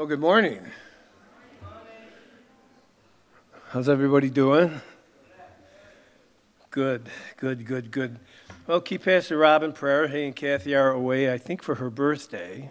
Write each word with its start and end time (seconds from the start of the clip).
Well, 0.00 0.06
good 0.06 0.18
morning. 0.18 0.62
How's 3.68 3.86
everybody 3.86 4.30
doing? 4.30 4.80
Good, 6.70 7.10
good, 7.36 7.66
good, 7.66 7.90
good. 7.90 8.18
Well, 8.66 8.80
keep 8.80 9.04
Pastor 9.04 9.36
Rob 9.36 9.62
in 9.62 9.74
prayer. 9.74 10.08
He 10.08 10.24
and 10.24 10.34
Kathy 10.34 10.74
are 10.74 10.90
away, 10.90 11.30
I 11.30 11.36
think, 11.36 11.62
for 11.62 11.74
her 11.74 11.90
birthday. 11.90 12.70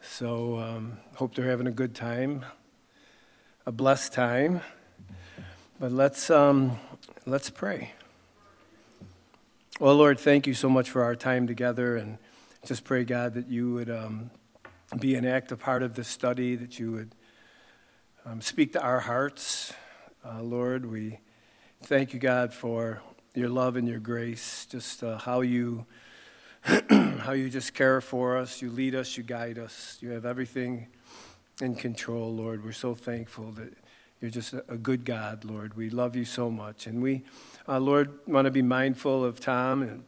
So, 0.00 0.58
um, 0.58 0.96
hope 1.16 1.34
they're 1.34 1.50
having 1.50 1.66
a 1.66 1.70
good 1.70 1.94
time, 1.94 2.46
a 3.66 3.70
blessed 3.70 4.14
time. 4.14 4.62
But 5.78 5.92
let's 5.92 6.30
um, 6.30 6.78
let's 7.26 7.50
pray. 7.50 7.92
Well, 9.78 9.96
Lord, 9.96 10.18
thank 10.18 10.46
you 10.46 10.54
so 10.54 10.70
much 10.70 10.88
for 10.88 11.04
our 11.04 11.14
time 11.14 11.46
together, 11.46 11.98
and 11.98 12.16
just 12.64 12.84
pray, 12.84 13.04
God, 13.04 13.34
that 13.34 13.48
you 13.48 13.74
would 13.74 13.90
um, 13.90 14.30
be 14.98 15.14
an 15.14 15.24
active 15.24 15.60
part 15.60 15.82
of 15.82 15.94
this 15.94 16.08
study, 16.08 16.56
that 16.56 16.78
you 16.78 16.92
would 16.92 17.14
um, 18.24 18.40
speak 18.40 18.72
to 18.72 18.82
our 18.82 19.00
hearts. 19.00 19.72
Uh, 20.24 20.42
Lord, 20.42 20.90
we 20.90 21.20
thank 21.82 22.12
you, 22.12 22.18
God, 22.18 22.52
for 22.52 23.00
your 23.34 23.48
love 23.48 23.76
and 23.76 23.86
your 23.86 24.00
grace, 24.00 24.66
just 24.68 25.02
uh, 25.02 25.18
how 25.18 25.42
you 25.42 25.86
how 26.90 27.32
you 27.32 27.48
just 27.48 27.72
care 27.72 28.00
for 28.02 28.36
us, 28.36 28.60
you 28.60 28.70
lead 28.70 28.94
us, 28.94 29.16
you 29.16 29.22
guide 29.22 29.58
us, 29.58 29.96
you 30.00 30.10
have 30.10 30.26
everything 30.26 30.88
in 31.62 31.74
control, 31.74 32.34
Lord. 32.34 32.62
We're 32.62 32.72
so 32.72 32.94
thankful 32.94 33.52
that 33.52 33.72
you're 34.20 34.30
just 34.30 34.52
a, 34.52 34.76
good 34.76 35.06
God, 35.06 35.44
Lord. 35.44 35.74
We 35.74 35.88
love 35.88 36.16
you 36.16 36.26
so 36.26 36.50
much, 36.50 36.86
and 36.86 37.02
we, 37.02 37.22
uh, 37.66 37.78
Lord, 37.78 38.10
want 38.26 38.44
to 38.44 38.50
be 38.50 38.60
mindful 38.60 39.24
of 39.24 39.40
Tom 39.40 39.82
and 39.82 40.04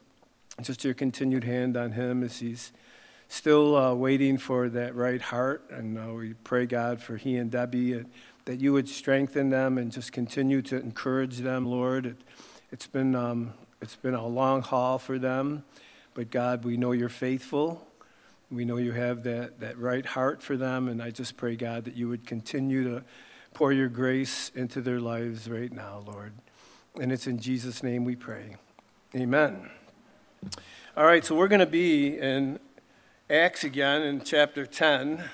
just 0.61 0.85
your 0.85 0.93
continued 0.93 1.45
hand 1.45 1.77
on 1.77 1.93
him 1.93 2.23
as 2.23 2.41
he's 2.41 2.73
still 3.33 3.75
uh, 3.75 3.95
waiting 3.95 4.37
for 4.37 4.69
that 4.69 4.95
right 4.95 5.23
heart. 5.23 5.65
And 5.71 5.99
uh, 5.99 6.13
we 6.13 6.35
pray, 6.45 6.67
God, 6.67 7.01
for 7.01 7.17
he 7.17 7.37
and 7.37 7.51
Debbie, 7.51 8.01
uh, 8.01 8.03
that 8.45 8.61
you 8.61 8.75
would 8.75 8.87
strengthen 8.87 9.49
them 9.49 9.79
and 9.79 9.91
just 9.91 10.13
continue 10.13 10.61
to 10.61 10.79
encourage 10.79 11.39
them, 11.39 11.65
Lord. 11.65 12.05
It, 12.05 12.17
has 12.71 12.87
been, 12.87 13.15
um, 13.15 13.55
it's 13.81 13.97
been 13.97 14.13
a 14.13 14.27
long 14.27 14.61
haul 14.61 14.99
for 14.99 15.19
them, 15.19 15.65
but 16.13 16.31
God, 16.31 16.63
we 16.63 16.77
know 16.77 16.93
you're 16.93 17.09
faithful. 17.09 17.87
We 18.51 18.67
know 18.67 18.77
you 18.77 18.93
have 18.93 19.23
that, 19.23 19.61
that 19.61 19.79
right 19.79 20.05
heart 20.05 20.43
for 20.43 20.59
them. 20.59 20.89
And 20.89 21.03
I 21.03 21.11
just 21.11 21.39
pray, 21.39 21.57
God, 21.57 21.87
that 21.87 21.97
you 21.97 22.11
would 22.11 22.27
continue 22.27 22.85
to 22.85 23.03
pour 23.55 23.73
your 23.73 23.89
grace 23.89 24.51
into 24.55 24.83
their 24.83 25.01
lives 25.01 25.49
right 25.49 25.73
now, 25.73 26.05
Lord. 26.07 26.35
And 27.01 27.11
it's 27.11 27.27
in 27.27 27.39
Jesus' 27.39 27.83
name 27.83 28.05
we 28.05 28.15
pray. 28.15 28.57
Amen. 29.17 29.71
All 30.99 31.07
right, 31.07 31.25
so 31.25 31.35
we're 31.35 31.49
going 31.49 31.61
to 31.61 31.67
be 31.67 32.19
in 32.19 32.59
Acts 33.33 33.65
again 33.65 34.03
in 34.03 34.21
chapter 34.21 34.67
10. 34.67 35.25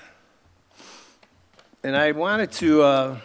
And 1.83 1.97
I 1.97 2.13
wanted 2.13 2.49
to, 2.53 2.81
uh, 2.81 3.17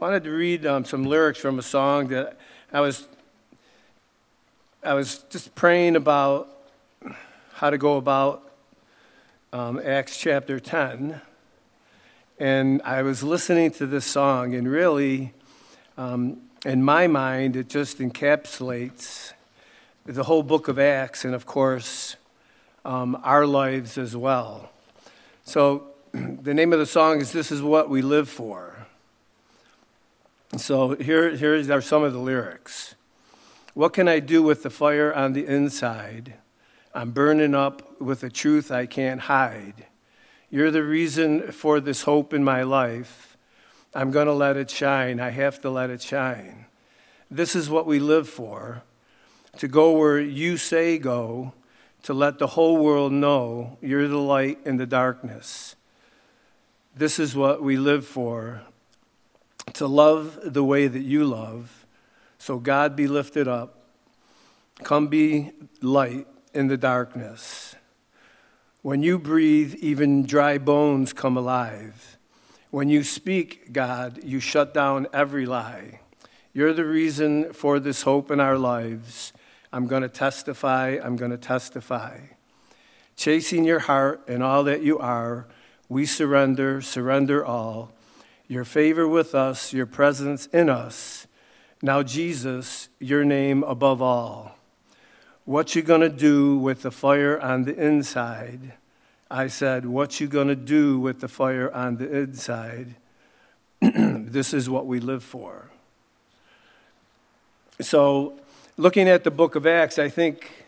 wanted 0.00 0.24
to 0.24 0.30
read 0.32 0.66
um, 0.66 0.84
some 0.84 1.04
lyrics 1.04 1.38
from 1.38 1.60
a 1.60 1.62
song 1.62 2.08
that 2.08 2.36
I 2.72 2.80
was, 2.80 3.06
I 4.82 4.94
was 4.94 5.18
just 5.30 5.54
praying 5.54 5.94
about 5.94 6.48
how 7.52 7.70
to 7.70 7.78
go 7.78 7.96
about 7.96 8.42
um, 9.52 9.80
Acts 9.84 10.18
chapter 10.18 10.58
10. 10.58 11.20
And 12.40 12.82
I 12.82 13.02
was 13.02 13.22
listening 13.22 13.70
to 13.74 13.86
this 13.86 14.04
song, 14.04 14.56
and 14.56 14.68
really, 14.68 15.32
um, 15.96 16.38
in 16.66 16.82
my 16.82 17.06
mind, 17.06 17.54
it 17.54 17.68
just 17.68 17.98
encapsulates 17.98 19.32
the 20.06 20.24
whole 20.24 20.42
book 20.42 20.66
of 20.66 20.80
Acts, 20.80 21.24
and 21.24 21.36
of 21.36 21.46
course, 21.46 22.16
um, 22.84 23.18
our 23.22 23.46
lives 23.46 23.96
as 23.96 24.16
well. 24.16 24.70
So, 25.44 25.88
the 26.12 26.54
name 26.54 26.72
of 26.72 26.78
the 26.78 26.86
song 26.86 27.20
is 27.20 27.32
This 27.32 27.50
Is 27.50 27.62
What 27.62 27.88
We 27.88 28.02
Live 28.02 28.28
For. 28.28 28.86
So, 30.56 30.94
here, 30.96 31.34
here 31.34 31.56
are 31.72 31.80
some 31.80 32.02
of 32.02 32.12
the 32.12 32.18
lyrics. 32.18 32.94
What 33.72 33.92
can 33.92 34.06
I 34.06 34.20
do 34.20 34.42
with 34.42 34.62
the 34.62 34.70
fire 34.70 35.12
on 35.12 35.32
the 35.32 35.46
inside? 35.46 36.34
I'm 36.94 37.10
burning 37.10 37.54
up 37.54 38.00
with 38.00 38.22
a 38.22 38.30
truth 38.30 38.70
I 38.70 38.86
can't 38.86 39.22
hide. 39.22 39.86
You're 40.50 40.70
the 40.70 40.84
reason 40.84 41.50
for 41.50 41.80
this 41.80 42.02
hope 42.02 42.32
in 42.32 42.44
my 42.44 42.62
life. 42.62 43.36
I'm 43.94 44.10
going 44.10 44.26
to 44.26 44.32
let 44.32 44.56
it 44.56 44.70
shine. 44.70 45.18
I 45.18 45.30
have 45.30 45.60
to 45.62 45.70
let 45.70 45.90
it 45.90 46.02
shine. 46.02 46.66
This 47.30 47.56
is 47.56 47.68
what 47.68 47.86
we 47.86 47.98
live 47.98 48.28
for 48.28 48.82
to 49.58 49.68
go 49.68 49.92
where 49.92 50.20
you 50.20 50.56
say 50.56 50.98
go 50.98 51.52
to 52.04 52.12
let 52.14 52.38
the 52.38 52.48
whole 52.48 52.76
world 52.76 53.12
know 53.12 53.78
you're 53.80 54.06
the 54.08 54.18
light 54.18 54.58
in 54.66 54.76
the 54.76 54.86
darkness. 54.86 55.74
This 56.94 57.18
is 57.18 57.34
what 57.34 57.62
we 57.62 57.76
live 57.76 58.06
for 58.06 58.62
to 59.72 59.86
love 59.86 60.38
the 60.44 60.62
way 60.62 60.86
that 60.86 61.00
you 61.00 61.24
love. 61.24 61.86
So 62.38 62.58
God 62.58 62.94
be 62.94 63.06
lifted 63.06 63.48
up. 63.48 63.88
Come 64.82 65.08
be 65.08 65.52
light 65.80 66.26
in 66.52 66.68
the 66.68 66.76
darkness. 66.76 67.74
When 68.82 69.02
you 69.02 69.18
breathe, 69.18 69.74
even 69.76 70.26
dry 70.26 70.58
bones 70.58 71.14
come 71.14 71.38
alive. 71.38 72.18
When 72.70 72.90
you 72.90 73.02
speak, 73.02 73.72
God, 73.72 74.22
you 74.22 74.40
shut 74.40 74.74
down 74.74 75.06
every 75.14 75.46
lie. 75.46 76.00
You're 76.52 76.74
the 76.74 76.84
reason 76.84 77.54
for 77.54 77.80
this 77.80 78.02
hope 78.02 78.30
in 78.30 78.40
our 78.40 78.58
lives. 78.58 79.32
I'm 79.74 79.88
going 79.88 80.02
to 80.02 80.08
testify, 80.08 80.98
I'm 81.02 81.16
going 81.16 81.32
to 81.32 81.36
testify. 81.36 82.20
Chasing 83.16 83.64
your 83.64 83.80
heart 83.80 84.22
and 84.28 84.40
all 84.40 84.62
that 84.62 84.84
you 84.84 85.00
are, 85.00 85.48
we 85.88 86.06
surrender, 86.06 86.80
surrender 86.80 87.44
all. 87.44 87.90
Your 88.46 88.64
favor 88.64 89.08
with 89.08 89.34
us, 89.34 89.72
your 89.72 89.86
presence 89.86 90.46
in 90.46 90.70
us. 90.70 91.26
Now, 91.82 92.04
Jesus, 92.04 92.88
your 93.00 93.24
name 93.24 93.64
above 93.64 94.00
all. 94.00 94.56
What 95.44 95.74
you 95.74 95.82
gonna 95.82 96.08
do 96.08 96.56
with 96.56 96.82
the 96.82 96.92
fire 96.92 97.40
on 97.40 97.64
the 97.64 97.74
inside? 97.74 98.74
I 99.28 99.48
said, 99.48 99.86
What 99.86 100.20
you 100.20 100.28
gonna 100.28 100.54
do 100.54 101.00
with 101.00 101.20
the 101.20 101.28
fire 101.28 101.70
on 101.74 101.96
the 101.96 102.08
inside? 102.10 102.94
this 103.80 104.54
is 104.54 104.70
what 104.70 104.86
we 104.86 105.00
live 105.00 105.24
for. 105.24 105.72
So 107.80 108.38
looking 108.76 109.08
at 109.08 109.24
the 109.24 109.30
book 109.30 109.54
of 109.54 109.66
Acts, 109.66 109.98
I 109.98 110.08
think 110.08 110.66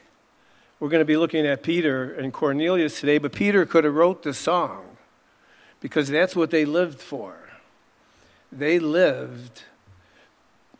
we're 0.79 0.89
going 0.89 1.01
to 1.01 1.07
be 1.07 1.17
looking 1.17 1.47
at 1.47 1.63
Peter 1.63 2.13
and 2.15 2.33
Cornelius 2.33 3.01
today, 3.01 3.19
but 3.19 3.33
Peter 3.33 3.67
could 3.67 3.85
have 3.85 3.95
wrote 3.95 4.23
the 4.23 4.35
song 4.35 4.97
because 5.81 6.09
that's 6.09 6.37
what 6.37 6.51
they 6.51 6.65
lived 6.65 7.01
for. 7.01 7.37
They 8.53 8.79
lived 8.79 9.63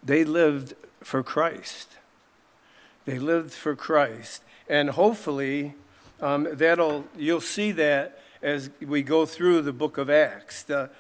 they 0.03 0.25
lived 0.25 0.75
for 1.03 1.25
Christ. 1.25 1.89
They 3.07 3.19
lived 3.19 3.53
for 3.53 3.75
Christ. 3.75 4.43
And 4.69 4.91
hopefully 4.91 5.75
um, 6.21 6.47
that'll 6.53 7.07
you'll 7.17 7.41
see 7.41 7.73
that 7.73 8.21
as 8.41 8.71
we 8.81 9.03
go 9.03 9.27
through 9.27 9.63
the 9.63 9.73
book 9.73 9.99
of 9.99 10.09
Acts. 10.09 10.63
The, 10.63 10.91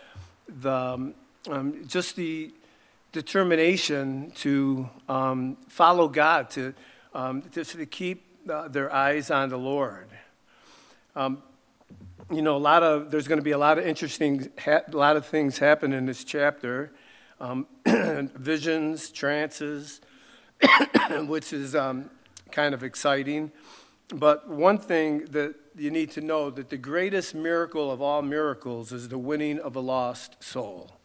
the 0.48 0.72
um, 0.72 1.14
um 1.48 1.86
just 1.86 2.16
the 2.16 2.50
determination 3.16 4.30
to 4.32 4.86
um, 5.08 5.56
follow 5.68 6.06
God, 6.06 6.50
to, 6.50 6.74
um, 7.14 7.42
just 7.50 7.72
to 7.72 7.86
keep 7.86 8.26
uh, 8.46 8.68
their 8.68 8.92
eyes 8.92 9.30
on 9.30 9.48
the 9.48 9.56
Lord. 9.56 10.08
Um, 11.14 11.42
you 12.30 12.42
know, 12.42 12.56
a 12.56 12.58
lot 12.58 12.82
of 12.82 13.10
there's 13.10 13.26
going 13.26 13.38
to 13.38 13.44
be 13.44 13.52
a 13.52 13.58
lot 13.58 13.78
of 13.78 13.86
interesting, 13.86 14.50
ha- 14.62 14.82
a 14.92 14.96
lot 14.96 15.16
of 15.16 15.24
things 15.24 15.56
happen 15.56 15.94
in 15.94 16.04
this 16.04 16.24
chapter, 16.24 16.92
um, 17.40 17.66
visions, 17.86 19.08
trances, 19.08 20.02
which 21.26 21.54
is 21.54 21.74
um, 21.74 22.10
kind 22.50 22.74
of 22.74 22.82
exciting. 22.84 23.50
But 24.08 24.46
one 24.46 24.76
thing 24.76 25.24
that 25.30 25.54
you 25.74 25.90
need 25.90 26.10
to 26.10 26.20
know 26.20 26.50
that 26.50 26.68
the 26.68 26.76
greatest 26.76 27.34
miracle 27.34 27.90
of 27.90 28.02
all 28.02 28.20
miracles 28.20 28.92
is 28.92 29.08
the 29.08 29.16
winning 29.16 29.58
of 29.58 29.74
a 29.74 29.80
lost 29.80 30.44
soul 30.44 30.95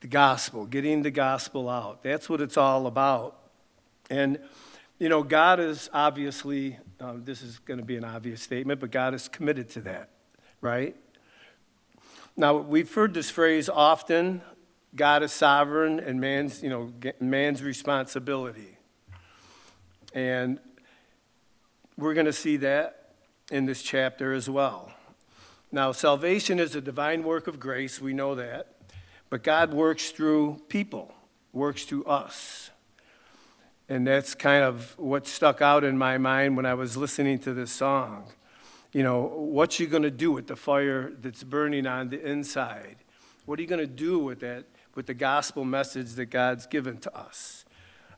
the 0.00 0.08
gospel, 0.08 0.66
getting 0.66 1.02
the 1.02 1.10
gospel 1.10 1.68
out. 1.68 2.02
That's 2.02 2.28
what 2.28 2.40
it's 2.40 2.56
all 2.56 2.86
about. 2.86 3.36
And, 4.08 4.38
you 4.98 5.08
know, 5.08 5.22
God 5.22 5.60
is 5.60 5.90
obviously, 5.92 6.78
um, 7.00 7.24
this 7.24 7.42
is 7.42 7.58
going 7.58 7.78
to 7.78 7.84
be 7.84 7.96
an 7.96 8.04
obvious 8.04 8.42
statement, 8.42 8.80
but 8.80 8.90
God 8.90 9.14
is 9.14 9.28
committed 9.28 9.68
to 9.70 9.80
that, 9.82 10.10
right? 10.60 10.96
Now, 12.36 12.56
we've 12.56 12.92
heard 12.92 13.14
this 13.14 13.30
phrase 13.30 13.68
often 13.68 14.42
God 14.94 15.22
is 15.22 15.30
sovereign 15.32 16.00
and 16.00 16.20
man's, 16.20 16.62
you 16.62 16.68
know, 16.68 16.92
man's 17.20 17.62
responsibility. 17.62 18.76
And 20.12 20.58
we're 21.96 22.14
going 22.14 22.26
to 22.26 22.32
see 22.32 22.56
that 22.56 23.12
in 23.52 23.66
this 23.66 23.82
chapter 23.82 24.32
as 24.32 24.50
well. 24.50 24.92
Now, 25.70 25.92
salvation 25.92 26.58
is 26.58 26.74
a 26.74 26.80
divine 26.80 27.22
work 27.22 27.46
of 27.46 27.60
grace, 27.60 28.00
we 28.00 28.12
know 28.12 28.34
that. 28.34 28.69
But 29.30 29.44
God 29.44 29.72
works 29.72 30.10
through 30.10 30.60
people, 30.68 31.14
works 31.52 31.84
through 31.84 32.04
us. 32.04 32.70
And 33.88 34.06
that's 34.06 34.34
kind 34.34 34.64
of 34.64 34.96
what 34.98 35.26
stuck 35.26 35.62
out 35.62 35.84
in 35.84 35.96
my 35.96 36.18
mind 36.18 36.56
when 36.56 36.66
I 36.66 36.74
was 36.74 36.96
listening 36.96 37.38
to 37.40 37.54
this 37.54 37.72
song. 37.72 38.24
You 38.92 39.04
know, 39.04 39.22
what 39.22 39.78
are 39.78 39.82
you 39.84 39.88
going 39.88 40.02
to 40.02 40.10
do 40.10 40.32
with 40.32 40.48
the 40.48 40.56
fire 40.56 41.12
that's 41.20 41.44
burning 41.44 41.86
on 41.86 42.08
the 42.08 42.20
inside? 42.24 42.96
What 43.46 43.58
are 43.58 43.62
you 43.62 43.68
going 43.68 43.80
to 43.80 43.86
do 43.86 44.18
with 44.18 44.40
that, 44.40 44.64
with 44.96 45.06
the 45.06 45.14
gospel 45.14 45.64
message 45.64 46.12
that 46.14 46.26
God's 46.26 46.66
given 46.66 46.98
to 46.98 47.16
us? 47.16 47.64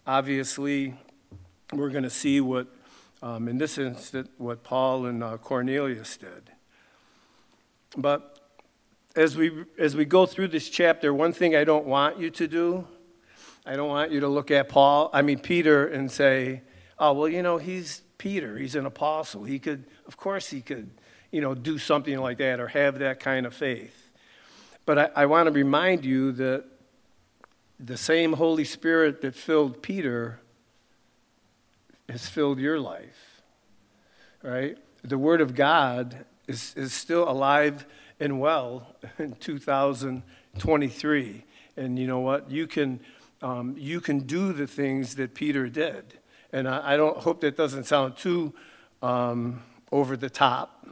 Obviously, 0.06 0.94
we're 1.73 1.91
going 1.91 2.05
to 2.05 2.11
see 2.11 2.41
what, 2.41 2.69
um, 3.23 3.49
in 3.49 3.59
this 3.59 3.76
instance, 3.76 4.31
what 4.38 4.62
Paul 4.62 5.06
and 5.06 5.23
uh, 5.23 5.37
Cornelius 5.37 6.17
did. 6.17 6.50
But 7.97 8.42
as 9.14 9.37
we, 9.37 9.64
as 9.79 9.94
we 9.94 10.05
go 10.05 10.26
through 10.26 10.49
this 10.49 10.69
chapter, 10.69 11.12
one 11.12 11.32
thing 11.32 11.55
I 11.55 11.64
don't 11.64 11.87
want 11.87 12.19
you 12.19 12.31
to 12.31 12.49
do, 12.49 12.87
I 13.67 13.76
don't 13.76 13.88
want 13.88 14.11
you 14.11 14.20
to 14.20 14.29
look 14.29 14.50
at 14.50 14.69
Paul, 14.69 15.11
I 15.12 15.23
mean 15.23 15.38
Peter, 15.38 15.87
and 15.87 16.11
say, 16.11 16.62
oh, 16.99 17.12
well, 17.12 17.29
you 17.29 17.43
know, 17.43 17.59
he's 17.59 18.03
Peter, 18.19 18.56
he's 18.56 18.75
an 18.75 18.87
apostle. 18.87 19.44
He 19.44 19.59
could, 19.59 19.85
of 20.06 20.17
course, 20.17 20.49
he 20.49 20.61
could, 20.61 20.91
you 21.31 21.41
know, 21.41 21.55
do 21.55 21.79
something 21.79 22.19
like 22.19 22.38
that 22.38 22.61
or 22.61 22.69
have 22.69 22.99
that 23.00 23.20
kind 23.20 23.47
of 23.47 23.55
faith. 23.55 24.12
But 24.85 24.99
I, 24.99 25.11
I 25.17 25.26
want 25.26 25.47
to 25.47 25.53
remind 25.53 26.05
you 26.05 26.32
that 26.32 26.64
the 27.79 27.97
same 27.97 28.35
Holy 28.35 28.64
Spirit 28.64 29.20
that 29.23 29.35
filled 29.35 29.82
Peter 29.82 30.41
has 32.09 32.29
filled 32.29 32.59
your 32.59 32.79
life, 32.81 33.43
right? 34.43 34.76
The 35.03 35.19
Word 35.19 35.41
of 35.41 35.55
God 35.55 36.25
is, 36.47 36.75
is 36.76 36.93
still 36.93 37.29
alive 37.29 37.87
and 38.23 38.41
well 38.41 38.87
in 39.19 39.35
2023. 39.35 41.45
And 41.77 41.99
you 41.99 42.07
know 42.07 42.21
what? 42.21 42.49
You 42.51 42.67
can, 42.69 43.01
um, 43.43 43.75
you 43.77 44.01
can 44.01 44.21
do 44.21 44.53
the 44.53 44.69
things 44.69 45.17
that 45.17 45.35
Peter 45.35 45.69
did. 45.69 46.21
And 46.53 46.69
I, 46.69 46.93
I 46.93 46.97
don't 46.97 47.19
hope 47.19 47.41
that 47.41 47.57
doesn't 47.57 47.83
sound 47.85 48.17
too 48.17 48.55
um, 49.03 49.61
over 49.91 50.17
the 50.17 50.31
top. 50.31 50.87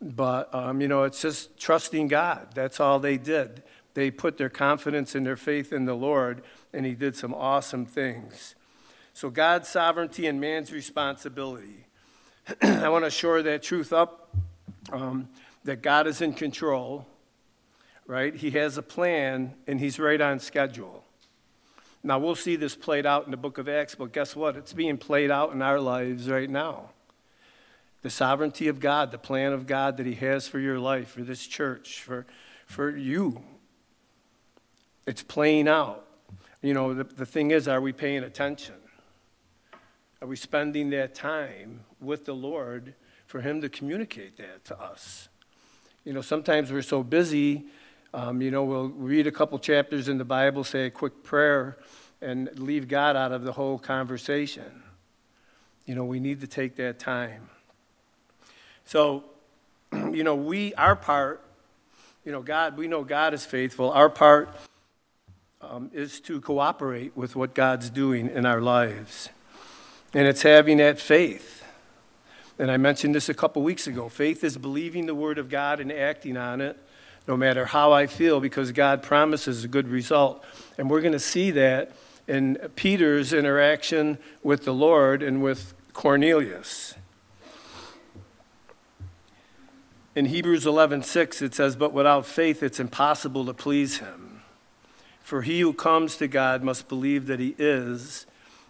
But, 0.00 0.48
um, 0.54 0.80
you 0.80 0.88
know, 0.88 1.02
it's 1.02 1.20
just 1.20 1.58
trusting 1.58 2.08
God. 2.08 2.48
That's 2.54 2.80
all 2.80 2.98
they 2.98 3.18
did. 3.18 3.62
They 3.94 4.10
put 4.10 4.38
their 4.38 4.48
confidence 4.48 5.14
and 5.14 5.26
their 5.26 5.36
faith 5.36 5.70
in 5.72 5.84
the 5.84 5.94
Lord, 5.94 6.42
and 6.72 6.86
He 6.86 6.94
did 6.94 7.14
some 7.16 7.34
awesome 7.34 7.84
things. 7.84 8.54
So, 9.12 9.28
God's 9.28 9.68
sovereignty 9.68 10.28
and 10.28 10.40
man's 10.40 10.72
responsibility. 10.72 11.88
I 12.62 12.88
want 12.90 13.06
to 13.06 13.10
shore 13.10 13.42
that 13.42 13.64
truth 13.64 13.92
up 13.92 14.30
um, 14.92 15.28
that 15.64 15.82
God 15.82 16.06
is 16.06 16.20
in 16.20 16.32
control, 16.32 17.06
right? 18.06 18.34
He 18.34 18.50
has 18.52 18.78
a 18.78 18.82
plan, 18.82 19.54
and 19.66 19.80
He's 19.80 19.98
right 19.98 20.20
on 20.20 20.40
schedule. 20.40 21.04
Now, 22.02 22.18
we'll 22.18 22.36
see 22.36 22.56
this 22.56 22.76
played 22.76 23.06
out 23.06 23.24
in 23.24 23.30
the 23.30 23.36
book 23.36 23.58
of 23.58 23.68
Acts, 23.68 23.94
but 23.94 24.12
guess 24.12 24.36
what? 24.36 24.56
It's 24.56 24.72
being 24.72 24.98
played 24.98 25.30
out 25.30 25.52
in 25.52 25.62
our 25.62 25.80
lives 25.80 26.28
right 26.28 26.48
now. 26.48 26.90
The 28.02 28.10
sovereignty 28.10 28.68
of 28.68 28.78
God, 28.78 29.10
the 29.10 29.18
plan 29.18 29.52
of 29.52 29.66
God 29.66 29.96
that 29.96 30.06
He 30.06 30.14
has 30.14 30.46
for 30.46 30.60
your 30.60 30.78
life, 30.78 31.10
for 31.10 31.22
this 31.22 31.46
church, 31.46 32.00
for, 32.00 32.24
for 32.66 32.96
you. 32.96 33.42
It's 35.06 35.22
playing 35.22 35.68
out. 35.68 36.06
You 36.62 36.74
know, 36.74 36.94
the, 36.94 37.04
the 37.04 37.26
thing 37.26 37.50
is, 37.50 37.66
are 37.66 37.80
we 37.80 37.92
paying 37.92 38.22
attention? 38.22 38.74
Are 40.20 40.28
we 40.28 40.36
spending 40.36 40.90
that 40.90 41.14
time 41.14 41.84
with 42.00 42.24
the 42.24 42.34
Lord 42.34 42.94
for 43.26 43.40
Him 43.40 43.60
to 43.60 43.68
communicate 43.68 44.36
that 44.38 44.64
to 44.66 44.80
us? 44.80 45.28
You 46.08 46.14
know, 46.14 46.22
sometimes 46.22 46.72
we're 46.72 46.82
so 46.82 47.02
busy 47.02 47.66
um, 48.14 48.40
you 48.40 48.50
know, 48.50 48.64
we'll 48.64 48.88
read 48.88 49.26
a 49.26 49.30
couple 49.32 49.58
chapters 49.58 50.08
in 50.08 50.16
the 50.16 50.24
Bible, 50.24 50.64
say 50.64 50.86
a 50.86 50.90
quick 50.90 51.22
prayer, 51.22 51.76
and 52.22 52.48
leave 52.58 52.88
God 52.88 53.16
out 53.16 53.32
of 53.32 53.44
the 53.44 53.52
whole 53.52 53.78
conversation. 53.78 54.82
You 55.84 55.94
know, 55.94 56.04
we 56.04 56.18
need 56.18 56.40
to 56.40 56.46
take 56.46 56.76
that 56.76 56.98
time. 56.98 57.50
So, 58.86 59.24
you 59.92 60.24
know, 60.24 60.34
we, 60.34 60.72
our 60.74 60.96
part, 60.96 61.44
you 62.24 62.32
know, 62.32 62.40
God, 62.40 62.78
we 62.78 62.88
know 62.88 63.04
God 63.04 63.34
is 63.34 63.44
faithful. 63.44 63.90
Our 63.90 64.08
part 64.08 64.54
um, 65.60 65.90
is 65.92 66.20
to 66.20 66.40
cooperate 66.40 67.14
with 67.14 67.36
what 67.36 67.54
God's 67.54 67.90
doing 67.90 68.30
in 68.30 68.46
our 68.46 68.62
lives. 68.62 69.28
And 70.14 70.26
it's 70.26 70.42
having 70.42 70.78
that 70.78 70.98
faith. 70.98 71.57
And 72.58 72.70
I 72.70 72.76
mentioned 72.76 73.14
this 73.14 73.28
a 73.28 73.34
couple 73.34 73.62
weeks 73.62 73.86
ago. 73.86 74.08
Faith 74.08 74.42
is 74.42 74.58
believing 74.58 75.06
the 75.06 75.14
Word 75.14 75.38
of 75.38 75.48
God 75.48 75.78
and 75.78 75.92
acting 75.92 76.36
on 76.36 76.60
it 76.60 76.76
no 77.26 77.36
matter 77.36 77.66
how 77.66 77.92
I 77.92 78.06
feel, 78.06 78.40
because 78.40 78.72
God 78.72 79.02
promises 79.02 79.62
a 79.62 79.68
good 79.68 79.86
result. 79.86 80.42
And 80.78 80.88
we're 80.88 81.02
going 81.02 81.12
to 81.12 81.20
see 81.20 81.50
that 81.50 81.92
in 82.26 82.56
Peter's 82.74 83.34
interaction 83.34 84.18
with 84.42 84.64
the 84.64 84.72
Lord 84.72 85.22
and 85.22 85.42
with 85.42 85.74
Cornelius. 85.92 86.94
In 90.14 90.26
Hebrews 90.26 90.64
11:6 90.64 91.42
it 91.42 91.54
says, 91.54 91.76
"But 91.76 91.92
without 91.92 92.26
faith 92.26 92.62
it's 92.62 92.80
impossible 92.80 93.44
to 93.46 93.54
please 93.54 93.98
him. 93.98 94.40
For 95.22 95.42
he 95.42 95.60
who 95.60 95.74
comes 95.74 96.16
to 96.16 96.28
God 96.28 96.62
must 96.62 96.88
believe 96.88 97.26
that 97.26 97.40
he 97.40 97.54
is, 97.58 98.26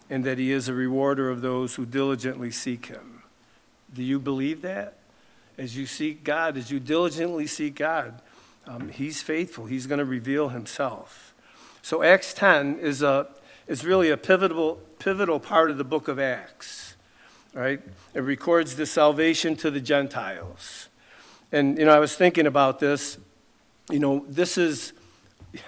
and 0.09 0.25
that 0.25 0.37
he 0.37 0.51
is 0.51 0.67
a 0.67 0.73
rewarder 0.73 1.29
of 1.29 1.41
those 1.41 1.75
who 1.75 1.85
diligently 1.85 2.51
seek 2.51 2.87
him." 2.87 3.08
Do 3.93 4.03
you 4.03 4.19
believe 4.19 4.61
that? 4.61 4.95
As 5.57 5.75
you 5.75 5.85
seek 5.85 6.23
God, 6.23 6.57
as 6.57 6.71
you 6.71 6.79
diligently 6.79 7.47
seek 7.47 7.75
God, 7.75 8.21
um, 8.65 8.89
he's 8.89 9.21
faithful. 9.21 9.65
He's 9.65 9.87
going 9.87 9.99
to 9.99 10.05
reveal 10.05 10.49
himself. 10.49 11.33
So 11.81 12.03
Acts 12.03 12.33
10 12.33 12.79
is, 12.79 13.01
a, 13.01 13.27
is 13.67 13.83
really 13.83 14.09
a 14.09 14.17
pivotal, 14.17 14.75
pivotal 14.99 15.39
part 15.39 15.71
of 15.71 15.77
the 15.77 15.83
book 15.83 16.07
of 16.07 16.19
Acts. 16.19 16.95
Right? 17.53 17.81
It 18.13 18.19
records 18.19 18.75
the 18.75 18.85
salvation 18.85 19.55
to 19.57 19.71
the 19.71 19.81
Gentiles. 19.81 20.87
And, 21.51 21.79
you 21.79 21.85
know, 21.85 21.91
I 21.91 21.99
was 21.99 22.15
thinking 22.15 22.45
about 22.45 22.79
this. 22.79 23.17
You 23.89 23.99
know, 23.99 24.23
this 24.27 24.57
is, 24.57 24.93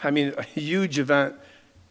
I 0.04 0.12
mean, 0.12 0.34
a 0.38 0.44
huge 0.44 1.00
event 1.00 1.36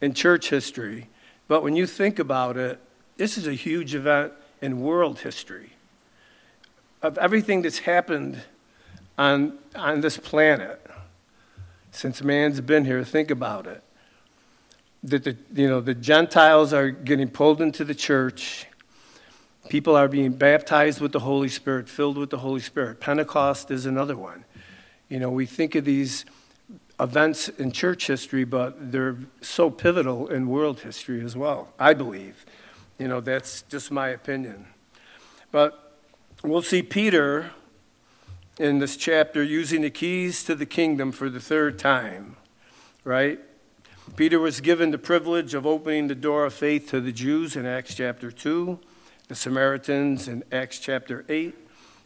in 0.00 0.15
church 0.15 0.49
history. 0.49 1.09
But 1.49 1.65
when 1.65 1.75
you 1.75 1.87
think 1.87 2.21
about 2.21 2.56
it, 2.56 2.79
this 3.17 3.37
is 3.37 3.49
a 3.49 3.55
huge 3.55 3.94
event 3.94 4.33
in 4.62 4.81
world 4.81 5.19
history. 5.19 5.70
Of 7.02 7.17
everything 7.19 7.62
that's 7.62 7.81
happened 7.81 8.43
on, 9.17 9.58
on 9.75 10.00
this 10.00 10.17
planet, 10.17 10.85
since 11.91 12.23
man's 12.23 12.61
been 12.61 12.85
here, 12.85 13.02
think 13.05 13.31
about 13.31 13.67
it. 13.67 13.82
That 15.02 15.25
the, 15.25 15.37
you 15.55 15.67
know, 15.69 15.81
the 15.81 15.94
Gentiles 15.94 16.73
are 16.73 16.91
getting 16.91 17.29
pulled 17.29 17.62
into 17.62 17.85
the 17.85 17.94
church. 17.94 18.67
People 19.69 19.97
are 19.97 20.08
being 20.08 20.32
baptized 20.32 21.00
with 21.00 21.12
the 21.12 21.20
Holy 21.20 21.49
Spirit, 21.49 21.88
filled 21.88 22.19
with 22.19 22.31
the 22.31 22.38
Holy 22.38 22.61
Spirit. 22.61 23.00
Pentecost 23.00 23.70
is 23.70 23.87
another 23.87 24.17
one. 24.17 24.44
You 25.09 25.19
know, 25.19 25.30
we 25.30 25.47
think 25.47 25.75
of 25.75 25.85
these 25.85 26.25
events 27.00 27.49
in 27.49 27.73
church 27.73 28.07
history, 28.07 28.45
but 28.45 28.92
they're 28.92 29.16
so 29.40 29.71
pivotal 29.71 30.28
in 30.28 30.49
world 30.49 30.80
history 30.80 31.25
as 31.25 31.35
well, 31.35 31.73
I 31.78 31.95
believe. 31.95 32.45
You 32.99 33.09
know, 33.09 33.21
that's 33.21 33.62
just 33.62 33.90
my 33.90 34.09
opinion. 34.09 34.66
But 35.50 35.89
we'll 36.42 36.62
see 36.62 36.82
Peter 36.82 37.50
in 38.59 38.78
this 38.78 38.97
chapter 38.97 39.42
using 39.42 39.82
the 39.82 39.90
keys 39.90 40.42
to 40.44 40.54
the 40.54 40.66
kingdom 40.66 41.12
for 41.12 41.28
the 41.28 41.40
third 41.40 41.78
time, 41.78 42.37
right? 43.04 43.38
Peter 44.16 44.38
was 44.38 44.61
given 44.61 44.90
the 44.90 44.99
privilege 44.99 45.54
of 45.54 45.66
opening 45.66 46.09
the 46.09 46.14
door 46.14 46.44
of 46.44 46.54
faith 46.54 46.88
to 46.88 47.00
the 47.00 47.12
Jews 47.12 47.56
in 47.56 47.66
Acts 47.66 47.94
chapter 47.94 48.30
2, 48.30 48.78
the 49.28 49.35
Samaritans 49.35 50.28
in 50.28 50.42
Acts 50.50 50.78
chapter 50.78 51.25
8, 51.28 51.54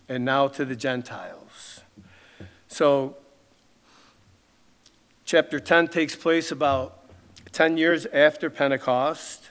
and 0.09 0.25
now 0.25 0.49
to 0.49 0.65
the 0.65 0.77
Gentiles. 0.77 1.81
So, 2.69 3.17
chapter 5.25 5.61
10 5.61 5.89
takes 5.89 6.15
place 6.15 6.51
about 6.51 7.09
10 7.53 7.79
years 7.79 8.05
after 8.07 8.51
Pentecost, 8.51 9.51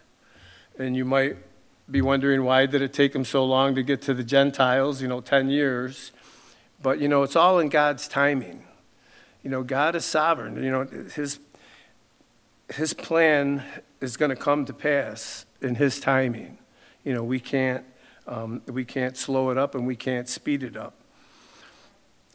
and 0.78 0.96
you 0.96 1.06
might 1.06 1.38
be 1.94 2.02
wondering 2.02 2.44
why 2.44 2.66
did 2.66 2.82
it 2.82 2.92
take 2.92 3.14
him 3.14 3.24
so 3.24 3.46
long 3.46 3.76
to 3.76 3.84
get 3.84 4.02
to 4.02 4.16
the 4.16 4.24
Gentiles, 4.24 5.00
you 5.00 5.08
know, 5.08 5.22
10 5.22 5.50
years. 5.50 6.12
But, 6.82 7.00
you 7.00 7.08
know, 7.08 7.22
it's 7.22 7.36
all 7.36 7.60
in 7.60 7.70
God's 7.70 8.08
timing. 8.08 8.64
You 9.44 9.52
know, 9.52 9.62
God 9.62 9.96
is 9.96 10.04
sovereign. 10.04 10.62
You 10.62 10.72
know, 10.72 10.86
His, 10.86 11.40
his 12.74 12.96
plan 12.96 13.64
is 14.02 14.18
going 14.18 14.30
to 14.30 14.36
come 14.36 14.66
to 14.66 14.74
pass 14.74 15.46
in 15.62 15.76
His 15.76 16.00
timing. 16.00 16.58
You 17.04 17.14
know, 17.14 17.24
we 17.24 17.40
can't, 17.40 17.86
um, 18.26 18.64
we 18.66 18.86
can't 18.86 19.16
slow 19.16 19.52
it 19.52 19.60
up 19.60 19.76
and 19.76 19.86
we 19.86 19.96
can't 19.96 20.28
speed 20.28 20.64
it 20.64 20.76
up. 20.76 20.96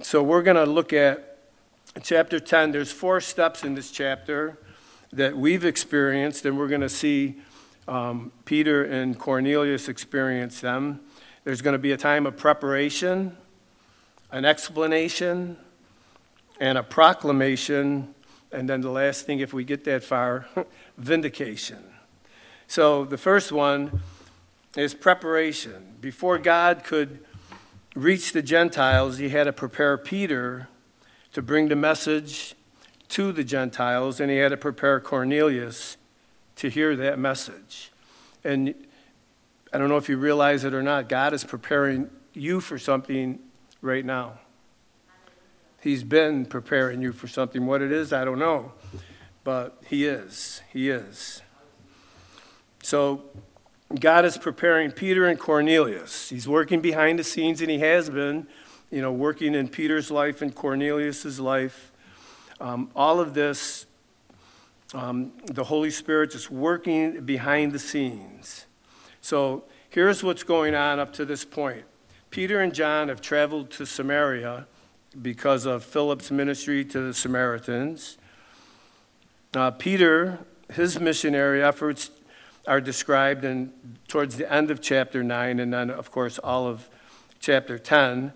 So 0.03 0.23
we're 0.23 0.43
going 0.43 0.57
to 0.57 0.67
look 0.67 0.93
at 0.93 1.39
chapter 2.01 2.39
10. 2.39 2.71
There's 2.71 2.93
four 2.93 3.21
steps 3.21 3.65
in 3.65 3.75
this 3.75 3.91
chapter 3.91 4.57
that 5.13 5.37
we've 5.37 5.65
experienced, 5.65 6.47
and 6.47 6.57
we're 6.57 6.69
going 6.69 6.83
to 6.83 6.89
see 6.89 7.41
um, 7.89 8.33
Peter 8.45 8.85
and 8.85 9.19
Cornelius 9.19 9.89
experience 9.89 10.61
them. 10.61 11.01
There's 11.45 11.63
going 11.63 11.73
to 11.73 11.79
be 11.79 11.93
a 11.93 11.97
time 11.97 12.27
of 12.27 12.37
preparation 12.37 13.37
an 14.31 14.45
explanation, 14.45 15.57
and 16.61 16.77
a 16.77 16.83
proclamation, 16.83 18.15
and 18.53 18.69
then 18.69 18.81
the 18.81 18.91
last 18.91 19.25
thing, 19.25 19.41
if 19.41 19.53
we 19.53 19.65
get 19.65 19.85
that 19.85 20.05
far, 20.05 20.47
vindication. 20.99 21.83
So 22.67 23.05
the 23.05 23.17
first 23.17 23.53
one 23.53 24.03
is 24.77 24.93
preparation. 24.93 25.95
Before 26.01 26.39
God 26.39 26.85
could 26.85 27.21
reach 27.95 28.33
the 28.33 28.43
Gentiles, 28.43 29.19
he 29.19 29.31
had 29.31 29.45
to 29.45 29.53
prepare 29.53 29.97
Peter 29.97 30.69
to 31.33 31.41
bring 31.41 31.69
the 31.69 31.77
message 31.77 32.55
to 33.11 33.33
the 33.33 33.45
Gentiles, 33.45 34.21
and 34.21 34.31
he 34.31 34.37
had 34.37 34.51
to 34.51 34.57
prepare 34.57 35.01
Cornelius 35.01 35.97
to 36.59 36.69
hear 36.69 36.95
that 36.97 37.19
message. 37.19 37.91
And 38.45 38.75
I 39.73 39.79
don't 39.79 39.89
know 39.89 39.97
if 39.97 40.09
you 40.09 40.17
realize 40.17 40.65
it 40.65 40.75
or 40.75 40.83
not, 40.83 41.09
God 41.09 41.33
is 41.33 41.45
preparing 41.45 42.11
you 42.33 42.61
for 42.61 42.79
something 42.79 43.39
right 43.81 44.05
now. 44.05 44.39
He's 45.81 46.03
been 46.03 46.47
preparing 46.47 47.01
you 47.01 47.13
for 47.13 47.29
something. 47.29 47.67
What 47.67 47.83
it 47.83 47.93
is, 47.93 48.13
I 48.13 48.25
don't 48.25 48.39
know. 48.39 48.73
But 49.45 49.81
He 49.87 50.05
is. 50.05 50.63
He 50.73 50.91
is. 50.91 51.43
So 52.83 53.23
God 54.01 54.25
is 54.25 54.37
preparing 54.37 54.91
Peter 54.91 55.27
and 55.27 55.39
Cornelius. 55.39 56.29
He's 56.31 56.49
working 56.49 56.81
behind 56.81 57.19
the 57.19 57.25
scenes, 57.25 57.61
and 57.61 57.71
He 57.71 57.79
has 57.79 58.11
been, 58.11 58.49
you 58.91 59.01
know, 59.01 59.13
working 59.13 59.55
in 59.55 59.69
Peter's 59.69 60.11
life 60.11 60.43
and 60.43 60.55
Cornelius's 60.55 61.39
life. 61.39 61.93
Um, 62.61 62.91
all 62.97 63.21
of 63.21 63.35
this, 63.35 63.87
um, 64.95 65.33
the 65.45 65.65
Holy 65.65 65.91
Spirit 65.91 66.31
just 66.31 66.51
working 66.51 67.25
behind 67.25 67.73
the 67.73 67.79
scenes. 67.79 68.67
So 69.21 69.65
here's 69.91 70.23
what's 70.23 70.43
going 70.43 70.75
on 70.75 70.99
up 70.99 71.13
to 71.15 71.25
this 71.25 71.45
point 71.45 71.85
Peter 72.31 72.61
and 72.61 72.75
John 72.75 73.09
have 73.09 73.21
traveled 73.21 73.71
to 73.73 73.87
Samaria 73.87 74.67
because 75.21 75.67
of 75.67 75.85
Philip's 75.85 76.31
ministry 76.31 76.85
to 76.85 77.01
the 77.01 77.15
Samaritans. 77.15 78.19
Uh, 79.55 79.71
Peter, 79.71 80.39
his 80.73 81.01
missionary 81.01 81.63
efforts 81.63 82.11
are 82.67 82.81
described 82.81 83.45
in, 83.45 83.73
towards 84.07 84.37
the 84.37 84.53
end 84.53 84.71
of 84.71 84.83
chapter 84.83 85.25
9, 85.25 85.59
and 85.59 85.73
then, 85.73 85.91
of 85.91 86.11
course, 86.11 86.39
all 86.39 86.67
of 86.67 86.89
chapter 87.41 87.79
10, 87.79 88.33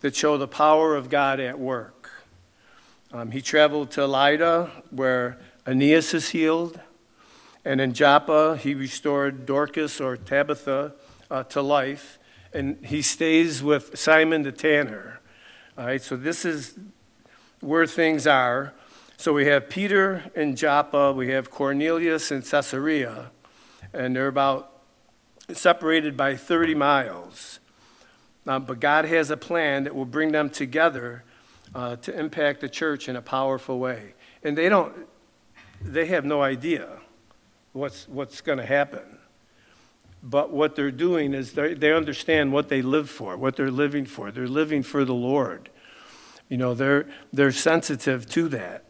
that 0.00 0.16
show 0.16 0.36
the 0.36 0.48
power 0.48 0.96
of 0.96 1.08
God 1.08 1.38
at 1.38 1.58
work. 1.58 2.10
Um, 3.12 3.30
he 3.30 3.40
traveled 3.40 3.92
to 3.92 4.06
Lydda, 4.06 4.70
where 4.90 5.38
Aeneas 5.66 6.14
is 6.14 6.30
healed, 6.30 6.80
and 7.64 7.80
in 7.80 7.92
Joppa, 7.92 8.56
he 8.56 8.74
restored 8.74 9.46
Dorcas 9.46 10.00
or 10.00 10.16
Tabitha 10.16 10.94
uh, 11.30 11.42
to 11.44 11.60
life, 11.60 12.18
and 12.52 12.84
he 12.86 13.02
stays 13.02 13.62
with 13.62 13.98
Simon 13.98 14.42
the 14.42 14.52
tanner. 14.52 15.20
All 15.76 15.86
right, 15.86 16.00
so 16.00 16.16
this 16.16 16.44
is 16.44 16.78
where 17.60 17.86
things 17.86 18.26
are. 18.26 18.74
So 19.16 19.32
we 19.32 19.46
have 19.46 19.68
Peter 19.68 20.30
in 20.34 20.54
Joppa, 20.54 21.12
we 21.12 21.30
have 21.30 21.50
Cornelius 21.50 22.30
in 22.30 22.42
Caesarea, 22.42 23.32
and 23.92 24.14
they're 24.14 24.28
about 24.28 24.72
separated 25.52 26.16
by 26.16 26.36
30 26.36 26.74
miles. 26.74 27.58
Uh, 28.46 28.60
but 28.60 28.78
God 28.78 29.04
has 29.06 29.30
a 29.30 29.36
plan 29.36 29.84
that 29.84 29.94
will 29.94 30.04
bring 30.04 30.32
them 30.32 30.50
together 30.50 31.24
uh, 31.74 31.96
to 31.96 32.16
impact 32.16 32.60
the 32.60 32.68
church 32.68 33.08
in 33.08 33.16
a 33.16 33.22
powerful 33.22 33.78
way. 33.78 34.14
And 34.44 34.56
they 34.56 34.68
don't, 34.68 34.94
they 35.82 36.06
have 36.06 36.24
no 36.24 36.42
idea 36.42 36.88
what's, 37.72 38.08
what's 38.08 38.40
going 38.40 38.58
to 38.58 38.66
happen. 38.66 39.18
But 40.22 40.50
what 40.52 40.74
they're 40.74 40.90
doing 40.90 41.34
is 41.34 41.52
they 41.52 41.92
understand 41.92 42.52
what 42.52 42.68
they 42.68 42.82
live 42.82 43.08
for, 43.08 43.36
what 43.36 43.56
they're 43.56 43.70
living 43.70 44.06
for. 44.06 44.30
They're 44.30 44.48
living 44.48 44.82
for 44.82 45.04
the 45.04 45.14
Lord. 45.14 45.70
You 46.48 46.56
know, 46.56 46.74
they're, 46.74 47.06
they're 47.32 47.52
sensitive 47.52 48.28
to 48.30 48.48
that. 48.48 48.84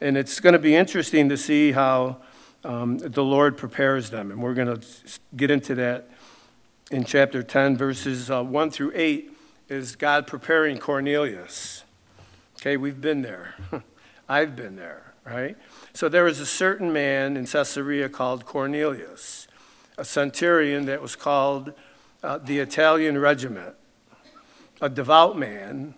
And 0.00 0.16
it's 0.16 0.40
going 0.40 0.54
to 0.54 0.58
be 0.58 0.74
interesting 0.74 1.28
to 1.28 1.36
see 1.36 1.72
how 1.72 2.18
um, 2.64 2.98
the 2.98 3.22
Lord 3.22 3.56
prepares 3.56 4.10
them. 4.10 4.30
And 4.30 4.42
we're 4.42 4.54
going 4.54 4.80
to 4.80 4.86
get 5.36 5.50
into 5.50 5.74
that 5.76 6.08
in 6.90 7.04
chapter 7.04 7.42
10, 7.42 7.76
verses 7.76 8.30
uh, 8.30 8.42
1 8.42 8.70
through 8.70 8.92
8, 8.94 9.30
is 9.68 9.96
God 9.96 10.26
preparing 10.26 10.78
Cornelius. 10.78 11.84
Okay, 12.56 12.76
we've 12.76 13.00
been 13.00 13.22
there. 13.22 13.54
I've 14.28 14.56
been 14.56 14.76
there, 14.76 15.14
right? 15.24 15.56
So 15.94 16.08
there 16.08 16.24
was 16.24 16.40
a 16.40 16.46
certain 16.46 16.92
man 16.92 17.36
in 17.36 17.46
Caesarea 17.46 18.08
called 18.08 18.46
Cornelius, 18.46 19.46
a 19.98 20.04
centurion 20.04 20.86
that 20.86 21.02
was 21.02 21.16
called 21.16 21.72
uh, 22.22 22.38
the 22.38 22.60
Italian 22.60 23.18
regiment, 23.18 23.74
a 24.80 24.88
devout 24.88 25.38
man, 25.38 25.94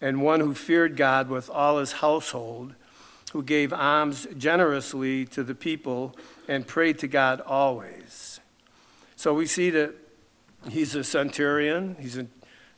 and 0.00 0.22
one 0.22 0.40
who 0.40 0.54
feared 0.54 0.96
God 0.96 1.28
with 1.28 1.50
all 1.50 1.78
his 1.78 1.92
household 1.92 2.74
who 3.32 3.42
gave 3.42 3.72
alms 3.72 4.28
generously 4.38 5.24
to 5.26 5.42
the 5.42 5.56
people 5.56 6.14
and 6.46 6.66
prayed 6.66 7.00
to 7.00 7.08
God 7.08 7.40
always. 7.40 8.38
So 9.16 9.34
we 9.34 9.46
see 9.46 9.70
that 9.70 9.92
he's 10.70 10.94
a 10.94 11.02
centurion, 11.02 11.96
he's 11.98 12.16
a, 12.16 12.28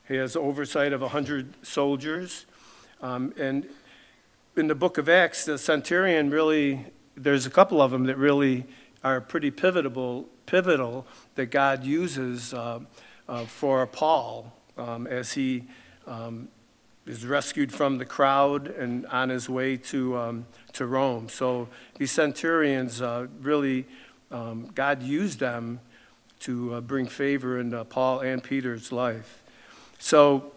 he 0.09 0.17
has 0.17 0.35
oversight 0.35 0.95
of 0.95 1.03
100 1.03 1.53
soldiers. 1.63 2.47
Um, 3.03 3.35
and 3.39 3.69
in 4.57 4.69
the 4.69 4.75
book 4.75 4.97
of 4.97 5.07
Acts, 5.07 5.45
the 5.45 5.59
centurion 5.59 6.31
really, 6.31 6.87
there's 7.15 7.45
a 7.45 7.51
couple 7.51 7.83
of 7.83 7.91
them 7.91 8.05
that 8.05 8.17
really 8.17 8.65
are 9.05 9.21
pretty 9.21 9.51
pivotal, 9.51 10.29
pivotal 10.47 11.07
that 11.35 11.47
God 11.47 11.85
uses 11.85 12.55
uh, 12.55 12.81
uh, 13.29 13.45
for 13.45 13.87
Paul 13.87 14.53
um, 14.79 15.07
as 15.07 15.35
he 15.35 15.65
um, 16.07 16.49
is 17.05 17.27
rescued 17.27 17.71
from 17.71 17.99
the 17.99 18.07
crowd 18.07 18.69
and 18.69 19.05
on 19.07 19.29
his 19.29 19.49
way 19.49 19.77
to, 19.77 20.17
um, 20.17 20.47
to 20.73 20.87
Rome. 20.87 21.29
So 21.29 21.69
these 21.99 22.11
centurions 22.11 23.03
uh, 23.03 23.27
really, 23.43 23.85
um, 24.31 24.71
God 24.75 25.03
used 25.03 25.39
them 25.39 25.81
to 26.41 26.75
uh, 26.75 26.81
bring 26.81 27.07
favor 27.07 27.61
in 27.61 27.75
uh, 27.75 27.85
Paul 27.85 28.21
and 28.21 28.43
Peter's 28.43 28.91
life. 28.91 29.43
So 29.99 30.53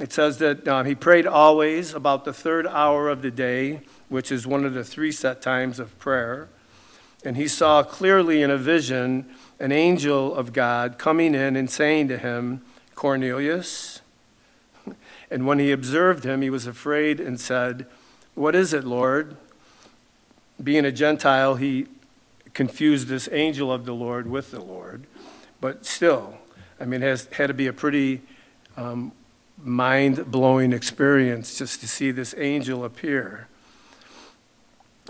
it 0.00 0.12
says 0.12 0.38
that 0.38 0.66
uh, 0.66 0.84
he 0.84 0.94
prayed 0.94 1.26
always 1.26 1.92
about 1.92 2.24
the 2.24 2.32
third 2.32 2.66
hour 2.66 3.08
of 3.08 3.22
the 3.22 3.30
day, 3.30 3.80
which 4.08 4.32
is 4.32 4.46
one 4.46 4.64
of 4.64 4.74
the 4.74 4.84
three 4.84 5.12
set 5.12 5.42
times 5.42 5.78
of 5.78 5.98
prayer. 5.98 6.48
And 7.24 7.36
he 7.36 7.46
saw 7.46 7.82
clearly 7.82 8.42
in 8.42 8.50
a 8.50 8.56
vision 8.56 9.26
an 9.60 9.70
angel 9.70 10.34
of 10.34 10.52
God 10.52 10.98
coming 10.98 11.34
in 11.34 11.56
and 11.56 11.70
saying 11.70 12.08
to 12.08 12.18
him, 12.18 12.62
Cornelius. 12.94 14.00
And 15.30 15.46
when 15.46 15.58
he 15.58 15.72
observed 15.72 16.24
him, 16.24 16.42
he 16.42 16.50
was 16.50 16.66
afraid 16.66 17.18
and 17.18 17.40
said, 17.40 17.86
What 18.34 18.54
is 18.54 18.74
it, 18.74 18.84
Lord? 18.84 19.38
Being 20.62 20.84
a 20.84 20.92
Gentile, 20.92 21.54
he 21.54 21.86
confused 22.52 23.08
this 23.08 23.30
angel 23.32 23.72
of 23.72 23.86
the 23.86 23.94
Lord 23.94 24.30
with 24.30 24.50
the 24.50 24.60
Lord. 24.60 25.06
But 25.58 25.86
still, 25.86 26.34
I 26.78 26.84
mean, 26.84 27.02
it 27.02 27.06
has 27.06 27.28
had 27.32 27.46
to 27.46 27.54
be 27.54 27.66
a 27.66 27.72
pretty 27.72 28.20
um, 28.76 29.12
mind 29.58 30.30
blowing 30.30 30.72
experience 30.72 31.58
just 31.58 31.80
to 31.80 31.88
see 31.88 32.10
this 32.10 32.34
angel 32.36 32.84
appear. 32.84 33.48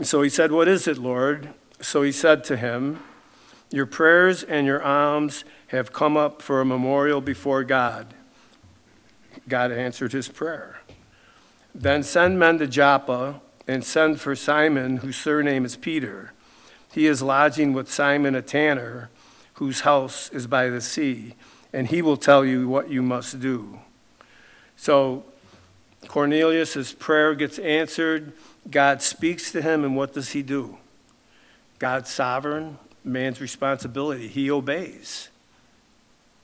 So 0.01 0.23
he 0.23 0.29
said, 0.29 0.53
What 0.53 0.69
is 0.69 0.89
it, 0.89 0.99
Lord? 0.99 1.51
So 1.81 2.03
he 2.03 2.13
said 2.13 2.45
to 2.45 2.57
him, 2.57 3.03
Your 3.71 3.87
prayers 3.87 4.43
and 4.43 4.67
your 4.67 4.83
alms 4.83 5.45
have 5.69 5.93
come 5.93 6.17
up 6.17 6.41
for 6.41 6.61
a 6.61 6.65
memorial 6.65 7.21
before 7.21 7.65
God. 7.65 8.15
God 9.49 9.73
answered 9.73 10.13
his 10.13 10.29
prayer. 10.29 10.81
Then 11.75 12.03
send 12.03 12.39
men 12.39 12.59
to 12.59 12.67
Joppa 12.67 13.41
and 13.67 13.85
send 13.85 14.21
for 14.21 14.35
Simon, 14.37 14.99
whose 14.99 15.17
surname 15.17 15.65
is 15.65 15.77
Peter. 15.77 16.33
He 16.93 17.07
is 17.07 17.23
lodging 17.23 17.73
with 17.73 17.91
Simon 17.91 18.35
a 18.35 18.43
tanner, 18.43 19.11
whose 19.55 19.81
house 19.81 20.29
is 20.31 20.47
by 20.47 20.69
the 20.69 20.81
sea, 20.81 21.35
and 21.73 21.87
he 21.89 22.03
will 22.03 22.17
tell 22.17 22.45
you 22.45 22.69
what 22.69 22.91
you 22.91 23.03
must 23.03 23.41
do. 23.41 23.79
So 24.77 25.25
Cornelius' 26.09 26.93
prayer 26.93 27.35
gets 27.35 27.59
answered. 27.59 28.33
God 28.71 29.03
speaks 29.03 29.53
to 29.53 29.63
him, 29.63 29.85
and 29.85 29.97
what 29.97 30.13
does 30.13 30.31
he 30.31 30.43
do? 30.43 30.79
God's 31.79 32.11
sovereign, 32.11 32.79
man's 33.05 33.41
responsibility. 33.41 34.29
He 34.29 34.51
obeys. 34.51 35.29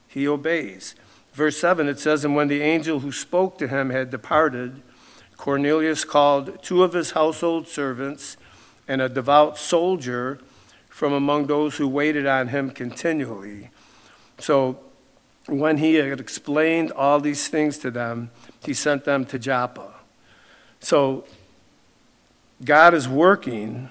He 0.09 0.27
obeys. 0.27 0.95
Verse 1.33 1.59
7, 1.59 1.89
it 1.89 2.01
says, 2.01 2.25
And 2.25 2.35
when 2.35 2.49
the 2.49 2.63
angel 2.63 3.01
who 3.01 3.13
spoke 3.13 3.59
to 3.59 3.69
him 3.69 3.91
had 3.91 4.11
departed, 4.11 4.83
Cornelius 5.37 6.05
called 6.05 6.63
two 6.63 6.83
of 6.83 6.93
his 6.93 7.13
household 7.13 7.69
servants 7.69 8.37
and 8.89 9.01
a 9.01 9.09
devout 9.09 9.57
soldier 9.57 10.41
from 10.89 11.13
among 11.13 11.47
those 11.47 11.77
who 11.77 11.87
waited 11.87 12.27
on 12.27 12.49
him 12.49 12.71
continually. 12.71 13.71
So 14.39 14.81
when 15.49 15.79
he 15.79 15.95
had 15.95 16.21
explained 16.21 16.93
all 16.93 17.21
these 17.21 17.49
things 17.49 17.79
to 17.79 17.91
them, 17.91 18.31
he 18.65 18.75
sent 18.75 19.05
them 19.05 19.25
to 19.27 19.39
Joppa. 19.39 19.95
So 20.81 21.25
God 22.65 22.95
is 22.95 23.09
working 23.09 23.91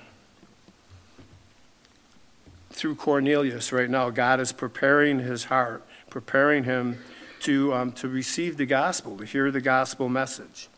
through 2.69 2.95
Cornelius 2.95 3.71
right 3.71 3.89
now. 3.89 4.11
God 4.11 4.39
is 4.39 4.51
preparing 4.51 5.19
his 5.19 5.45
heart, 5.45 5.83
preparing 6.09 6.63
him 6.63 6.99
to, 7.41 7.73
um, 7.73 7.91
to 7.93 8.07
receive 8.07 8.57
the 8.57 8.65
gospel, 8.65 9.17
to 9.17 9.25
hear 9.25 9.49
the 9.49 9.61
gospel 9.61 10.09
message. 10.09 10.69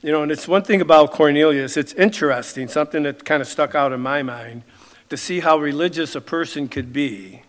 You 0.00 0.12
know, 0.12 0.22
and 0.22 0.32
it's 0.32 0.46
one 0.46 0.62
thing 0.62 0.80
about 0.80 1.10
Cornelius, 1.10 1.76
it's 1.76 1.92
interesting, 1.94 2.68
something 2.68 3.02
that 3.02 3.24
kind 3.24 3.42
of 3.42 3.48
stuck 3.48 3.74
out 3.74 3.92
in 3.92 4.00
my 4.00 4.22
mind, 4.22 4.62
to 5.08 5.16
see 5.16 5.40
how 5.40 5.58
religious 5.58 6.14
a 6.14 6.20
person 6.20 6.68
could 6.68 6.92
be 6.92 7.42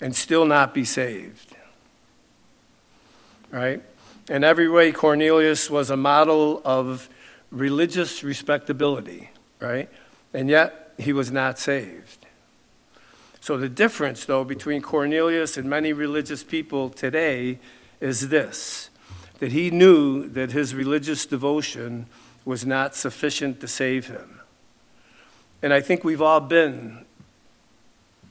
and 0.00 0.14
still 0.14 0.44
not 0.44 0.72
be 0.72 0.84
saved. 0.84 1.56
Right? 3.50 3.82
In 4.28 4.44
every 4.44 4.68
way, 4.68 4.92
Cornelius 4.92 5.68
was 5.68 5.90
a 5.90 5.96
model 5.96 6.62
of 6.64 7.08
religious 7.50 8.22
respectability, 8.22 9.30
right? 9.58 9.88
And 10.32 10.48
yet, 10.48 10.92
he 10.98 11.12
was 11.12 11.32
not 11.32 11.58
saved. 11.58 12.26
So, 13.40 13.56
the 13.56 13.68
difference, 13.68 14.24
though, 14.24 14.44
between 14.44 14.82
Cornelius 14.82 15.56
and 15.56 15.68
many 15.68 15.92
religious 15.92 16.44
people 16.44 16.90
today 16.90 17.58
is 18.00 18.28
this 18.28 18.90
that 19.40 19.52
he 19.52 19.70
knew 19.70 20.28
that 20.28 20.52
his 20.52 20.74
religious 20.74 21.24
devotion 21.24 22.06
was 22.44 22.66
not 22.66 22.94
sufficient 22.94 23.58
to 23.58 23.66
save 23.66 24.06
him. 24.08 24.39
And 25.62 25.72
I 25.72 25.80
think 25.80 26.04
we've 26.04 26.22
all 26.22 26.40
been 26.40 27.04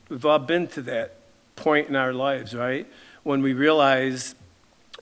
we've 0.08 0.26
all 0.26 0.38
been 0.38 0.66
to 0.68 0.82
that 0.82 1.16
point 1.54 1.88
in 1.88 1.96
our 1.96 2.12
lives, 2.12 2.54
right? 2.54 2.86
When 3.22 3.42
we 3.42 3.52
realize 3.52 4.34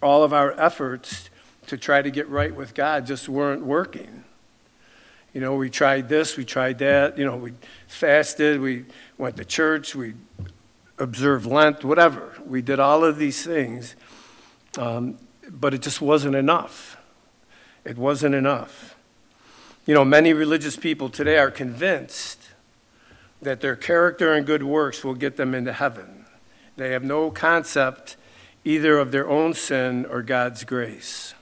all 0.03 0.23
of 0.23 0.33
our 0.33 0.53
efforts 0.61 1.31
to 1.67 1.77
try 1.77 2.03
to 2.03 2.11
get 2.11 2.29
right 2.29 2.55
with 2.55 2.75
God 2.75 3.07
just 3.07 3.29
weren't 3.29 3.65
working. 3.65 4.25
You 5.33 5.41
know, 5.41 5.55
we 5.55 5.71
tried 5.71 6.09
this, 6.09 6.37
we 6.37 6.45
tried 6.45 6.79
that, 6.79 7.19
you 7.19 7.25
know, 7.25 7.37
we 7.37 7.53
fasted, 7.87 8.61
we 8.61 8.85
went 9.19 9.37
to 9.37 9.45
church, 9.45 9.95
we 9.95 10.15
observed 10.99 11.47
Lent, 11.47 11.85
whatever. 11.85 12.35
We 12.45 12.63
did 12.63 12.81
all 12.81 13.05
of 13.05 13.19
these 13.19 13.45
things, 13.45 13.95
um, 14.77 15.19
but 15.49 15.75
it 15.75 15.83
just 15.83 16.01
wasn't 16.01 16.35
enough. 16.35 16.97
It 17.85 17.97
wasn't 17.97 18.35
enough. 18.35 18.97
You 19.89 19.95
know, 19.95 20.05
many 20.05 20.35
religious 20.35 20.77
people 20.77 21.09
today 21.09 21.39
are 21.39 21.51
convinced 21.51 22.51
that 23.41 23.63
their 23.63 23.75
character 23.75 24.35
and 24.35 24.45
good 24.45 24.63
works 24.63 25.03
will 25.03 25.15
get 25.15 25.39
them 25.39 25.55
into 25.55 25.73
heaven. 25.73 26.27
They 26.77 26.91
have 26.91 27.03
no 27.03 27.31
concept 27.31 28.19
either 28.67 28.99
of 28.99 29.13
their 29.13 29.27
own 29.31 29.55
sin 29.55 30.05
or 30.05 30.21
God's 30.21 30.63
grace. 30.65 31.33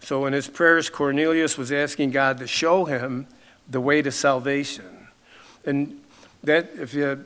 So 0.00 0.26
in 0.26 0.34
his 0.34 0.48
prayers, 0.48 0.90
Cornelius 0.90 1.56
was 1.56 1.72
asking 1.72 2.10
God 2.10 2.36
to 2.40 2.46
show 2.46 2.84
him 2.84 3.26
the 3.66 3.80
way 3.80 4.02
to 4.02 4.12
salvation. 4.12 5.08
And 5.64 6.02
that, 6.44 6.72
if 6.74 6.92
you, 6.92 7.24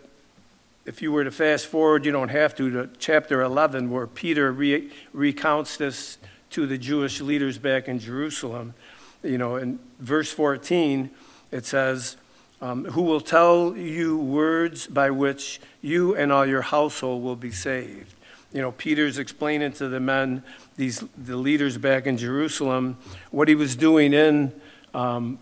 if 0.87 1.03
you 1.03 1.11
were 1.11 1.25
to 1.25 1.33
fast 1.33 1.67
forward, 1.67 2.07
you 2.07 2.13
don't 2.13 2.29
have 2.29 2.55
to, 2.55 2.71
to 2.71 2.91
chapter 3.01 3.43
11, 3.43 3.91
where 3.91 4.07
Peter 4.07 4.53
re- 4.53 4.93
recounts 5.13 5.77
this 5.77 6.19
to 6.51 6.69
the 6.69 6.79
Jewish 6.79 7.21
leaders 7.21 7.59
back 7.59 7.89
in 7.89 7.99
Jerusalem. 7.99 8.75
You 9.23 9.39
know, 9.39 9.57
in 9.57 9.79
verse 9.99 10.33
14, 10.33 11.11
it 11.51 11.65
says, 11.65 12.17
um, 12.61 12.85
Who 12.87 13.03
will 13.03 13.21
tell 13.21 13.77
you 13.77 14.17
words 14.17 14.87
by 14.87 15.11
which 15.11 15.61
you 15.81 16.17
and 16.17 16.33
all 16.33 16.47
your 16.47 16.63
household 16.63 17.23
will 17.23 17.37
be 17.37 17.53
saved? 17.53 18.15
you 18.53 18.61
know, 18.61 18.73
Peter's 18.73 19.19
explaining 19.19 19.73
to 19.73 19.89
the 19.89 20.01
men, 20.01 20.43
these 20.77 21.03
the 21.17 21.37
leaders 21.37 21.79
back 21.79 22.07
in 22.07 22.19
Jerusalem, 22.19 22.99
what 23.31 23.49
he 23.49 23.55
was 23.55 23.77
doing 23.77 24.13
in 24.13 24.53
um, 24.95 25.39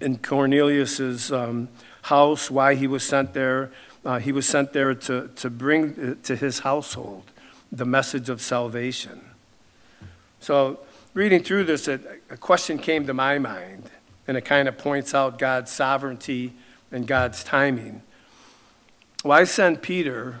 in 0.00 0.18
Cornelius's 0.18 1.30
um, 1.30 1.68
house, 2.02 2.50
why 2.50 2.74
he 2.74 2.86
was 2.86 3.02
sent 3.02 3.34
there. 3.34 3.70
Uh, 4.04 4.18
he 4.18 4.32
was 4.32 4.46
sent 4.46 4.72
there 4.72 4.94
to 4.94 5.28
to 5.36 5.50
bring 5.50 6.16
to 6.22 6.36
his 6.36 6.60
household 6.60 7.24
the 7.70 7.84
message 7.84 8.30
of 8.30 8.40
salvation. 8.40 9.20
So, 10.40 10.80
reading 11.18 11.42
through 11.42 11.64
this, 11.64 11.88
a, 11.88 11.98
a 12.30 12.36
question 12.36 12.78
came 12.78 13.04
to 13.04 13.12
my 13.12 13.40
mind, 13.40 13.90
and 14.28 14.36
it 14.36 14.42
kind 14.42 14.68
of 14.68 14.78
points 14.78 15.12
out 15.12 15.36
God's 15.36 15.68
sovereignty 15.68 16.52
and 16.92 17.08
God's 17.08 17.42
timing. 17.42 18.02
Why 19.24 19.42
send 19.42 19.82
Peter 19.82 20.38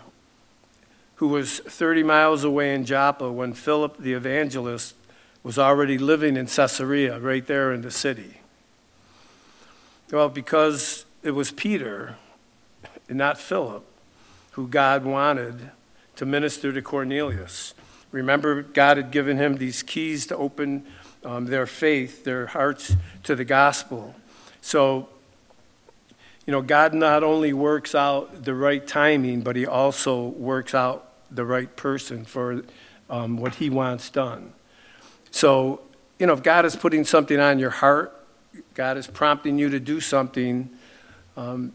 who 1.16 1.26
was 1.26 1.58
30 1.58 2.04
miles 2.04 2.44
away 2.44 2.72
in 2.72 2.84
Joppa 2.84 3.32
when 3.32 3.54
Philip 3.54 3.98
the 3.98 4.12
evangelist 4.12 4.94
was 5.42 5.58
already 5.58 5.98
living 5.98 6.36
in 6.36 6.46
Caesarea, 6.46 7.18
right 7.18 7.44
there 7.44 7.72
in 7.72 7.82
the 7.82 7.90
city? 7.90 8.40
Well, 10.12 10.28
because 10.28 11.06
it 11.24 11.32
was 11.32 11.50
Peter 11.50 12.14
and 13.08 13.18
not 13.18 13.36
Philip 13.36 13.84
who 14.52 14.68
God 14.68 15.04
wanted 15.04 15.72
to 16.14 16.24
minister 16.24 16.72
to 16.72 16.80
Cornelius. 16.80 17.74
Remember, 18.10 18.62
God 18.62 18.96
had 18.96 19.10
given 19.10 19.36
him 19.36 19.56
these 19.56 19.82
keys 19.82 20.26
to 20.28 20.36
open 20.36 20.86
um, 21.24 21.46
their 21.46 21.66
faith, 21.66 22.24
their 22.24 22.46
hearts 22.46 22.96
to 23.24 23.34
the 23.34 23.44
gospel. 23.44 24.14
So, 24.60 25.08
you 26.46 26.52
know, 26.52 26.62
God 26.62 26.94
not 26.94 27.22
only 27.22 27.52
works 27.52 27.94
out 27.94 28.44
the 28.44 28.54
right 28.54 28.86
timing, 28.86 29.42
but 29.42 29.56
He 29.56 29.66
also 29.66 30.28
works 30.28 30.74
out 30.74 31.10
the 31.30 31.44
right 31.44 31.74
person 31.76 32.24
for 32.24 32.62
um, 33.10 33.36
what 33.36 33.56
He 33.56 33.68
wants 33.68 34.08
done. 34.08 34.52
So, 35.30 35.82
you 36.18 36.26
know, 36.26 36.32
if 36.32 36.42
God 36.42 36.64
is 36.64 36.74
putting 36.74 37.04
something 37.04 37.38
on 37.38 37.58
your 37.58 37.70
heart, 37.70 38.14
God 38.74 38.96
is 38.96 39.06
prompting 39.06 39.58
you 39.58 39.68
to 39.68 39.78
do 39.78 40.00
something, 40.00 40.70
um, 41.36 41.72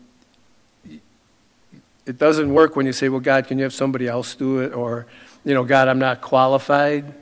it 2.06 2.18
doesn't 2.18 2.54
work 2.54 2.76
when 2.76 2.86
you 2.86 2.94
say, 2.94 3.08
well, 3.08 3.22
God, 3.22 3.48
can 3.48 3.58
you 3.58 3.64
have 3.64 3.74
somebody 3.74 4.08
else 4.08 4.36
do 4.36 4.60
it? 4.60 4.74
Or, 4.74 5.06
you 5.46 5.54
know, 5.54 5.64
God, 5.64 5.88
I'm 5.88 6.00
not 6.00 6.22
qualified. 6.22 7.14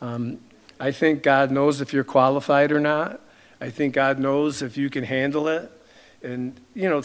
Um, 0.00 0.38
I 0.78 0.92
think 0.92 1.22
God 1.22 1.50
knows 1.50 1.80
if 1.80 1.92
you're 1.92 2.04
qualified 2.04 2.72
or 2.72 2.80
not. 2.80 3.20
I 3.60 3.68
think 3.68 3.94
God 3.94 4.18
knows 4.18 4.62
if 4.62 4.76
you 4.76 4.88
can 4.88 5.04
handle 5.04 5.46
it. 5.48 5.70
And, 6.22 6.58
you 6.74 6.88
know, 6.88 7.02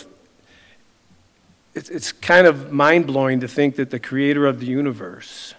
it's, 1.73 1.89
it's 1.89 2.11
kind 2.13 2.47
of 2.47 2.71
mind 2.71 3.05
blowing 3.07 3.41
to 3.41 3.47
think 3.47 3.75
that 3.75 3.89
the 3.89 3.99
creator 3.99 4.45
of 4.45 4.61
the 4.61 4.65
universe 4.65 5.53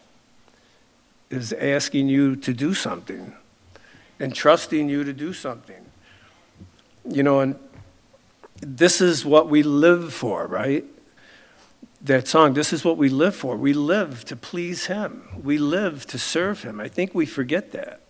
is 1.29 1.53
asking 1.53 2.09
you 2.09 2.37
to 2.37 2.55
do 2.55 2.73
something 2.73 3.35
and 4.19 4.35
trusting 4.35 4.89
you 4.89 5.05
to 5.05 5.13
do 5.13 5.35
something. 5.35 5.85
You 7.09 7.23
know, 7.23 7.41
and 7.41 7.57
this 8.61 9.03
is 9.03 9.27
what 9.27 9.51
we 9.51 9.63
live 9.63 10.15
for, 10.15 10.47
right? 10.47 10.85
That 12.07 12.29
song, 12.29 12.55
this 12.55 12.73
is 12.73 12.85
what 12.85 12.97
we 12.97 13.09
live 13.09 13.35
for. 13.35 13.57
We 13.57 13.73
live 13.73 14.25
to 14.27 14.37
please 14.37 14.87
Him, 14.87 15.25
we 15.43 15.59
live 15.59 16.07
to 16.07 16.21
serve 16.21 16.63
Him. 16.63 16.81
I 16.81 16.87
think 16.87 17.17
we 17.17 17.27
forget 17.27 17.73
that. 17.73 18.01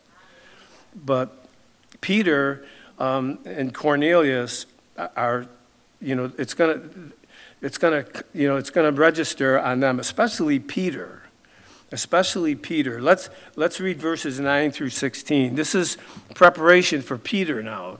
But 0.94 1.46
Peter 2.02 2.66
um, 2.98 3.38
and 3.46 3.72
Cornelius 3.72 4.66
are, 4.98 5.46
you 5.98 6.14
know, 6.14 6.30
it's 6.36 6.52
going 6.52 6.78
to, 6.78 7.12
it's 7.62 7.78
to, 7.78 8.24
you 8.34 8.46
know, 8.46 8.56
it's 8.56 8.68
to 8.68 8.92
register 8.92 9.58
on 9.58 9.80
them, 9.80 9.98
especially 9.98 10.58
Peter. 10.58 11.22
Especially 11.90 12.54
Peter. 12.54 13.00
Let's, 13.00 13.30
let's 13.54 13.80
read 13.80 13.98
verses 13.98 14.38
9 14.38 14.72
through 14.72 14.90
16. 14.90 15.54
This 15.54 15.74
is 15.74 15.96
preparation 16.34 17.00
for 17.00 17.16
Peter 17.16 17.62
now. 17.62 17.96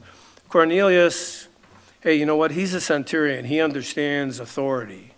Cornelius, 0.51 1.49
hey, 2.03 2.17
you 2.17 2.27
know 2.27 2.37
what? 2.37 2.51
He's 2.51 2.75
a 2.75 2.83
centurion. 2.83 3.47
He 3.47 3.63
understands 3.63 4.41
authority. 4.41 5.15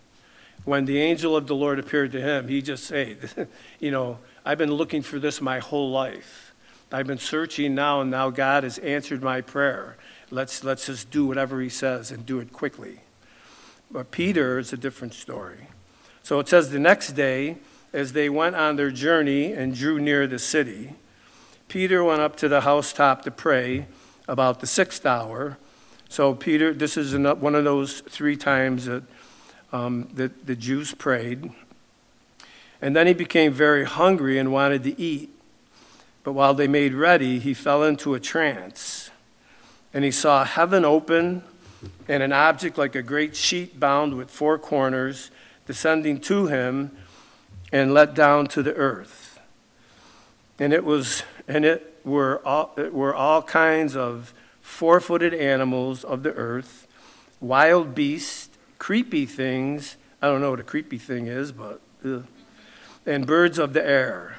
When 0.68 0.85
the 0.85 1.00
angel 1.00 1.35
of 1.35 1.46
the 1.46 1.54
Lord 1.54 1.78
appeared 1.78 2.12
to 2.12 2.20
him, 2.20 2.48
he 2.48 2.61
just 2.61 2.85
said, 2.85 3.48
you 3.81 3.90
know, 3.90 4.18
I've 4.44 4.59
been 4.59 4.74
looking 4.74 5.00
for 5.00 5.18
this 5.18 5.40
my 5.40 5.61
whole 5.61 5.90
life. 5.90 6.54
I've 6.92 7.07
been 7.07 7.16
searching 7.16 7.74
now, 7.74 8.02
and 8.02 8.11
now 8.11 8.28
God 8.28 8.64
has 8.64 8.76
answered 8.76 9.22
my 9.22 9.40
prayer. 9.40 9.96
Let's, 10.31 10.62
let's 10.62 10.85
just 10.85 11.11
do 11.11 11.24
whatever 11.24 11.62
he 11.62 11.70
says 11.70 12.11
and 12.11 12.26
do 12.26 12.38
it 12.38 12.52
quickly. 12.52 13.00
But 13.90 14.11
Peter 14.11 14.59
is 14.59 14.70
a 14.74 14.76
different 14.76 15.14
story. 15.14 15.68
So 16.22 16.38
it 16.38 16.48
says 16.48 16.68
the 16.68 16.78
next 16.78 17.12
day, 17.12 17.57
as 17.94 18.12
they 18.12 18.28
went 18.28 18.54
on 18.54 18.76
their 18.76 18.90
journey 18.90 19.54
and 19.54 19.74
drew 19.74 19.98
near 19.98 20.26
the 20.26 20.38
city, 20.38 20.96
Peter 21.68 22.04
went 22.04 22.20
up 22.20 22.37
to 22.37 22.46
the 22.48 22.61
housetop 22.61 23.22
to 23.22 23.31
pray 23.31 23.87
about 24.28 24.61
the 24.61 24.66
sixth 24.66 25.07
hour. 25.07 25.57
So, 26.11 26.35
Peter, 26.35 26.74
this 26.74 26.98
is 26.98 27.16
one 27.16 27.54
of 27.54 27.64
those 27.64 28.00
three 28.02 28.37
times 28.37 28.85
that, 28.85 29.04
um, 29.72 30.09
that 30.14 30.46
the 30.46 30.57
Jews 30.57 30.94
prayed. 30.94 31.50
And 32.81 32.94
then 32.94 33.07
he 33.07 33.12
became 33.12 33.52
very 33.52 33.85
hungry 33.85 34.38
and 34.38 34.52
wanted 34.52 34.85
to 34.85 35.00
eat. 35.00 35.31
But 36.22 36.33
while 36.33 36.54
they 36.54 36.68
made 36.68 36.94
ready, 36.94 37.38
he 37.38 37.54
fell 37.54 37.83
into 37.83 38.14
a 38.14 38.20
trance. 38.20 39.11
And 39.92 40.04
he 40.04 40.11
saw 40.11 40.44
heaven 40.44 40.85
open 40.85 41.42
and 42.07 42.22
an 42.22 42.33
object 42.33 42.78
like 42.78 42.94
a 42.94 43.02
great 43.02 43.35
sheet 43.37 43.78
bound 43.81 44.14
with 44.14 44.31
four 44.31 44.59
corners 44.59 45.31
descending 45.66 46.20
to 46.20 46.46
him 46.46 46.96
and 47.72 47.92
let 47.92 48.14
down 48.14 48.46
to 48.48 48.62
the 48.62 48.74
earth. 48.74 49.38
And 50.59 50.72
it 50.72 50.85
was 50.85 51.22
and 51.46 51.64
it 51.64 52.00
were 52.04 52.46
all, 52.46 52.72
it 52.76 52.92
were 52.92 53.14
all 53.14 53.42
kinds 53.42 53.96
of 53.96 54.35
four-footed 54.61 55.33
animals 55.33 56.04
of 56.04 56.22
the 56.22 56.35
earth, 56.35 56.87
wild 57.40 57.94
beasts, 57.94 58.47
creepy 58.79 59.27
things. 59.27 59.97
I 60.21 60.27
don't 60.27 60.41
know 60.41 60.51
what 60.51 60.61
a 60.61 60.64
creepy 60.64 60.99
thing 60.99 61.27
is, 61.27 61.53
but 61.53 61.81
ugh, 62.05 62.27
and 63.07 63.27
birds 63.27 63.59
of 63.59 63.73
the 63.73 63.85
air. 63.85 64.38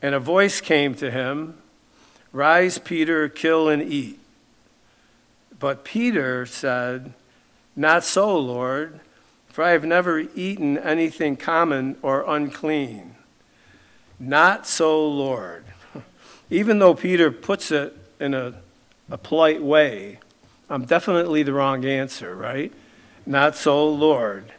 And 0.00 0.14
a 0.14 0.20
voice 0.20 0.60
came 0.60 0.94
to 0.96 1.10
him, 1.10 1.58
"Rise, 2.32 2.78
Peter, 2.78 3.28
kill 3.28 3.68
and 3.68 3.82
eat." 3.82 4.20
But 5.64 5.82
Peter 5.82 6.44
said, 6.44 7.14
Not 7.74 8.04
so, 8.04 8.36
Lord, 8.38 9.00
for 9.48 9.64
I 9.64 9.70
have 9.70 9.84
never 9.84 10.18
eaten 10.18 10.76
anything 10.76 11.38
common 11.38 11.96
or 12.02 12.22
unclean. 12.28 13.14
Not 14.18 14.66
so, 14.66 15.08
Lord. 15.08 15.64
Even 16.50 16.80
though 16.80 16.94
Peter 16.94 17.30
puts 17.30 17.70
it 17.70 17.96
in 18.20 18.34
a, 18.34 18.54
a 19.10 19.16
polite 19.16 19.62
way, 19.62 20.18
I'm 20.68 20.84
definitely 20.84 21.42
the 21.42 21.54
wrong 21.54 21.84
answer, 21.86 22.34
right? 22.34 22.70
Not 23.26 23.56
so, 23.56 23.88
Lord. 23.88 24.52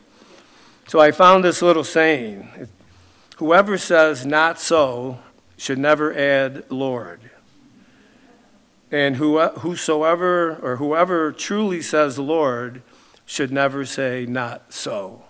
So 0.88 1.00
I 1.00 1.12
found 1.12 1.44
this 1.44 1.62
little 1.62 1.84
saying 1.84 2.70
Whoever 3.38 3.78
says 3.78 4.26
not 4.26 4.62
so 4.62 5.20
should 5.58 5.78
never 5.78 6.14
add 6.16 6.64
Lord. 6.72 7.20
And 8.92 9.18
whosoever 9.18 10.56
or 10.56 10.78
whoever 10.78 11.34
truly 11.34 11.82
says 11.82 12.18
Lord 12.18 12.82
should 13.26 13.52
never 13.52 13.84
say 13.84 14.26
not 14.26 14.72
so. 14.72 15.24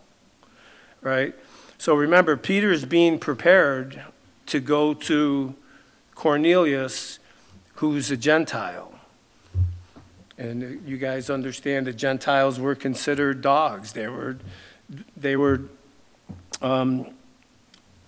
Right? 1.02 1.34
So 1.80 1.96
remember, 1.96 2.38
Peter 2.38 2.72
is 2.72 2.86
being 2.86 3.18
prepared 3.18 4.04
to 4.48 4.60
go 4.60 4.94
to 4.94 5.56
Cornelius, 6.14 7.20
who's 7.76 8.12
a 8.12 8.18
Gentile. 8.18 8.95
And 10.38 10.84
you 10.86 10.98
guys 10.98 11.30
understand 11.30 11.88
the 11.88 11.94
Gentiles 11.94 12.60
were 12.60 12.76
considered 12.76 13.42
dogs. 13.42 13.94
They 13.94 14.08
were, 14.08 14.38
they 15.16 15.36
were 15.36 15.62
um, 16.62 17.08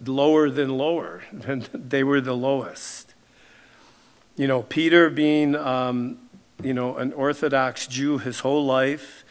lower 0.06 0.50
than 0.50 0.78
lower. 0.78 1.24
they 1.74 2.04
were 2.04 2.22
the 2.22 2.36
lowest. 2.36 3.14
You 4.36 4.48
know, 4.48 4.64
Peter 4.64 5.10
being, 5.10 5.56
um, 5.56 6.20
you 6.62 6.74
know, 6.74 6.98
an 6.98 7.14
Orthodox 7.14 7.88
Jew 7.88 8.18
his 8.18 8.42
whole 8.42 8.66
life, 8.66 9.24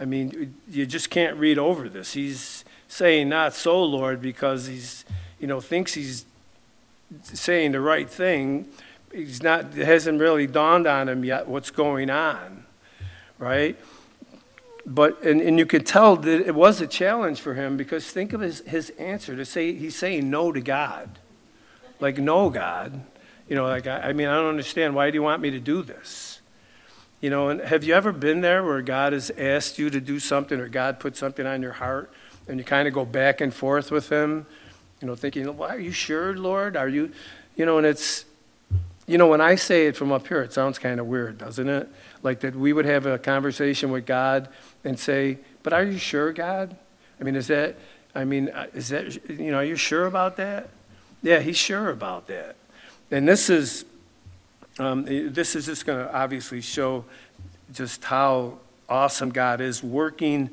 I 0.00 0.04
mean, 0.04 0.54
you 0.68 0.86
just 0.86 1.08
can't 1.08 1.36
read 1.36 1.56
over 1.56 1.88
this. 1.88 2.14
He's 2.14 2.64
saying, 2.88 3.28
Not 3.28 3.54
so, 3.54 3.82
Lord, 3.82 4.20
because 4.20 4.66
he's, 4.66 5.04
you 5.38 5.46
know, 5.46 5.60
thinks 5.60 5.94
he's 5.94 6.24
saying 7.22 7.72
the 7.72 7.80
right 7.80 8.10
thing. 8.10 8.68
He's 9.14 9.42
not, 9.42 9.76
it 9.76 9.86
hasn't 9.86 10.20
really 10.20 10.48
dawned 10.48 10.88
on 10.88 11.08
him 11.08 11.24
yet 11.24 11.46
what's 11.46 11.70
going 11.70 12.10
on, 12.10 12.64
right? 13.38 13.78
But, 14.84 15.22
and, 15.22 15.40
and 15.40 15.58
you 15.58 15.66
could 15.66 15.86
tell 15.86 16.16
that 16.16 16.46
it 16.46 16.54
was 16.54 16.80
a 16.80 16.86
challenge 16.86 17.40
for 17.40 17.54
him 17.54 17.76
because 17.76 18.10
think 18.10 18.32
of 18.32 18.40
his, 18.40 18.60
his 18.66 18.90
answer 18.98 19.36
to 19.36 19.44
say, 19.44 19.72
he's 19.72 19.96
saying 19.96 20.28
no 20.28 20.50
to 20.50 20.60
God. 20.60 21.18
Like, 22.00 22.18
no, 22.18 22.50
God. 22.50 23.00
You 23.48 23.54
know, 23.54 23.66
like, 23.66 23.86
I, 23.86 24.08
I 24.08 24.12
mean, 24.12 24.26
I 24.26 24.34
don't 24.34 24.48
understand. 24.48 24.94
Why 24.94 25.10
do 25.10 25.14
you 25.14 25.22
want 25.22 25.40
me 25.40 25.50
to 25.52 25.60
do 25.60 25.82
this? 25.82 26.40
You 27.20 27.30
know, 27.30 27.48
and 27.48 27.60
have 27.60 27.84
you 27.84 27.94
ever 27.94 28.12
been 28.12 28.40
there 28.40 28.64
where 28.64 28.82
God 28.82 29.12
has 29.12 29.30
asked 29.38 29.78
you 29.78 29.90
to 29.90 30.00
do 30.00 30.18
something 30.18 30.58
or 30.58 30.68
God 30.68 30.98
put 30.98 31.16
something 31.16 31.46
on 31.46 31.62
your 31.62 31.72
heart 31.72 32.10
and 32.48 32.58
you 32.58 32.64
kind 32.64 32.88
of 32.88 32.92
go 32.92 33.04
back 33.04 33.40
and 33.40 33.54
forth 33.54 33.90
with 33.90 34.10
Him, 34.10 34.44
you 35.00 35.06
know, 35.06 35.14
thinking, 35.14 35.44
well, 35.56 35.70
are 35.70 35.80
you 35.80 35.92
sure, 35.92 36.36
Lord? 36.36 36.76
Are 36.76 36.88
you, 36.88 37.12
you 37.56 37.64
know, 37.64 37.78
and 37.78 37.86
it's, 37.86 38.26
you 39.06 39.18
know, 39.18 39.26
when 39.26 39.40
I 39.40 39.54
say 39.54 39.86
it 39.86 39.96
from 39.96 40.12
up 40.12 40.26
here, 40.26 40.42
it 40.42 40.52
sounds 40.52 40.78
kind 40.78 40.98
of 40.98 41.06
weird, 41.06 41.38
doesn't 41.38 41.68
it? 41.68 41.88
Like 42.22 42.40
that 42.40 42.56
we 42.56 42.72
would 42.72 42.86
have 42.86 43.06
a 43.06 43.18
conversation 43.18 43.90
with 43.90 44.06
God 44.06 44.48
and 44.82 44.98
say, 44.98 45.38
but 45.62 45.72
are 45.72 45.84
you 45.84 45.98
sure, 45.98 46.32
God? 46.32 46.76
I 47.20 47.24
mean, 47.24 47.36
is 47.36 47.48
that, 47.48 47.76
I 48.14 48.24
mean, 48.24 48.48
uh, 48.48 48.66
is 48.74 48.88
that, 48.88 49.28
you 49.28 49.50
know, 49.50 49.58
are 49.58 49.64
you 49.64 49.76
sure 49.76 50.06
about 50.06 50.36
that? 50.36 50.70
Yeah, 51.22 51.40
He's 51.40 51.56
sure 51.56 51.90
about 51.90 52.26
that. 52.28 52.56
And 53.10 53.28
this 53.28 53.50
is, 53.50 53.84
um, 54.78 55.04
this 55.04 55.54
is 55.54 55.66
just 55.66 55.86
going 55.86 56.04
to 56.04 56.14
obviously 56.14 56.60
show 56.60 57.04
just 57.72 58.04
how 58.04 58.58
awesome 58.88 59.30
God 59.30 59.60
is 59.60 59.82
working 59.82 60.50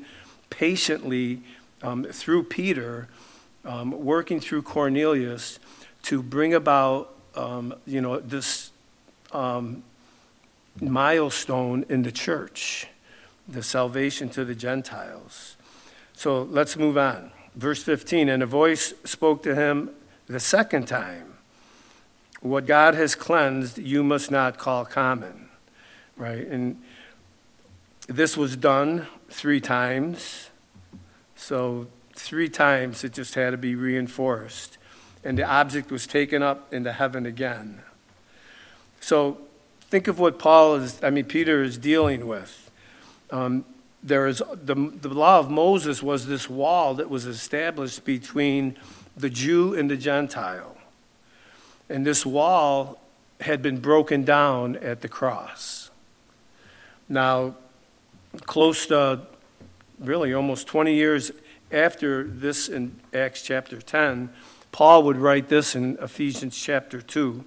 patiently 0.50 1.42
um, 1.82 2.04
through 2.04 2.44
Peter, 2.44 3.08
um, 3.64 3.90
working 4.04 4.40
through 4.40 4.62
Cornelius 4.62 5.58
to 6.02 6.22
bring 6.22 6.54
about, 6.54 7.14
um, 7.34 7.74
you 7.86 8.00
know, 8.00 8.20
this 8.20 8.70
um, 9.32 9.82
milestone 10.80 11.84
in 11.88 12.02
the 12.02 12.12
church, 12.12 12.86
the 13.48 13.62
salvation 13.62 14.28
to 14.30 14.44
the 14.44 14.54
Gentiles. 14.54 15.56
So 16.14 16.42
let's 16.42 16.76
move 16.76 16.98
on. 16.98 17.32
Verse 17.54 17.82
15, 17.82 18.28
and 18.28 18.42
a 18.42 18.46
voice 18.46 18.94
spoke 19.04 19.42
to 19.42 19.54
him 19.54 19.90
the 20.26 20.40
second 20.40 20.86
time 20.86 21.32
what 22.42 22.66
God 22.66 22.94
has 22.94 23.14
cleansed, 23.14 23.78
you 23.78 24.02
must 24.02 24.30
not 24.30 24.58
call 24.58 24.84
common, 24.84 25.48
right? 26.16 26.46
And 26.46 26.82
this 28.08 28.36
was 28.36 28.56
done 28.56 29.06
three 29.30 29.60
times. 29.60 30.50
So, 31.36 31.86
three 32.14 32.48
times 32.48 33.04
it 33.04 33.12
just 33.12 33.34
had 33.36 33.50
to 33.50 33.56
be 33.56 33.74
reinforced. 33.74 34.76
And 35.24 35.38
the 35.38 35.44
object 35.44 35.90
was 35.90 36.06
taken 36.06 36.42
up 36.42 36.72
into 36.72 36.92
heaven 36.92 37.26
again. 37.26 37.82
So, 39.00 39.38
think 39.82 40.08
of 40.08 40.18
what 40.18 40.38
Paul 40.38 40.76
is, 40.76 41.02
I 41.02 41.10
mean, 41.10 41.24
Peter 41.24 41.62
is 41.62 41.78
dealing 41.78 42.26
with. 42.26 42.70
Um, 43.30 43.64
there 44.02 44.26
is 44.26 44.42
the, 44.52 44.74
the 44.74 45.08
law 45.08 45.38
of 45.38 45.50
Moses 45.50 46.02
was 46.02 46.26
this 46.26 46.50
wall 46.50 46.94
that 46.94 47.08
was 47.08 47.24
established 47.24 48.04
between 48.04 48.76
the 49.16 49.30
Jew 49.30 49.74
and 49.74 49.90
the 49.90 49.96
Gentile. 49.96 50.76
And 51.88 52.06
this 52.06 52.26
wall 52.26 52.98
had 53.40 53.62
been 53.62 53.78
broken 53.78 54.24
down 54.24 54.76
at 54.76 55.02
the 55.02 55.08
cross. 55.08 55.90
Now, 57.08 57.56
close 58.46 58.86
to 58.86 59.20
really 59.98 60.32
almost 60.32 60.66
20 60.66 60.94
years 60.94 61.30
after 61.70 62.24
this 62.24 62.68
in 62.68 62.98
Acts 63.14 63.42
chapter 63.42 63.80
10, 63.80 64.30
Paul 64.72 65.02
would 65.02 65.18
write 65.18 65.48
this 65.48 65.76
in 65.76 65.98
Ephesians 66.00 66.56
chapter 66.56 67.02
2, 67.02 67.44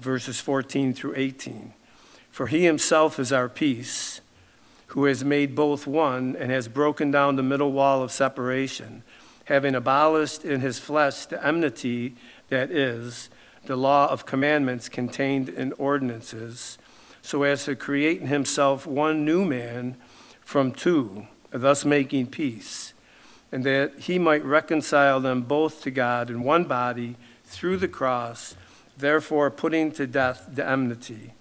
verses 0.00 0.40
14 0.40 0.92
through 0.92 1.14
18. 1.16 1.72
For 2.32 2.48
he 2.48 2.64
himself 2.64 3.20
is 3.20 3.32
our 3.32 3.48
peace, 3.48 4.20
who 4.88 5.04
has 5.04 5.24
made 5.24 5.54
both 5.54 5.86
one 5.86 6.34
and 6.36 6.50
has 6.50 6.66
broken 6.66 7.12
down 7.12 7.36
the 7.36 7.44
middle 7.44 7.70
wall 7.70 8.02
of 8.02 8.10
separation, 8.10 9.04
having 9.44 9.76
abolished 9.76 10.44
in 10.44 10.60
his 10.60 10.80
flesh 10.80 11.26
the 11.26 11.44
enmity 11.46 12.16
that 12.48 12.72
is 12.72 13.30
the 13.66 13.76
law 13.76 14.10
of 14.10 14.26
commandments 14.26 14.88
contained 14.88 15.48
in 15.48 15.72
ordinances, 15.74 16.76
so 17.22 17.44
as 17.44 17.66
to 17.66 17.76
create 17.76 18.20
in 18.20 18.26
himself 18.26 18.84
one 18.84 19.24
new 19.24 19.44
man 19.44 19.96
from 20.40 20.72
two, 20.72 21.28
thus 21.50 21.84
making 21.84 22.26
peace, 22.26 22.94
and 23.50 23.64
that 23.64 24.00
he 24.00 24.18
might 24.18 24.44
reconcile 24.44 25.20
them 25.20 25.42
both 25.42 25.82
to 25.82 25.90
God 25.90 26.30
in 26.30 26.42
one 26.42 26.64
body 26.64 27.16
through 27.44 27.78
the 27.78 27.88
cross, 27.88 28.54
therefore 28.96 29.50
putting 29.50 29.90
to 29.92 30.06
death 30.06 30.48
the 30.52 30.68
enmity. 30.68 31.32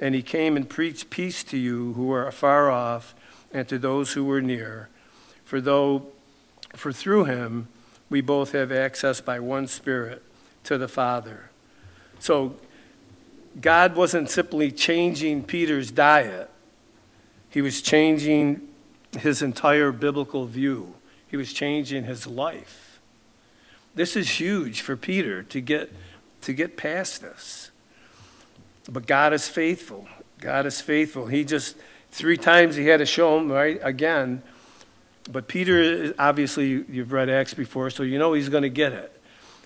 And 0.00 0.14
he 0.14 0.22
came 0.22 0.56
and 0.56 0.68
preached 0.68 1.10
peace 1.10 1.44
to 1.44 1.56
you 1.56 1.92
who 1.92 2.10
are 2.12 2.26
afar 2.26 2.70
off 2.70 3.14
and 3.52 3.68
to 3.68 3.78
those 3.78 4.12
who 4.12 4.24
were 4.24 4.40
near. 4.40 4.88
For 5.44 5.60
though 5.60 6.06
for 6.74 6.92
through 6.92 7.24
him 7.24 7.68
we 8.08 8.20
both 8.20 8.52
have 8.52 8.72
access 8.72 9.20
by 9.20 9.38
one 9.40 9.66
spirit 9.66 10.22
to 10.64 10.78
the 10.78 10.88
Father. 10.88 11.50
So 12.18 12.56
God 13.60 13.96
wasn't 13.96 14.30
simply 14.30 14.70
changing 14.70 15.44
Peter's 15.44 15.90
diet, 15.90 16.48
he 17.50 17.60
was 17.60 17.82
changing 17.82 18.68
his 19.18 19.42
entire 19.42 19.92
biblical 19.92 20.46
view, 20.46 20.94
he 21.32 21.38
was 21.38 21.54
changing 21.54 22.04
his 22.04 22.26
life. 22.26 23.00
This 23.94 24.16
is 24.16 24.38
huge 24.38 24.82
for 24.82 24.98
Peter 24.98 25.42
to 25.44 25.62
get, 25.62 25.90
to 26.42 26.52
get 26.52 26.76
past 26.76 27.22
this. 27.22 27.70
But 28.86 29.06
God 29.06 29.32
is 29.32 29.48
faithful. 29.48 30.06
God 30.40 30.66
is 30.66 30.82
faithful. 30.82 31.28
He 31.28 31.46
just, 31.46 31.74
three 32.10 32.36
times 32.36 32.76
he 32.76 32.86
had 32.88 32.98
to 32.98 33.06
show 33.06 33.38
him, 33.38 33.50
right, 33.50 33.80
again. 33.82 34.42
But 35.30 35.48
Peter, 35.48 36.12
obviously, 36.18 36.84
you've 36.86 37.12
read 37.12 37.30
Acts 37.30 37.54
before, 37.54 37.88
so 37.88 38.02
you 38.02 38.18
know 38.18 38.34
he's 38.34 38.50
going 38.50 38.64
to 38.64 38.68
get 38.68 38.92
it. 38.92 39.18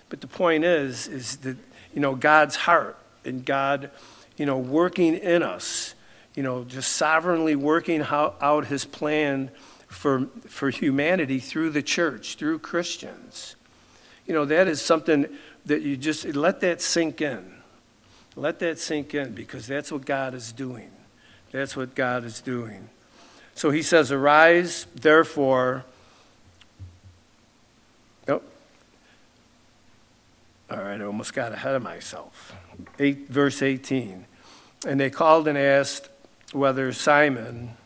But 0.07 0.21
the 0.21 0.27
point 0.27 0.63
is, 0.63 1.09
is 1.09 1.35
that 1.37 1.57
you 1.93 1.99
know, 1.99 2.15
God's 2.15 2.55
heart 2.55 2.97
and 3.25 3.43
God, 3.43 3.91
you 4.37 4.45
know, 4.45 4.57
working 4.57 5.15
in 5.15 5.43
us, 5.43 5.95
you 6.33 6.43
know, 6.43 6.63
just 6.63 6.93
sovereignly 6.93 7.57
working 7.57 8.01
out 8.09 8.67
his 8.67 8.85
plan 8.85 9.51
for, 9.87 10.27
for 10.47 10.69
humanity 10.69 11.39
through 11.39 11.71
the 11.71 11.81
church, 11.81 12.35
through 12.35 12.59
Christians. 12.59 13.55
You 14.25 14.33
know, 14.33 14.45
that 14.45 14.67
is 14.67 14.81
something 14.81 15.27
that 15.65 15.81
you 15.81 15.97
just 15.97 16.25
let 16.25 16.59
that 16.61 16.81
sink 16.81 17.21
in. 17.21 17.53
Let 18.35 18.59
that 18.59 18.77
sink 18.77 19.13
in 19.13 19.33
because 19.33 19.65
that's 19.65 19.91
what 19.91 20.05
God 20.05 20.33
is 20.33 20.51
doing. 20.51 20.91
That's 21.51 21.75
what 21.75 21.95
God 21.95 22.23
is 22.23 22.41
doing. 22.41 22.89
So 23.55 23.71
he 23.71 23.81
says, 23.81 24.11
Arise, 24.11 24.85
therefore, 24.93 25.85
Nope. 28.27 28.43
All 30.69 30.77
right, 30.77 30.99
I 30.99 31.03
almost 31.05 31.33
got 31.33 31.53
ahead 31.53 31.75
of 31.75 31.81
myself. 31.81 32.53
Eight, 32.99 33.29
verse 33.29 33.61
18. 33.61 34.25
And 34.85 34.99
they 34.99 35.09
called 35.09 35.47
and 35.47 35.57
asked 35.57 36.09
whether 36.51 36.91
Simon, 36.91 37.77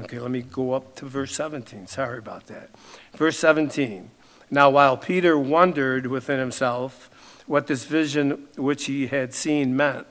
Okay, 0.00 0.18
let 0.18 0.30
me 0.30 0.40
go 0.42 0.72
up 0.72 0.94
to 0.96 1.06
verse 1.06 1.34
17. 1.34 1.86
Sorry 1.86 2.18
about 2.18 2.46
that. 2.46 2.70
Verse 3.14 3.38
17. 3.38 4.10
Now, 4.50 4.70
while 4.70 4.96
Peter 4.96 5.38
wondered 5.38 6.06
within 6.06 6.38
himself 6.38 7.10
what 7.46 7.66
this 7.66 7.84
vision 7.84 8.48
which 8.56 8.86
he 8.86 9.08
had 9.08 9.34
seen 9.34 9.76
meant, 9.76 10.06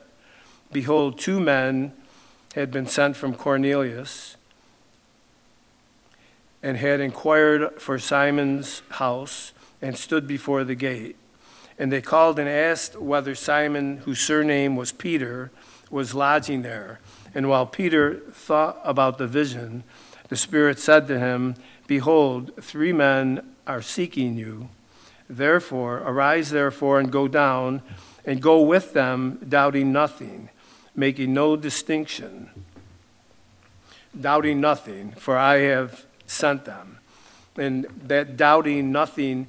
behold, 0.70 1.18
two 1.18 1.40
men 1.40 1.92
had 2.54 2.70
been 2.70 2.86
sent 2.86 3.16
from 3.16 3.34
Cornelius 3.34 4.36
and 6.62 6.76
had 6.76 7.00
inquired 7.00 7.80
for 7.80 7.98
Simon's 7.98 8.82
house 8.90 9.52
and 9.80 9.96
stood 9.98 10.28
before 10.28 10.62
the 10.62 10.76
gate. 10.76 11.16
And 11.76 11.90
they 11.90 12.00
called 12.02 12.38
and 12.38 12.48
asked 12.48 13.00
whether 13.00 13.34
Simon, 13.34 13.98
whose 13.98 14.20
surname 14.20 14.76
was 14.76 14.92
Peter, 14.92 15.50
was 15.90 16.14
lodging 16.14 16.62
there. 16.62 17.00
And 17.34 17.48
while 17.48 17.66
Peter 17.66 18.16
thought 18.30 18.80
about 18.84 19.18
the 19.18 19.26
vision, 19.26 19.84
the 20.28 20.36
Spirit 20.36 20.78
said 20.78 21.06
to 21.08 21.18
him, 21.18 21.54
Behold, 21.86 22.52
three 22.60 22.92
men 22.92 23.54
are 23.66 23.82
seeking 23.82 24.36
you. 24.36 24.68
Therefore, 25.28 25.98
arise 25.98 26.50
therefore 26.50 27.00
and 27.00 27.10
go 27.10 27.28
down 27.28 27.82
and 28.24 28.40
go 28.40 28.60
with 28.62 28.92
them, 28.92 29.38
doubting 29.48 29.92
nothing, 29.92 30.50
making 30.94 31.32
no 31.32 31.56
distinction. 31.56 32.50
Doubting 34.18 34.60
nothing, 34.60 35.12
for 35.12 35.36
I 35.36 35.58
have 35.58 36.04
sent 36.26 36.64
them. 36.64 36.98
And 37.56 37.86
that 38.06 38.36
doubting 38.36 38.92
nothing 38.92 39.48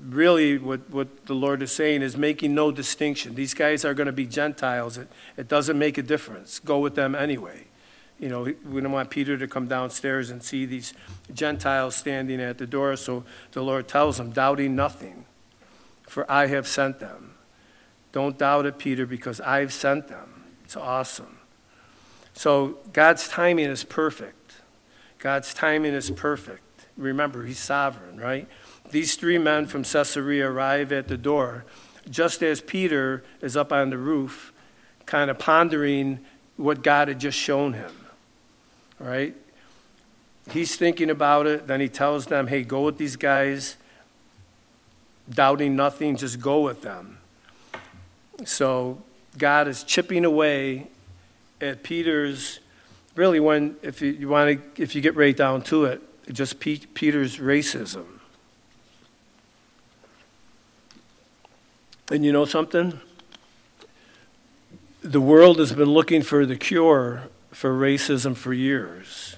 really 0.00 0.58
what, 0.58 0.88
what 0.90 1.26
the 1.26 1.34
Lord 1.34 1.62
is 1.62 1.72
saying 1.72 2.02
is 2.02 2.16
making 2.16 2.54
no 2.54 2.70
distinction. 2.70 3.34
These 3.34 3.54
guys 3.54 3.84
are 3.84 3.94
going 3.94 4.06
to 4.06 4.12
be 4.12 4.26
Gentiles. 4.26 4.98
It, 4.98 5.08
it 5.36 5.48
doesn't 5.48 5.78
make 5.78 5.98
a 5.98 6.02
difference. 6.02 6.58
Go 6.58 6.78
with 6.78 6.94
them 6.94 7.14
anyway. 7.14 7.64
You 8.18 8.28
know, 8.28 8.42
we 8.42 8.80
don't 8.80 8.92
want 8.92 9.10
Peter 9.10 9.36
to 9.36 9.46
come 9.46 9.68
downstairs 9.68 10.30
and 10.30 10.42
see 10.42 10.64
these 10.64 10.94
Gentiles 11.32 11.94
standing 11.94 12.40
at 12.40 12.56
the 12.58 12.66
door. 12.66 12.96
So 12.96 13.24
the 13.52 13.62
Lord 13.62 13.88
tells 13.88 14.18
him, 14.18 14.30
doubting 14.30 14.74
nothing, 14.74 15.26
for 16.08 16.30
I 16.30 16.46
have 16.46 16.66
sent 16.66 16.98
them. 16.98 17.34
Don't 18.12 18.38
doubt 18.38 18.64
it, 18.64 18.78
Peter, 18.78 19.04
because 19.04 19.40
I've 19.42 19.72
sent 19.72 20.08
them. 20.08 20.44
It's 20.64 20.76
awesome. 20.76 21.38
So 22.32 22.78
God's 22.92 23.28
timing 23.28 23.66
is 23.66 23.84
perfect. 23.84 24.54
God's 25.18 25.52
timing 25.52 25.92
is 25.92 26.10
perfect. 26.10 26.86
Remember, 26.96 27.44
He's 27.44 27.58
sovereign, 27.58 28.18
right? 28.18 28.48
These 28.90 29.16
three 29.16 29.38
men 29.38 29.66
from 29.66 29.82
Caesarea 29.82 30.50
arrive 30.50 30.92
at 30.92 31.08
the 31.08 31.16
door 31.16 31.64
just 32.10 32.42
as 32.42 32.60
Peter 32.60 33.24
is 33.40 33.56
up 33.56 33.72
on 33.72 33.90
the 33.90 33.98
roof, 33.98 34.52
kind 35.06 35.30
of 35.30 35.38
pondering 35.38 36.20
what 36.56 36.82
God 36.82 37.08
had 37.08 37.18
just 37.18 37.36
shown 37.36 37.72
him. 37.72 37.92
Right? 38.98 39.34
He's 40.50 40.76
thinking 40.76 41.10
about 41.10 41.46
it. 41.46 41.66
Then 41.66 41.80
he 41.80 41.88
tells 41.88 42.26
them, 42.26 42.46
hey, 42.46 42.62
go 42.62 42.82
with 42.82 42.98
these 42.98 43.16
guys. 43.16 43.76
Doubting 45.28 45.74
nothing, 45.74 46.16
just 46.16 46.40
go 46.40 46.60
with 46.60 46.82
them. 46.82 47.18
So 48.44 49.02
God 49.36 49.66
is 49.66 49.82
chipping 49.82 50.24
away 50.24 50.86
at 51.60 51.82
Peter's, 51.82 52.60
really, 53.16 53.40
when, 53.40 53.76
if 53.82 54.00
you, 54.00 54.12
you 54.12 54.28
want 54.28 54.76
to, 54.76 54.82
if 54.82 54.94
you 54.94 55.00
get 55.00 55.16
right 55.16 55.36
down 55.36 55.62
to 55.62 55.86
it, 55.86 56.00
just 56.32 56.60
Peter's 56.60 57.38
racism. 57.38 58.04
And 62.10 62.24
you 62.24 62.32
know 62.32 62.44
something? 62.44 63.00
The 65.02 65.20
world 65.20 65.58
has 65.58 65.72
been 65.72 65.90
looking 65.90 66.22
for 66.22 66.46
the 66.46 66.56
cure 66.56 67.24
for 67.50 67.72
racism 67.72 68.36
for 68.36 68.52
years, 68.52 69.36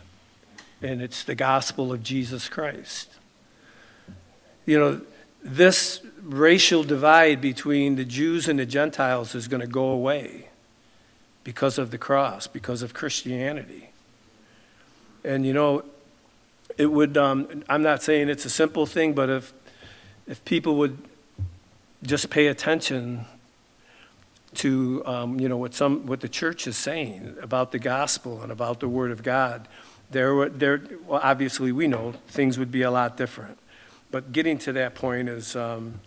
and 0.82 1.00
it's 1.00 1.24
the 1.24 1.34
gospel 1.34 1.92
of 1.92 2.02
Jesus 2.02 2.48
Christ. 2.48 3.08
You 4.66 4.78
know, 4.78 5.00
this 5.42 6.02
racial 6.22 6.84
divide 6.84 7.40
between 7.40 7.96
the 7.96 8.04
Jews 8.04 8.48
and 8.48 8.58
the 8.58 8.66
Gentiles 8.66 9.34
is 9.34 9.48
going 9.48 9.62
to 9.62 9.66
go 9.66 9.88
away 9.88 10.48
because 11.44 11.78
of 11.78 11.90
the 11.90 11.98
cross, 11.98 12.46
because 12.46 12.82
of 12.82 12.92
Christianity. 12.92 13.90
And 15.24 15.46
you 15.46 15.54
know, 15.54 15.84
it 16.76 16.92
would, 16.92 17.16
um, 17.16 17.64
I'm 17.68 17.82
not 17.82 18.02
saying 18.02 18.28
it's 18.28 18.44
a 18.44 18.50
simple 18.50 18.84
thing, 18.84 19.14
but 19.14 19.30
if, 19.30 19.54
if 20.26 20.44
people 20.44 20.76
would 20.76 20.98
just 22.02 22.30
pay 22.30 22.46
attention 22.46 23.24
to 24.54 25.02
um, 25.06 25.38
you 25.40 25.48
know 25.48 25.56
what 25.56 25.74
some 25.74 26.06
what 26.06 26.20
the 26.20 26.28
church 26.28 26.66
is 26.66 26.76
saying 26.76 27.36
about 27.42 27.72
the 27.72 27.78
gospel 27.78 28.42
and 28.42 28.50
about 28.50 28.80
the 28.80 28.88
word 28.88 29.10
of 29.10 29.22
God, 29.22 29.68
there 30.10 30.48
there 30.48 30.80
well 31.06 31.20
obviously 31.22 31.72
we 31.72 31.86
know 31.86 32.12
things 32.28 32.58
would 32.58 32.70
be 32.70 32.82
a 32.82 32.90
lot 32.90 33.16
different, 33.16 33.58
but 34.10 34.32
getting 34.32 34.58
to 34.58 34.72
that 34.72 34.94
point 34.94 35.28
is 35.28 35.54
um, 35.54 36.00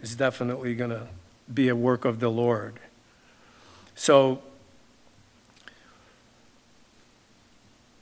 is 0.00 0.14
definitely 0.14 0.74
going 0.74 0.90
to 0.90 1.08
be 1.52 1.68
a 1.68 1.76
work 1.76 2.04
of 2.04 2.20
the 2.20 2.28
Lord. 2.30 2.78
So. 3.94 4.42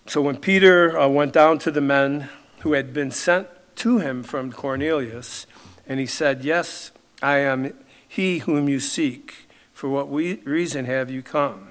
So 0.06 0.20
when 0.20 0.36
Peter 0.36 0.98
uh, 0.98 1.08
went 1.08 1.32
down 1.32 1.58
to 1.60 1.70
the 1.70 1.80
men 1.80 2.28
who 2.60 2.74
had 2.74 2.92
been 2.92 3.10
sent 3.10 3.48
to 3.76 4.00
him 4.00 4.22
from 4.22 4.52
Cornelius, 4.52 5.46
and 5.88 5.98
he 5.98 6.04
said, 6.04 6.44
Yes, 6.44 6.90
I 7.24 7.38
am 7.38 7.72
he 8.06 8.40
whom 8.40 8.68
you 8.68 8.80
seek. 8.80 9.48
For 9.72 9.88
what 9.88 10.10
we, 10.10 10.34
reason 10.44 10.84
have 10.84 11.10
you 11.10 11.22
come? 11.22 11.68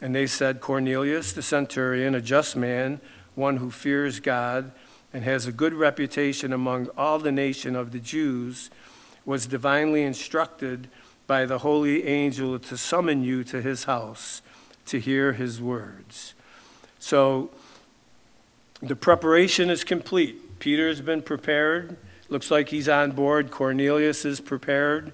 And 0.00 0.14
they 0.14 0.26
said, 0.26 0.60
Cornelius 0.60 1.34
the 1.34 1.42
centurion, 1.42 2.14
a 2.14 2.22
just 2.22 2.56
man, 2.56 3.00
one 3.34 3.58
who 3.58 3.70
fears 3.70 4.18
God 4.18 4.72
and 5.12 5.24
has 5.24 5.46
a 5.46 5.52
good 5.52 5.74
reputation 5.74 6.54
among 6.54 6.88
all 6.96 7.18
the 7.18 7.30
nation 7.30 7.76
of 7.76 7.92
the 7.92 8.00
Jews, 8.00 8.70
was 9.26 9.46
divinely 9.46 10.02
instructed 10.02 10.88
by 11.26 11.44
the 11.44 11.58
holy 11.58 12.06
angel 12.06 12.58
to 12.58 12.78
summon 12.78 13.22
you 13.22 13.44
to 13.44 13.60
his 13.60 13.84
house 13.84 14.40
to 14.86 14.98
hear 14.98 15.34
his 15.34 15.60
words. 15.60 16.32
So 16.98 17.50
the 18.80 18.96
preparation 18.96 19.68
is 19.68 19.84
complete. 19.84 20.58
Peter 20.60 20.88
has 20.88 21.02
been 21.02 21.20
prepared. 21.20 21.98
Looks 22.28 22.50
like 22.50 22.70
he's 22.70 22.88
on 22.88 23.12
board. 23.12 23.50
Cornelius 23.50 24.24
is 24.24 24.40
prepared. 24.40 25.12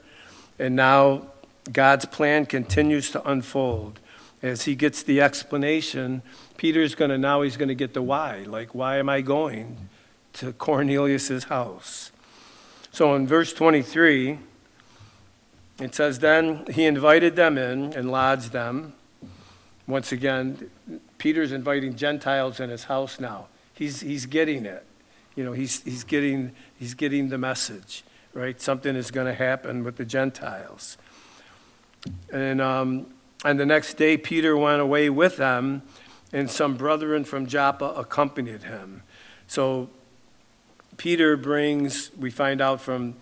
And 0.58 0.76
now 0.76 1.26
God's 1.70 2.04
plan 2.06 2.46
continues 2.46 3.10
to 3.10 3.28
unfold. 3.28 4.00
As 4.42 4.62
he 4.62 4.74
gets 4.74 5.02
the 5.02 5.20
explanation, 5.20 6.22
Peter's 6.56 6.94
going 6.94 7.10
to 7.10 7.18
now 7.18 7.42
he's 7.42 7.56
going 7.56 7.68
to 7.68 7.74
get 7.74 7.94
the 7.94 8.02
why. 8.02 8.44
Like, 8.46 8.74
why 8.74 8.98
am 8.98 9.08
I 9.08 9.20
going 9.20 9.88
to 10.34 10.52
Cornelius's 10.52 11.44
house? 11.44 12.10
So 12.90 13.14
in 13.14 13.26
verse 13.26 13.52
23, 13.52 14.38
it 15.80 15.94
says, 15.94 16.18
Then 16.18 16.66
he 16.72 16.84
invited 16.84 17.36
them 17.36 17.56
in 17.56 17.92
and 17.92 18.10
lodged 18.10 18.52
them. 18.52 18.94
Once 19.86 20.12
again, 20.12 20.70
Peter's 21.18 21.52
inviting 21.52 21.96
Gentiles 21.96 22.60
in 22.60 22.70
his 22.70 22.84
house 22.84 23.20
now. 23.20 23.46
He's, 23.74 24.00
he's 24.00 24.26
getting 24.26 24.66
it. 24.66 24.84
You 25.34 25.44
know, 25.44 25.52
he's, 25.52 25.82
he's, 25.82 26.04
getting, 26.04 26.52
he's 26.78 26.94
getting 26.94 27.28
the 27.28 27.38
message, 27.38 28.04
right? 28.34 28.60
Something 28.60 28.96
is 28.96 29.10
going 29.10 29.26
to 29.26 29.34
happen 29.34 29.84
with 29.84 29.96
the 29.96 30.04
Gentiles. 30.04 30.98
And, 32.32 32.60
um, 32.60 33.06
and 33.44 33.58
the 33.58 33.66
next 33.66 33.94
day, 33.94 34.16
Peter 34.16 34.56
went 34.56 34.80
away 34.80 35.10
with 35.10 35.36
them, 35.36 35.82
and 36.32 36.50
some 36.50 36.76
brethren 36.76 37.24
from 37.24 37.46
Joppa 37.46 37.86
accompanied 37.96 38.62
him. 38.62 39.02
So 39.46 39.88
Peter 40.96 41.36
brings, 41.36 42.10
we 42.16 42.30
find 42.30 42.60
out 42.60 42.80
from 42.80 43.16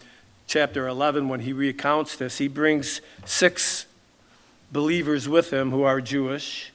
chapter 0.47 0.89
11 0.89 1.29
when 1.29 1.41
he 1.41 1.53
recounts 1.53 2.17
this, 2.17 2.39
he 2.39 2.49
brings 2.49 3.01
six 3.25 3.87
believers 4.73 5.29
with 5.29 5.53
him 5.53 5.71
who 5.71 5.83
are 5.83 6.01
Jewish, 6.01 6.73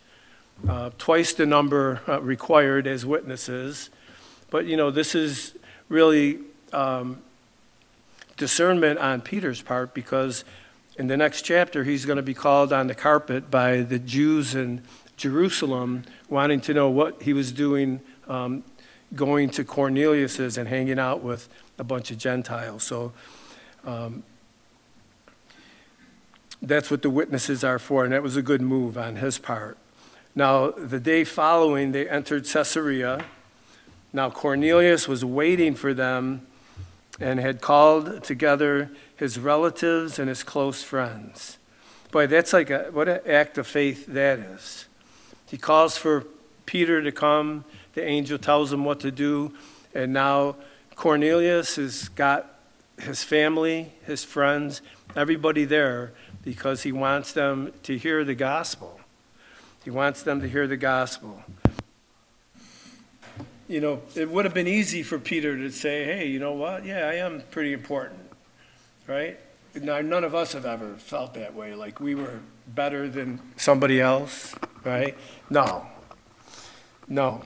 uh, 0.67 0.91
twice 0.97 1.33
the 1.33 1.45
number 1.45 2.01
uh, 2.07 2.21
required 2.21 2.87
as 2.87 3.05
witnesses. 3.05 3.89
But, 4.55 4.67
you 4.67 4.77
know, 4.77 4.89
this 4.89 5.15
is 5.15 5.53
really 5.89 6.39
um, 6.71 7.21
discernment 8.37 8.99
on 8.99 9.19
Peter's 9.19 9.61
part 9.61 9.93
because 9.93 10.45
in 10.97 11.07
the 11.07 11.17
next 11.17 11.41
chapter 11.41 11.83
he's 11.83 12.05
going 12.05 12.15
to 12.15 12.23
be 12.23 12.33
called 12.33 12.71
on 12.71 12.87
the 12.87 12.95
carpet 12.95 13.51
by 13.51 13.81
the 13.81 13.99
Jews 13.99 14.55
in 14.55 14.81
Jerusalem 15.17 16.03
wanting 16.29 16.61
to 16.61 16.73
know 16.73 16.89
what 16.89 17.23
he 17.23 17.33
was 17.33 17.51
doing 17.51 17.99
um, 18.29 18.63
going 19.13 19.49
to 19.49 19.65
Cornelius's 19.65 20.57
and 20.57 20.69
hanging 20.69 20.99
out 20.99 21.21
with 21.21 21.49
a 21.77 21.83
bunch 21.83 22.09
of 22.09 22.17
Gentiles. 22.17 22.83
So 22.83 23.11
um, 23.83 24.23
that's 26.61 26.89
what 26.89 27.01
the 27.01 27.09
witnesses 27.09 27.65
are 27.65 27.77
for, 27.77 28.05
and 28.05 28.13
that 28.13 28.23
was 28.23 28.37
a 28.37 28.41
good 28.41 28.61
move 28.61 28.97
on 28.97 29.17
his 29.17 29.37
part. 29.37 29.77
Now, 30.33 30.71
the 30.71 31.01
day 31.01 31.25
following, 31.25 31.91
they 31.91 32.07
entered 32.07 32.45
Caesarea 32.45 33.25
now 34.15 34.29
Cornelius 34.29 35.09
was 35.09 35.25
waiting 35.25 35.75
for 35.75 35.93
them 35.93 36.47
and 37.19 37.37
had 37.37 37.59
called 37.59 38.23
together 38.23 38.89
his 39.17 39.37
relatives 39.37 40.17
and 40.17 40.29
his 40.29 40.41
close 40.41 40.81
friends. 40.81 41.57
Boy, 42.11 42.25
that's 42.25 42.53
like 42.53 42.69
a, 42.69 42.89
what 42.91 43.09
an 43.09 43.19
act 43.27 43.57
of 43.57 43.67
faith 43.67 44.05
that 44.07 44.39
is. 44.39 44.85
He 45.47 45.57
calls 45.57 45.97
for 45.97 46.25
Peter 46.65 47.01
to 47.01 47.11
come. 47.11 47.65
The 47.93 48.05
angel 48.05 48.37
tells 48.37 48.71
him 48.71 48.85
what 48.85 49.01
to 49.01 49.11
do. 49.11 49.53
And 49.93 50.13
now 50.13 50.55
Cornelius 50.95 51.75
has 51.75 52.07
got 52.07 52.55
his 52.97 53.21
family, 53.21 53.91
his 54.05 54.23
friends, 54.23 54.81
everybody 55.13 55.65
there 55.65 56.13
because 56.41 56.83
he 56.83 56.91
wants 56.93 57.33
them 57.33 57.73
to 57.83 57.97
hear 57.97 58.23
the 58.23 58.35
gospel. 58.35 59.01
He 59.83 59.89
wants 59.89 60.23
them 60.23 60.39
to 60.39 60.47
hear 60.47 60.67
the 60.67 60.77
gospel. 60.77 61.43
You 63.67 63.81
know, 63.81 64.01
it 64.15 64.29
would 64.29 64.45
have 64.45 64.53
been 64.53 64.67
easy 64.67 65.01
for 65.01 65.17
Peter 65.17 65.57
to 65.57 65.71
say, 65.71 66.05
hey, 66.05 66.27
you 66.27 66.37
know 66.37 66.53
what? 66.53 66.85
Yeah, 66.85 67.07
I 67.07 67.15
am 67.15 67.41
pretty 67.49 67.73
important, 67.73 68.19
right? 69.07 69.39
Now, 69.73 70.01
none 70.01 70.23
of 70.23 70.35
us 70.35 70.53
have 70.53 70.65
ever 70.65 70.93
felt 70.95 71.33
that 71.33 71.55
way, 71.55 71.73
like 71.73 71.99
we 71.99 72.15
were 72.15 72.39
better 72.67 73.09
than 73.09 73.41
somebody 73.57 73.99
else, 73.99 74.53
right? 74.83 75.17
No. 75.49 75.87
No. 77.07 77.43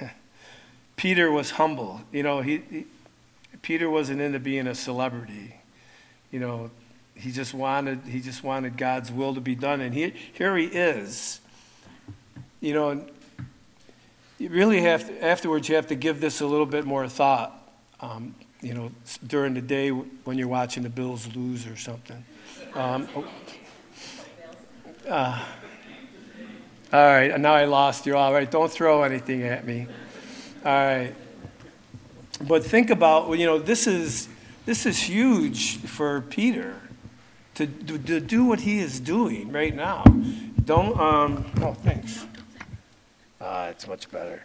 Peter 0.96 1.30
was 1.30 1.52
humble. 1.52 2.02
You 2.12 2.22
know, 2.22 2.42
he, 2.42 2.62
he 2.70 2.86
Peter 3.62 3.88
wasn't 3.88 4.20
into 4.20 4.38
being 4.38 4.66
a 4.66 4.74
celebrity. 4.74 5.56
You 6.30 6.40
know, 6.40 6.70
he 7.14 7.32
just 7.32 7.54
wanted 7.54 8.00
he 8.06 8.20
just 8.20 8.44
wanted 8.44 8.76
God's 8.76 9.10
will 9.10 9.34
to 9.34 9.40
be 9.40 9.54
done, 9.54 9.80
and 9.80 9.94
he, 9.94 10.12
here 10.32 10.56
he 10.56 10.66
is. 10.66 11.40
You 12.60 12.74
know, 12.74 13.06
you 14.38 14.48
really 14.48 14.80
have 14.82 15.06
to, 15.06 15.24
afterwards 15.24 15.68
you 15.68 15.74
have 15.74 15.88
to 15.88 15.94
give 15.94 16.20
this 16.20 16.40
a 16.40 16.46
little 16.46 16.66
bit 16.66 16.84
more 16.84 17.08
thought. 17.08 17.54
Um, 18.00 18.34
you 18.60 18.74
know, 18.74 18.90
during 19.26 19.54
the 19.54 19.60
day 19.60 19.90
when 19.90 20.38
you're 20.38 20.48
watching 20.48 20.82
the 20.82 20.88
Bills 20.88 21.28
lose 21.34 21.66
or 21.66 21.76
something. 21.76 22.24
Um, 22.74 23.08
oh, 23.14 23.24
uh, 25.08 25.44
all 26.92 27.06
right, 27.06 27.38
now 27.40 27.54
I 27.54 27.66
lost 27.66 28.06
you. 28.06 28.16
All 28.16 28.32
right, 28.32 28.50
don't 28.50 28.70
throw 28.70 29.02
anything 29.02 29.42
at 29.42 29.66
me. 29.66 29.86
All 30.64 30.72
right. 30.72 31.14
But 32.46 32.64
think 32.64 32.90
about, 32.90 33.30
you 33.38 33.46
know, 33.46 33.58
this 33.58 33.86
is, 33.86 34.28
this 34.64 34.86
is 34.86 34.98
huge 34.98 35.78
for 35.78 36.20
Peter 36.22 36.80
to, 37.56 37.66
to, 37.66 37.98
to 37.98 38.20
do 38.20 38.44
what 38.44 38.60
he 38.60 38.78
is 38.78 39.00
doing 39.00 39.50
right 39.50 39.74
now. 39.74 40.04
Don't, 40.64 40.98
um, 40.98 41.50
oh, 41.60 41.74
thanks. 41.74 42.24
Ah, 43.40 43.68
it's 43.68 43.86
much 43.86 44.10
better. 44.10 44.44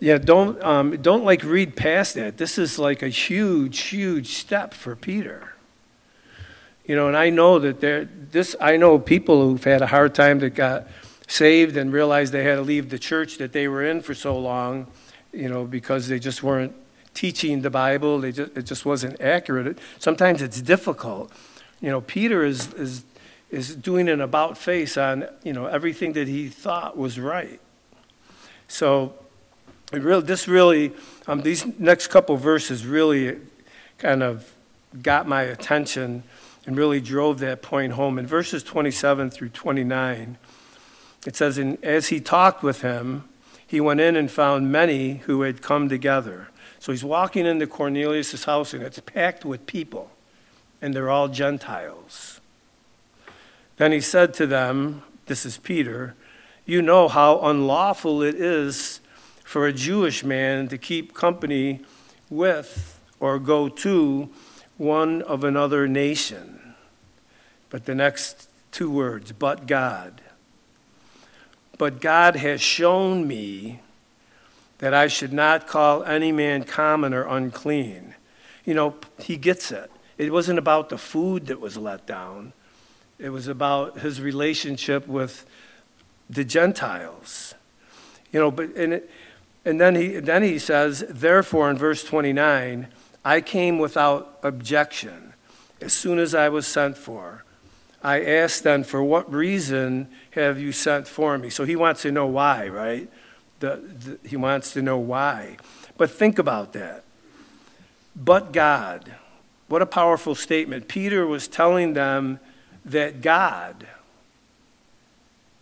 Yeah, 0.00 0.18
don't, 0.18 0.62
um, 0.62 0.96
don't 1.00 1.24
like 1.24 1.42
read 1.42 1.76
past 1.76 2.14
that. 2.14 2.36
This 2.36 2.58
is 2.58 2.78
like 2.78 3.02
a 3.02 3.08
huge, 3.08 3.80
huge 3.80 4.34
step 4.34 4.74
for 4.74 4.94
Peter. 4.94 5.54
You 6.84 6.94
know, 6.94 7.08
and 7.08 7.16
I 7.16 7.30
know 7.30 7.58
that 7.58 7.80
there, 7.80 8.04
this, 8.04 8.54
I 8.60 8.76
know 8.76 8.98
people 8.98 9.42
who've 9.42 9.64
had 9.64 9.80
a 9.80 9.86
hard 9.86 10.14
time 10.14 10.40
that 10.40 10.50
got 10.50 10.86
saved 11.26 11.78
and 11.78 11.90
realized 11.90 12.32
they 12.32 12.44
had 12.44 12.56
to 12.56 12.62
leave 12.62 12.90
the 12.90 12.98
church 12.98 13.38
that 13.38 13.52
they 13.52 13.66
were 13.68 13.82
in 13.82 14.02
for 14.02 14.14
so 14.14 14.38
long, 14.38 14.88
you 15.32 15.48
know, 15.48 15.64
because 15.64 16.08
they 16.08 16.18
just 16.18 16.42
weren't 16.42 16.74
teaching 17.14 17.62
the 17.62 17.70
Bible. 17.70 18.20
They 18.20 18.32
just, 18.32 18.56
it 18.56 18.62
just 18.64 18.84
wasn't 18.84 19.18
accurate. 19.22 19.78
Sometimes 19.98 20.42
it's 20.42 20.60
difficult. 20.60 21.32
You 21.80 21.90
know, 21.90 22.02
Peter 22.02 22.44
is, 22.44 22.72
is, 22.74 23.04
is 23.50 23.74
doing 23.74 24.10
an 24.10 24.20
about 24.20 24.58
face 24.58 24.98
on, 24.98 25.26
you 25.42 25.54
know, 25.54 25.64
everything 25.64 26.12
that 26.12 26.28
he 26.28 26.48
thought 26.48 26.98
was 26.98 27.18
right. 27.18 27.60
So 28.74 29.14
really, 29.92 30.24
this 30.24 30.48
really, 30.48 30.92
um, 31.28 31.42
these 31.42 31.64
next 31.78 32.08
couple 32.08 32.36
verses 32.36 32.84
really 32.84 33.38
kind 33.98 34.20
of 34.20 34.52
got 35.00 35.28
my 35.28 35.42
attention 35.42 36.24
and 36.66 36.76
really 36.76 37.00
drove 37.00 37.38
that 37.38 37.62
point 37.62 37.92
home. 37.92 38.18
In 38.18 38.26
verses 38.26 38.64
27 38.64 39.30
through 39.30 39.50
29, 39.50 40.38
it 41.24 41.36
says, 41.36 41.56
and 41.56 41.82
As 41.84 42.08
he 42.08 42.18
talked 42.18 42.64
with 42.64 42.82
him, 42.82 43.28
he 43.64 43.80
went 43.80 44.00
in 44.00 44.16
and 44.16 44.28
found 44.28 44.72
many 44.72 45.18
who 45.18 45.42
had 45.42 45.62
come 45.62 45.88
together. 45.88 46.48
So 46.80 46.90
he's 46.90 47.04
walking 47.04 47.46
into 47.46 47.68
Cornelius' 47.68 48.42
house, 48.42 48.74
and 48.74 48.82
it's 48.82 48.98
packed 48.98 49.44
with 49.44 49.66
people, 49.66 50.10
and 50.82 50.92
they're 50.92 51.10
all 51.10 51.28
Gentiles. 51.28 52.40
Then 53.76 53.92
he 53.92 54.00
said 54.00 54.34
to 54.34 54.48
them, 54.48 55.04
This 55.26 55.46
is 55.46 55.58
Peter, 55.58 56.16
you 56.66 56.80
know 56.80 57.08
how 57.08 57.40
unlawful 57.40 58.22
it 58.22 58.34
is 58.34 59.00
for 59.44 59.66
a 59.66 59.72
Jewish 59.72 60.24
man 60.24 60.68
to 60.68 60.78
keep 60.78 61.14
company 61.14 61.80
with 62.30 63.00
or 63.20 63.38
go 63.38 63.68
to 63.68 64.30
one 64.76 65.22
of 65.22 65.44
another 65.44 65.86
nation. 65.86 66.74
But 67.70 67.84
the 67.84 67.94
next 67.94 68.48
two 68.72 68.90
words, 68.90 69.32
but 69.32 69.66
God. 69.66 70.20
But 71.76 72.00
God 72.00 72.36
has 72.36 72.60
shown 72.60 73.26
me 73.26 73.80
that 74.78 74.94
I 74.94 75.06
should 75.06 75.32
not 75.32 75.66
call 75.66 76.02
any 76.04 76.32
man 76.32 76.64
common 76.64 77.12
or 77.14 77.24
unclean. 77.24 78.14
You 78.64 78.74
know, 78.74 78.94
he 79.18 79.36
gets 79.36 79.70
it. 79.70 79.90
It 80.16 80.32
wasn't 80.32 80.58
about 80.58 80.88
the 80.88 80.98
food 80.98 81.46
that 81.46 81.60
was 81.60 81.76
let 81.76 82.06
down, 82.06 82.52
it 83.18 83.30
was 83.30 83.46
about 83.48 84.00
his 84.00 84.20
relationship 84.20 85.06
with 85.06 85.46
the 86.28 86.44
Gentiles. 86.44 87.54
You 88.32 88.40
know, 88.40 88.50
but 88.50 88.74
and, 88.76 88.94
it, 88.94 89.10
and 89.64 89.80
then, 89.80 89.94
he, 89.94 90.08
then 90.18 90.42
he 90.42 90.58
says, 90.58 91.04
therefore, 91.08 91.70
in 91.70 91.78
verse 91.78 92.04
29, 92.04 92.88
I 93.24 93.40
came 93.40 93.78
without 93.78 94.38
objection 94.42 95.32
as 95.80 95.92
soon 95.92 96.18
as 96.18 96.34
I 96.34 96.48
was 96.48 96.66
sent 96.66 96.98
for. 96.98 97.44
I 98.02 98.22
asked 98.22 98.64
then, 98.64 98.84
for 98.84 99.02
what 99.02 99.32
reason 99.32 100.08
have 100.32 100.60
you 100.60 100.72
sent 100.72 101.08
for 101.08 101.38
me? 101.38 101.48
So 101.48 101.64
he 101.64 101.74
wants 101.74 102.02
to 102.02 102.12
know 102.12 102.26
why, 102.26 102.68
right? 102.68 103.08
The, 103.60 103.76
the, 103.76 104.28
he 104.28 104.36
wants 104.36 104.74
to 104.74 104.82
know 104.82 104.98
why. 104.98 105.56
But 105.96 106.10
think 106.10 106.38
about 106.38 106.74
that. 106.74 107.04
But 108.14 108.52
God. 108.52 109.14
What 109.68 109.80
a 109.80 109.86
powerful 109.86 110.34
statement. 110.34 110.88
Peter 110.88 111.26
was 111.26 111.48
telling 111.48 111.94
them 111.94 112.40
that 112.84 113.22
God, 113.22 113.86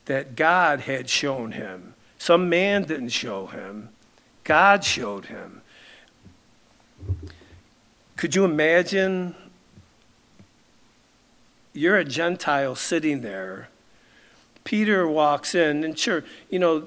that 0.07 0.37
God 0.37 0.81
had 0.81 1.09
shown 1.09 1.53
him. 1.53 1.95
Some 2.19 2.49
man 2.49 2.85
didn't 2.85 3.11
show 3.11 3.47
him, 3.47 3.91
God 4.45 4.85
showed 4.85 5.27
him. 5.27 5.63
Could 8.17 8.35
you 8.35 8.45
imagine? 8.45 9.35
You're 11.73 11.97
a 11.97 12.05
Gentile 12.05 12.75
sitting 12.75 13.23
there. 13.23 13.69
Peter 14.63 15.09
walks 15.09 15.55
in, 15.55 15.83
and 15.83 15.99
sure, 15.99 16.23
you 16.51 16.59
know, 16.59 16.87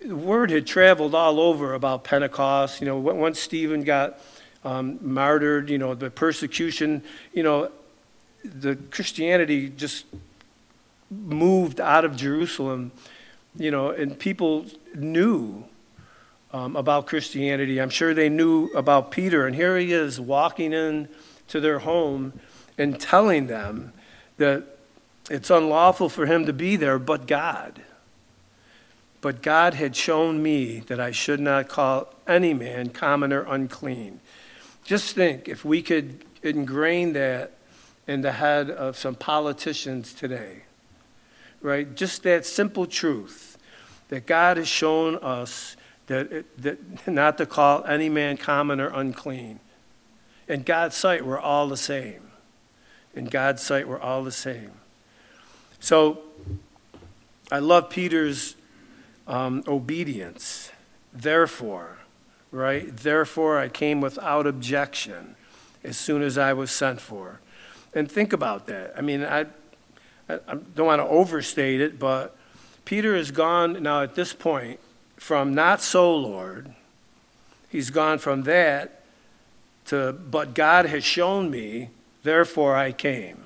the 0.00 0.16
word 0.16 0.50
had 0.50 0.66
traveled 0.66 1.14
all 1.14 1.40
over 1.40 1.74
about 1.74 2.04
Pentecost. 2.04 2.80
You 2.80 2.86
know, 2.86 2.96
once 2.96 3.38
Stephen 3.38 3.82
got 3.82 4.18
um, 4.64 4.98
martyred, 5.02 5.68
you 5.68 5.76
know, 5.76 5.94
the 5.94 6.10
persecution, 6.10 7.02
you 7.32 7.42
know, 7.42 7.70
the 8.44 8.76
Christianity 8.90 9.68
just 9.68 10.06
moved 11.10 11.80
out 11.80 12.04
of 12.04 12.16
Jerusalem, 12.16 12.92
you 13.56 13.70
know, 13.70 13.90
and 13.90 14.18
people 14.18 14.66
knew 14.94 15.64
um, 16.52 16.76
about 16.76 17.06
Christianity. 17.06 17.80
I'm 17.80 17.90
sure 17.90 18.14
they 18.14 18.28
knew 18.28 18.66
about 18.68 19.10
Peter, 19.10 19.46
and 19.46 19.54
here 19.54 19.76
he 19.76 19.92
is 19.92 20.20
walking 20.20 20.72
in 20.72 21.08
to 21.48 21.60
their 21.60 21.80
home 21.80 22.40
and 22.78 22.98
telling 22.98 23.46
them 23.46 23.92
that 24.36 24.64
it's 25.28 25.50
unlawful 25.50 26.08
for 26.08 26.26
him 26.26 26.46
to 26.46 26.52
be 26.52 26.76
there, 26.76 26.98
but 26.98 27.26
God. 27.26 27.82
But 29.20 29.42
God 29.42 29.74
had 29.74 29.94
shown 29.94 30.42
me 30.42 30.80
that 30.80 30.98
I 30.98 31.10
should 31.10 31.40
not 31.40 31.68
call 31.68 32.14
any 32.26 32.54
man 32.54 32.88
common 32.90 33.32
or 33.32 33.42
unclean. 33.42 34.20
Just 34.82 35.14
think 35.14 35.48
if 35.48 35.64
we 35.64 35.82
could 35.82 36.24
ingrain 36.42 37.12
that 37.12 37.52
in 38.06 38.22
the 38.22 38.32
head 38.32 38.70
of 38.70 38.96
some 38.96 39.14
politicians 39.14 40.14
today, 40.14 40.62
right? 41.60 41.94
Just 41.94 42.22
that 42.22 42.46
simple 42.46 42.86
truth 42.86 43.58
that 44.08 44.26
God 44.26 44.56
has 44.56 44.68
shown 44.68 45.16
us 45.16 45.76
that, 46.06 46.32
it, 46.32 46.62
that 46.62 47.06
not 47.06 47.38
to 47.38 47.46
call 47.46 47.84
any 47.84 48.08
man 48.08 48.36
common 48.36 48.80
or 48.80 48.88
unclean. 48.88 49.60
In 50.48 50.62
God's 50.62 50.96
sight, 50.96 51.24
we're 51.24 51.38
all 51.38 51.68
the 51.68 51.76
same. 51.76 52.30
In 53.14 53.26
God's 53.26 53.62
sight, 53.62 53.86
we're 53.86 54.00
all 54.00 54.24
the 54.24 54.32
same. 54.32 54.72
So 55.78 56.18
I 57.52 57.60
love 57.60 57.90
Peter's 57.90 58.56
um, 59.28 59.62
obedience. 59.68 60.72
Therefore, 61.12 61.98
right? 62.50 62.96
Therefore, 62.96 63.58
I 63.58 63.68
came 63.68 64.00
without 64.00 64.46
objection 64.46 65.36
as 65.84 65.96
soon 65.96 66.22
as 66.22 66.36
I 66.36 66.52
was 66.52 66.70
sent 66.70 67.00
for. 67.00 67.40
And 67.94 68.10
think 68.10 68.32
about 68.32 68.66
that. 68.66 68.94
I 68.96 69.00
mean, 69.00 69.24
I, 69.24 69.46
I 70.34 70.54
don't 70.74 70.86
want 70.86 71.00
to 71.00 71.06
overstate 71.06 71.80
it, 71.80 71.98
but 71.98 72.36
Peter 72.84 73.16
has 73.16 73.30
gone 73.30 73.82
now 73.82 74.02
at 74.02 74.14
this 74.14 74.32
point 74.32 74.80
from 75.16 75.54
not 75.54 75.80
so, 75.82 76.14
Lord. 76.14 76.74
He's 77.68 77.90
gone 77.90 78.18
from 78.18 78.42
that 78.44 79.02
to, 79.86 80.12
but 80.12 80.54
God 80.54 80.86
has 80.86 81.04
shown 81.04 81.50
me, 81.50 81.90
therefore 82.22 82.76
I 82.76 82.92
came. 82.92 83.44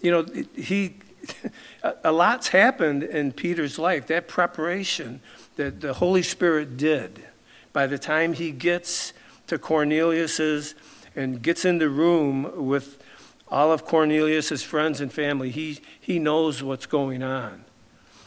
You 0.00 0.10
know, 0.10 0.44
he 0.54 0.96
a 2.04 2.12
lot's 2.12 2.48
happened 2.48 3.02
in 3.02 3.32
Peter's 3.32 3.78
life. 3.78 4.06
That 4.06 4.28
preparation 4.28 5.20
that 5.56 5.80
the 5.80 5.94
Holy 5.94 6.22
Spirit 6.22 6.76
did 6.76 7.24
by 7.72 7.86
the 7.86 7.98
time 7.98 8.32
he 8.32 8.50
gets 8.50 9.12
to 9.46 9.58
Cornelius's 9.58 10.74
and 11.14 11.42
gets 11.42 11.64
in 11.64 11.78
the 11.78 11.88
room 11.88 12.66
with 12.66 13.02
all 13.48 13.72
of 13.72 13.84
Cornelius's 13.84 14.62
friends 14.62 15.00
and 15.00 15.12
family, 15.12 15.50
he, 15.50 15.78
he 16.00 16.18
knows 16.18 16.62
what's 16.62 16.86
going 16.86 17.22
on. 17.22 17.64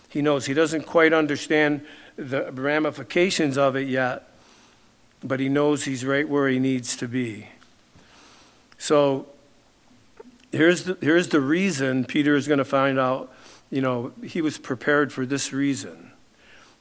He 0.08 0.22
knows. 0.22 0.46
He 0.46 0.54
doesn't 0.54 0.86
quite 0.86 1.14
understand 1.14 1.86
the 2.16 2.52
ramifications 2.52 3.58
of 3.58 3.76
it 3.76 3.88
yet, 3.88 4.30
but 5.24 5.40
he 5.40 5.50
knows 5.50 5.84
he's 5.84 6.06
right 6.06 6.28
where 6.28 6.48
he 6.48 6.60
needs 6.60 6.96
to 6.98 7.08
be. 7.08 7.50
So 8.78 9.28
here's 10.52 10.86
the, 10.86 10.98
here's 11.02 11.30
the 11.30 11.42
reason 11.42 12.06
Peter 12.06 12.36
is 12.36 12.48
going 12.48 12.60
to 12.60 12.66
find 12.66 12.98
out, 12.98 13.32
you 13.70 13.82
know, 13.82 14.14
he 14.24 14.42
was 14.42 14.58
prepared 14.58 15.14
for 15.14 15.26
this 15.26 15.54
reason, 15.54 16.12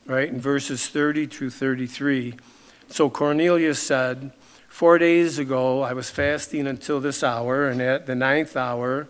right? 0.06 0.28
In 0.28 0.40
verses 0.40 0.88
30 0.88 1.26
through 1.26 1.50
33. 1.50 2.34
So 2.88 3.10
Cornelius 3.10 3.80
said, 3.80 4.32
Four 4.78 4.98
days 4.98 5.40
ago 5.40 5.82
I 5.82 5.92
was 5.92 6.08
fasting 6.08 6.68
until 6.68 7.00
this 7.00 7.24
hour, 7.24 7.68
and 7.68 7.82
at 7.82 8.06
the 8.06 8.14
ninth 8.14 8.56
hour 8.56 9.08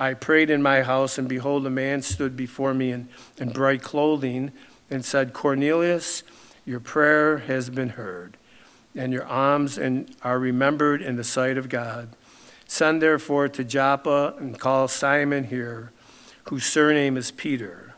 I 0.00 0.14
prayed 0.14 0.50
in 0.50 0.60
my 0.60 0.82
house, 0.82 1.16
and 1.16 1.28
behold, 1.28 1.64
a 1.64 1.70
man 1.70 2.02
stood 2.02 2.36
before 2.36 2.74
me 2.74 2.90
in, 2.90 3.08
in 3.38 3.50
bright 3.50 3.82
clothing 3.82 4.50
and 4.90 5.04
said, 5.04 5.32
Cornelius, 5.32 6.24
your 6.64 6.80
prayer 6.80 7.38
has 7.38 7.70
been 7.70 7.90
heard 7.90 8.36
and 8.96 9.12
your 9.12 9.24
alms 9.26 9.78
and 9.78 10.12
are 10.22 10.40
remembered 10.40 11.02
in 11.02 11.14
the 11.14 11.22
sight 11.22 11.56
of 11.56 11.68
God. 11.68 12.08
Send 12.66 13.00
therefore 13.00 13.46
to 13.46 13.62
Joppa 13.62 14.34
and 14.40 14.58
call 14.58 14.88
Simon 14.88 15.44
here, 15.44 15.92
whose 16.46 16.66
surname 16.66 17.16
is 17.16 17.30
Peter. 17.30 17.94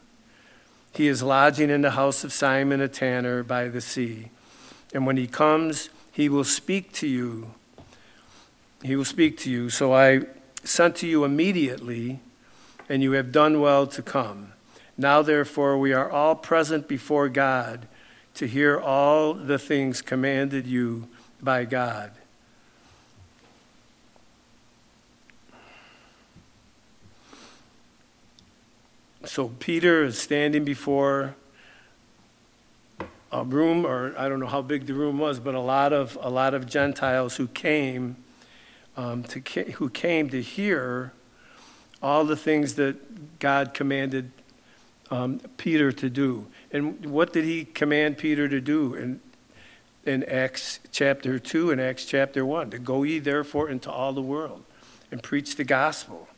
He 0.92 1.08
is 1.08 1.22
lodging 1.22 1.70
in 1.70 1.80
the 1.80 1.92
house 1.92 2.22
of 2.22 2.34
Simon 2.34 2.82
a 2.82 2.88
tanner 2.88 3.42
by 3.42 3.68
the 3.68 3.80
sea. 3.80 4.28
And 4.92 5.06
when 5.06 5.16
he 5.16 5.26
comes, 5.26 5.88
he 6.18 6.28
will 6.28 6.42
speak 6.42 6.92
to 6.92 7.06
you. 7.06 7.54
He 8.82 8.96
will 8.96 9.04
speak 9.04 9.38
to 9.38 9.50
you. 9.52 9.70
So 9.70 9.94
I 9.94 10.22
sent 10.64 10.96
to 10.96 11.06
you 11.06 11.22
immediately, 11.22 12.18
and 12.88 13.04
you 13.04 13.12
have 13.12 13.30
done 13.30 13.60
well 13.60 13.86
to 13.86 14.02
come. 14.02 14.52
Now, 14.96 15.22
therefore, 15.22 15.78
we 15.78 15.92
are 15.92 16.10
all 16.10 16.34
present 16.34 16.88
before 16.88 17.28
God 17.28 17.86
to 18.34 18.48
hear 18.48 18.80
all 18.80 19.32
the 19.32 19.60
things 19.60 20.02
commanded 20.02 20.66
you 20.66 21.06
by 21.40 21.64
God. 21.64 22.10
So 29.24 29.50
Peter 29.60 30.02
is 30.02 30.18
standing 30.18 30.64
before 30.64 31.36
a 33.30 33.44
room, 33.44 33.84
or 33.84 34.14
I 34.18 34.28
don't 34.28 34.40
know 34.40 34.46
how 34.46 34.62
big 34.62 34.86
the 34.86 34.94
room 34.94 35.18
was, 35.18 35.38
but 35.40 35.54
a 35.54 35.60
lot 35.60 35.92
of 35.92 36.18
a 36.20 36.30
lot 36.30 36.54
of 36.54 36.66
Gentiles 36.66 37.36
who 37.36 37.46
came 37.48 38.16
um, 38.96 39.22
to 39.24 39.40
who 39.72 39.90
came 39.90 40.30
to 40.30 40.40
hear 40.40 41.12
all 42.02 42.24
the 42.24 42.36
things 42.36 42.74
that 42.74 43.38
God 43.38 43.74
commanded 43.74 44.30
um, 45.10 45.40
Peter 45.56 45.92
to 45.92 46.10
do. 46.10 46.46
And 46.70 47.06
what 47.06 47.32
did 47.32 47.44
he 47.44 47.64
command 47.64 48.18
Peter 48.18 48.48
to 48.48 48.60
do 48.60 48.94
in, 48.94 49.20
in 50.04 50.22
Acts 50.24 50.80
chapter 50.92 51.38
2 51.38 51.70
and 51.70 51.80
Acts 51.80 52.04
chapter 52.04 52.44
1? 52.44 52.70
To 52.70 52.78
go 52.78 53.02
ye 53.02 53.18
therefore 53.18 53.68
into 53.68 53.90
all 53.90 54.12
the 54.12 54.22
world 54.22 54.64
and 55.10 55.22
preach 55.22 55.56
the 55.56 55.64
gospel. 55.64 56.28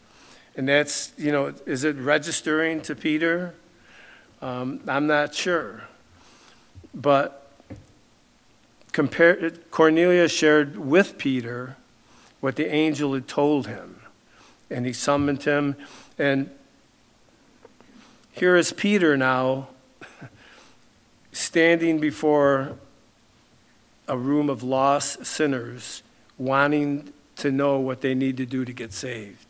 And 0.57 0.69
that's, 0.69 1.13
you 1.17 1.33
know, 1.33 1.55
is 1.67 1.85
it 1.85 1.97
registering 1.97 2.81
to 2.83 2.95
Peter? 2.95 3.55
Um, 4.43 4.81
I'm 4.89 5.07
not 5.07 5.35
sure. 5.35 5.85
But 6.95 7.51
compare, 8.93 9.51
Cornelius 9.71 10.33
shared 10.33 10.77
with 10.77 11.19
Peter 11.19 11.77
what 12.41 12.57
the 12.57 12.73
angel 12.73 13.15
had 13.15 13.29
told 13.29 13.67
him. 13.67 14.01
And 14.71 14.87
he 14.87 14.93
summoned 14.93 15.43
him. 15.43 15.77
And 16.19 16.51
here 18.33 18.57
is 18.57 18.73
Peter 18.73 19.17
now 19.17 19.69
standing 21.33 21.99
before 21.99 22.77
a 24.09 24.17
room 24.17 24.51
of 24.51 24.63
lost 24.63 25.25
sinners, 25.25 26.03
wanting 26.37 27.13
to 27.37 27.51
know 27.51 27.79
what 27.79 28.01
they 28.01 28.15
need 28.15 28.37
to 28.37 28.47
do 28.47 28.65
to 28.65 28.73
get 28.73 28.93
saved. 28.93 29.47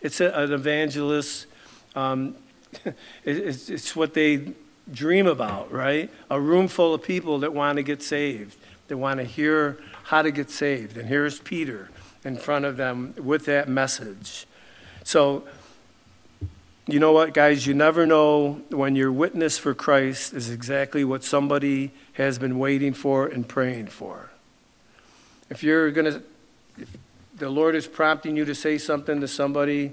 It's 0.00 0.20
a, 0.20 0.30
an 0.30 0.52
evangelist. 0.52 1.46
Um, 1.94 2.36
it's, 3.24 3.68
it's 3.68 3.94
what 3.94 4.14
they 4.14 4.52
dream 4.92 5.26
about, 5.26 5.70
right? 5.72 6.10
A 6.30 6.40
room 6.40 6.68
full 6.68 6.94
of 6.94 7.02
people 7.02 7.40
that 7.40 7.52
want 7.52 7.76
to 7.76 7.82
get 7.82 8.02
saved, 8.02 8.56
that 8.88 8.96
want 8.96 9.18
to 9.18 9.24
hear 9.24 9.78
how 10.04 10.22
to 10.22 10.30
get 10.30 10.50
saved. 10.50 10.96
And 10.96 11.08
here's 11.08 11.40
Peter 11.40 11.90
in 12.24 12.36
front 12.36 12.64
of 12.64 12.76
them 12.76 13.14
with 13.16 13.44
that 13.46 13.68
message. 13.68 14.46
So, 15.04 15.44
you 16.86 16.98
know 16.98 17.12
what, 17.12 17.34
guys? 17.34 17.66
You 17.66 17.74
never 17.74 18.06
know 18.06 18.62
when 18.70 18.96
your 18.96 19.12
witness 19.12 19.58
for 19.58 19.74
Christ 19.74 20.32
is 20.32 20.50
exactly 20.50 21.04
what 21.04 21.22
somebody 21.22 21.92
has 22.14 22.38
been 22.38 22.58
waiting 22.58 22.94
for 22.94 23.26
and 23.26 23.46
praying 23.46 23.88
for. 23.88 24.30
If 25.50 25.62
you're 25.62 25.90
going 25.90 26.12
to, 26.12 26.22
if 26.78 26.96
the 27.36 27.50
Lord 27.50 27.74
is 27.74 27.86
prompting 27.86 28.36
you 28.36 28.44
to 28.46 28.54
say 28.54 28.78
something 28.78 29.20
to 29.20 29.28
somebody, 29.28 29.92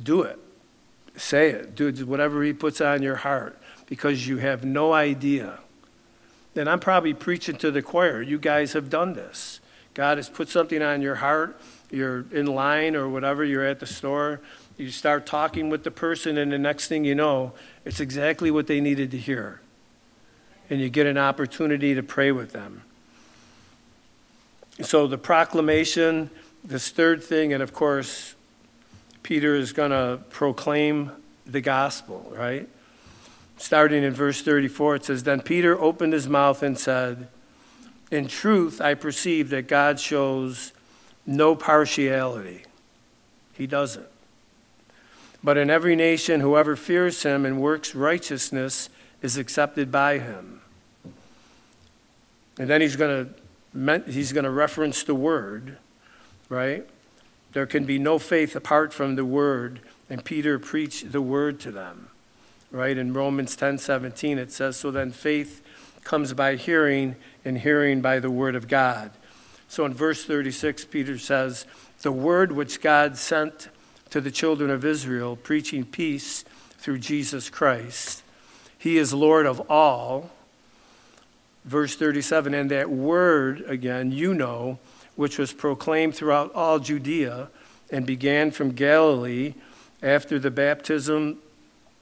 do 0.00 0.22
it. 0.22 0.38
Say 1.16 1.50
it. 1.50 1.74
Do 1.74 1.90
whatever 2.06 2.42
He 2.42 2.52
puts 2.52 2.80
on 2.80 3.02
your 3.02 3.16
heart 3.16 3.58
because 3.86 4.26
you 4.26 4.38
have 4.38 4.64
no 4.64 4.92
idea. 4.92 5.60
And 6.56 6.68
I'm 6.68 6.80
probably 6.80 7.14
preaching 7.14 7.56
to 7.56 7.70
the 7.70 7.82
choir. 7.82 8.22
You 8.22 8.38
guys 8.38 8.72
have 8.72 8.88
done 8.88 9.14
this. 9.14 9.60
God 9.94 10.18
has 10.18 10.28
put 10.28 10.48
something 10.48 10.82
on 10.82 11.02
your 11.02 11.16
heart. 11.16 11.60
You're 11.90 12.26
in 12.32 12.46
line 12.46 12.96
or 12.96 13.08
whatever, 13.08 13.44
you're 13.44 13.64
at 13.64 13.80
the 13.80 13.86
store. 13.86 14.40
You 14.76 14.90
start 14.90 15.26
talking 15.26 15.70
with 15.70 15.84
the 15.84 15.92
person, 15.92 16.36
and 16.36 16.50
the 16.50 16.58
next 16.58 16.88
thing 16.88 17.04
you 17.04 17.14
know, 17.14 17.52
it's 17.84 18.00
exactly 18.00 18.50
what 18.50 18.66
they 18.66 18.80
needed 18.80 19.12
to 19.12 19.18
hear. 19.18 19.60
And 20.68 20.80
you 20.80 20.88
get 20.88 21.06
an 21.06 21.18
opportunity 21.18 21.94
to 21.94 22.02
pray 22.02 22.32
with 22.32 22.52
them. 22.52 22.82
So, 24.82 25.06
the 25.06 25.18
proclamation, 25.18 26.30
this 26.64 26.90
third 26.90 27.22
thing, 27.22 27.52
and 27.52 27.62
of 27.62 27.72
course, 27.72 28.33
Peter 29.24 29.56
is 29.56 29.72
going 29.72 29.90
to 29.90 30.20
proclaim 30.28 31.10
the 31.46 31.62
gospel, 31.62 32.30
right? 32.36 32.68
Starting 33.56 34.04
in 34.04 34.12
verse 34.12 34.42
34, 34.42 34.96
it 34.96 35.04
says, 35.06 35.22
Then 35.22 35.40
Peter 35.40 35.80
opened 35.80 36.12
his 36.12 36.28
mouth 36.28 36.62
and 36.62 36.78
said, 36.78 37.28
In 38.10 38.28
truth, 38.28 38.80
I 38.80 38.94
perceive 38.94 39.48
that 39.48 39.66
God 39.66 39.98
shows 39.98 40.72
no 41.26 41.56
partiality. 41.56 42.64
He 43.54 43.66
doesn't. 43.66 44.06
But 45.42 45.56
in 45.56 45.70
every 45.70 45.96
nation, 45.96 46.40
whoever 46.40 46.76
fears 46.76 47.22
him 47.22 47.46
and 47.46 47.60
works 47.60 47.94
righteousness 47.94 48.90
is 49.22 49.38
accepted 49.38 49.90
by 49.90 50.18
him. 50.18 50.60
And 52.58 52.68
then 52.68 52.82
he's 52.82 52.96
going 52.96 53.26
to 53.26 54.02
he's 54.06 54.32
going 54.32 54.44
to 54.44 54.50
reference 54.50 55.02
the 55.02 55.14
word, 55.14 55.78
right? 56.48 56.86
There 57.54 57.66
can 57.66 57.84
be 57.84 57.98
no 57.98 58.18
faith 58.18 58.54
apart 58.54 58.92
from 58.92 59.14
the 59.14 59.24
word, 59.24 59.80
and 60.10 60.24
Peter 60.24 60.58
preached 60.58 61.12
the 61.12 61.22
word 61.22 61.60
to 61.60 61.70
them. 61.70 62.08
Right? 62.70 62.98
In 62.98 63.14
Romans 63.14 63.56
10:17 63.56 64.38
it 64.38 64.50
says 64.50 64.76
so 64.76 64.90
then 64.90 65.12
faith 65.12 65.62
comes 66.02 66.32
by 66.32 66.56
hearing 66.56 67.14
and 67.44 67.58
hearing 67.58 68.00
by 68.00 68.18
the 68.18 68.30
word 68.30 68.56
of 68.56 68.66
God. 68.66 69.12
So 69.68 69.84
in 69.84 69.94
verse 69.94 70.24
36 70.24 70.84
Peter 70.84 71.16
says, 71.16 71.64
"The 72.02 72.10
word 72.10 72.50
which 72.50 72.80
God 72.80 73.16
sent 73.16 73.68
to 74.10 74.20
the 74.20 74.32
children 74.32 74.70
of 74.70 74.84
Israel, 74.84 75.36
preaching 75.36 75.84
peace 75.84 76.44
through 76.78 76.98
Jesus 76.98 77.48
Christ. 77.48 78.22
He 78.76 78.98
is 78.98 79.14
Lord 79.14 79.46
of 79.46 79.60
all." 79.70 80.32
Verse 81.64 81.94
37, 81.94 82.52
and 82.52 82.70
that 82.72 82.90
word 82.90 83.62
again, 83.68 84.10
you 84.10 84.34
know, 84.34 84.80
which 85.16 85.38
was 85.38 85.52
proclaimed 85.52 86.14
throughout 86.14 86.52
all 86.54 86.78
Judea 86.78 87.48
and 87.90 88.06
began 88.06 88.50
from 88.50 88.72
Galilee 88.72 89.54
after 90.02 90.38
the 90.38 90.50
baptism 90.50 91.38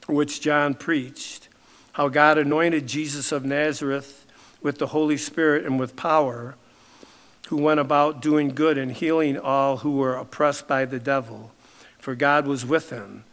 which 0.07 0.41
John 0.41 0.75
preached, 0.75 1.49
how 1.93 2.09
God 2.09 2.39
anointed 2.39 2.87
Jesus 2.87 3.33
of 3.33 3.45
Nazareth 3.45 4.27
with 4.63 4.79
the 4.79 4.89
Holy 4.89 5.17
Spirit 5.17 5.65
and 5.65 5.79
with 5.79 5.97
power, 5.97 6.55
who 7.49 7.57
went 7.57 7.81
about 7.81 8.23
doing 8.23 8.49
good 8.49 8.79
and 8.79 8.93
healing 8.93 9.39
all 9.39 9.79
who 9.79 9.97
were 9.97 10.17
oppressed 10.17 10.67
by 10.67 10.85
the 10.85 10.99
devil, 10.99 11.53
for 11.99 12.15
God 12.15 12.47
was 12.47 12.65
with 12.65 12.91
him. 12.91 13.25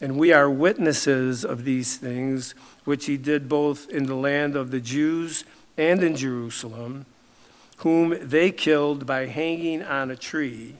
And 0.00 0.18
we 0.18 0.32
are 0.32 0.50
witnesses 0.50 1.44
of 1.44 1.64
these 1.64 1.96
things 1.96 2.54
which 2.84 3.06
he 3.06 3.16
did 3.16 3.48
both 3.48 3.88
in 3.90 4.06
the 4.06 4.14
land 4.14 4.56
of 4.56 4.70
the 4.70 4.80
Jews 4.80 5.44
and 5.76 6.02
in 6.02 6.16
Jerusalem 6.16 7.06
whom 7.80 8.16
they 8.20 8.50
killed 8.50 9.06
by 9.06 9.26
hanging 9.26 9.82
on 9.82 10.10
a 10.10 10.16
tree. 10.16 10.74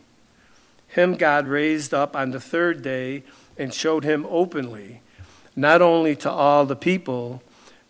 Him 0.88 1.16
God 1.16 1.46
raised 1.46 1.94
up 1.94 2.16
on 2.16 2.30
the 2.30 2.40
third 2.40 2.82
day, 2.82 3.22
and 3.57 3.74
showed 3.74 4.05
him 4.05 4.26
openly, 4.30 5.03
not 5.55 5.82
only 5.82 6.16
to 6.16 6.30
all 6.30 6.64
the 6.64 6.76
people, 6.76 7.42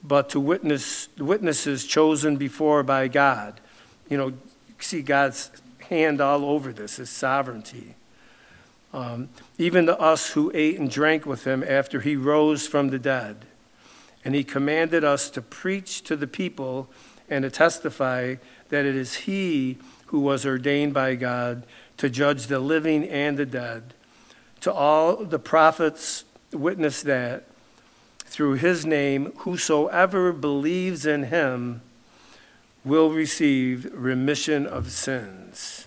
but 0.03 0.29
to 0.31 0.41
witness, 0.41 1.09
witnesses 1.17 1.87
chosen 1.87 2.37
before 2.37 2.83
by 2.83 3.07
God. 3.07 3.61
You 4.09 4.17
know, 4.17 4.33
see 4.81 5.03
God's 5.03 5.51
hand 5.89 6.21
all 6.21 6.45
over 6.45 6.73
this, 6.73 6.97
his 6.97 7.11
sovereignty. 7.11 7.95
Um, 8.93 9.29
even 9.59 9.87
to 9.87 9.99
us 9.99 10.31
who 10.31 10.51
ate 10.55 10.79
and 10.81 10.91
drank 10.91 11.25
with 11.25 11.47
him 11.47 11.63
after 11.67 12.01
he 12.01 12.17
rose 12.17 12.67
from 12.67 12.89
the 12.89 12.99
dead. 12.99 13.45
And 14.25 14.35
he 14.35 14.43
commanded 14.43 15.05
us 15.05 15.31
to 15.31 15.43
preach 15.43 16.03
to 16.03 16.17
the 16.17 16.27
people 16.27 16.89
and 17.31 17.45
to 17.45 17.51
testify 17.51 18.35
that 18.69 18.85
it 18.85 18.97
is 18.97 19.15
he 19.15 19.79
who 20.07 20.21
was 20.21 20.45
ordained 20.45 20.93
by 20.93 21.15
God 21.15 21.63
to 21.97 22.11
judge 22.11 22.49
the 22.49 22.59
living 22.59 23.09
and 23.09 23.39
the 23.39 23.47
dead. 23.47 23.95
To 24.63 24.73
all 24.73 25.25
the 25.25 25.39
prophets 25.39 26.25
witness 26.53 27.03
that 27.05 27.45
through 28.19 28.55
his 28.55 28.85
name, 28.85 29.33
whosoever 29.39 30.33
believes 30.33 31.07
in 31.07 31.25
him 31.25 31.83
will 32.85 33.11
receive 33.11 33.91
remission 33.93 34.67
of 34.67 34.91
sins. 34.91 35.87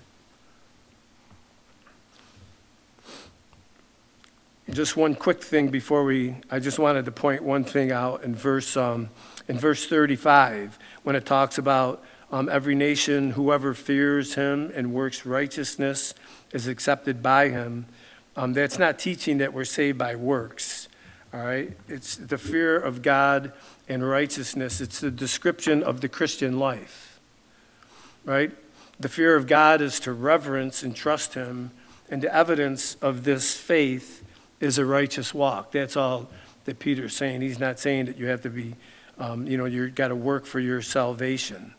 Just 4.70 4.96
one 4.96 5.14
quick 5.14 5.44
thing 5.44 5.70
before 5.70 6.04
we, 6.04 6.36
I 6.50 6.60
just 6.60 6.80
wanted 6.80 7.06
to 7.06 7.12
point 7.12 7.44
one 7.44 7.64
thing 7.64 7.92
out 7.92 8.24
in 8.24 8.34
verse, 8.34 8.76
um, 8.78 9.10
in 9.48 9.58
verse 9.58 9.86
35 9.86 10.78
when 11.04 11.16
it 11.16 11.26
talks 11.26 11.58
about 11.58 12.04
um, 12.32 12.50
every 12.50 12.76
nation, 12.76 13.32
whoever 13.32 13.74
fears 13.74 14.36
him 14.36 14.72
and 14.74 14.94
works 14.94 15.26
righteousness 15.26 16.14
is 16.52 16.68
accepted 16.68 17.22
by 17.22 17.50
him. 17.50 17.86
Um, 18.36 18.54
that's 18.54 18.80
not 18.80 18.98
teaching 18.98 19.38
that 19.38 19.54
we're 19.54 19.66
saved 19.66 19.98
by 19.98 20.16
works. 20.16 20.88
All 21.34 21.42
right? 21.42 21.76
It's 21.88 22.16
the 22.16 22.38
fear 22.38 22.80
of 22.80 23.02
God 23.02 23.54
and 23.88 24.08
righteousness. 24.08 24.82
It's 24.82 25.00
the 25.00 25.12
description 25.12 25.84
of 25.84 26.02
the 26.02 26.10
Christian 26.10 26.58
life. 26.58 27.20
Right? 28.26 28.52
The 29.00 29.10
fear 29.10 29.36
of 29.36 29.48
God 29.48 29.82
is 29.82 30.00
to 30.02 30.14
reverence 30.14 30.84
and 30.84 30.96
trust 30.96 31.34
him, 31.34 31.72
and 32.10 32.22
the 32.22 32.34
evidence 32.34 32.96
of 33.02 33.24
this 33.24 33.56
faith 33.56 34.24
is 34.60 34.78
a 34.78 34.86
righteous 34.86 35.34
walk. 35.34 35.72
That's 35.72 35.98
all 35.98 36.30
that 36.66 36.80
Peter's 36.80 37.16
saying. 37.16 37.42
He's 37.42 37.60
not 37.60 37.80
saying 37.80 38.06
that 38.06 38.18
you 38.18 38.28
have 38.28 38.42
to 38.44 38.50
be, 38.50 38.76
um, 39.18 39.48
you 39.48 39.58
know, 39.58 39.66
you've 39.66 39.96
got 39.96 40.10
to 40.10 40.16
work 40.16 40.46
for 40.46 40.60
your 40.60 40.82
salvation. 40.82 41.74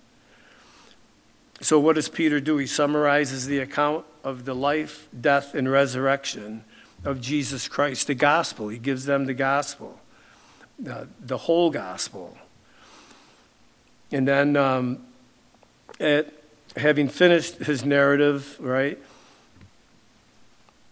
So, 1.61 1.79
what 1.79 1.95
does 1.95 2.09
Peter 2.09 2.41
do? 2.41 2.59
He 2.59 2.67
summarizes 2.67 3.47
the 3.47 3.59
account 3.59 4.05
of 4.23 4.45
the 4.45 4.55
life, 4.55 5.09
death, 5.19 5.55
and 5.55 5.71
resurrection 5.71 6.65
of 7.05 7.21
Jesus 7.21 7.69
Christ, 7.69 8.07
the 8.07 8.15
gospel. 8.15 8.69
He 8.69 8.79
gives 8.79 9.05
them 9.05 9.27
the 9.27 9.35
gospel, 9.35 10.01
the 10.79 11.39
whole 11.39 11.71
gospel. 11.71 12.37
And 14.11 14.29
then, 14.29 14.57
um, 14.57 15.05
at, 15.99 16.33
having 16.77 17.09
finished 17.09 17.57
his 17.57 17.85
narrative, 17.85 18.57
right, 18.61 18.99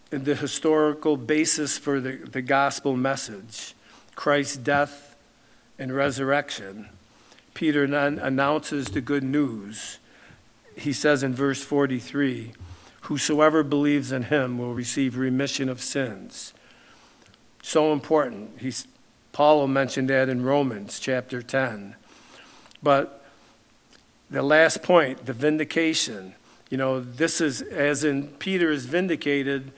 the 0.09 0.35
historical 0.35 1.17
basis 1.17 1.77
for 1.77 1.99
the, 1.99 2.17
the 2.17 2.41
gospel 2.41 2.95
message, 2.95 3.73
Christ's 4.15 4.57
death 4.57 5.12
and 5.77 5.93
resurrection, 5.93 6.89
Peter 7.53 7.83
announces 7.83 8.87
the 8.87 9.01
good 9.01 9.23
news. 9.23 9.99
He 10.75 10.93
says 10.93 11.23
in 11.23 11.33
verse 11.33 11.63
43 11.63 12.53
Whosoever 13.07 13.63
believes 13.63 14.13
in 14.13 14.23
him 14.23 14.57
will 14.57 14.73
receive 14.73 15.17
remission 15.17 15.67
of 15.67 15.81
sins. 15.81 16.53
So 17.61 17.91
important. 17.91 18.59
He's, 18.59 18.87
Paul 19.33 19.67
mentioned 19.67 20.09
that 20.09 20.29
in 20.29 20.43
Romans 20.43 20.99
chapter 20.99 21.41
10. 21.41 21.95
But 22.81 23.25
the 24.31 24.41
last 24.41 24.83
point, 24.83 25.25
the 25.25 25.33
vindication, 25.33 26.35
you 26.69 26.77
know, 26.77 27.01
this 27.01 27.41
is 27.41 27.61
as 27.61 28.05
in 28.05 28.29
Peter 28.29 28.71
is 28.71 28.85
vindicated 28.85 29.73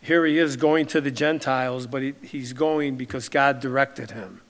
here 0.00 0.24
he 0.24 0.38
is 0.38 0.56
going 0.56 0.86
to 0.86 1.00
the 1.00 1.10
Gentiles, 1.10 1.86
but 1.86 2.02
he, 2.02 2.14
he's 2.22 2.52
going 2.52 2.96
because 2.96 3.28
God 3.28 3.60
directed 3.60 4.12
him. 4.12 4.40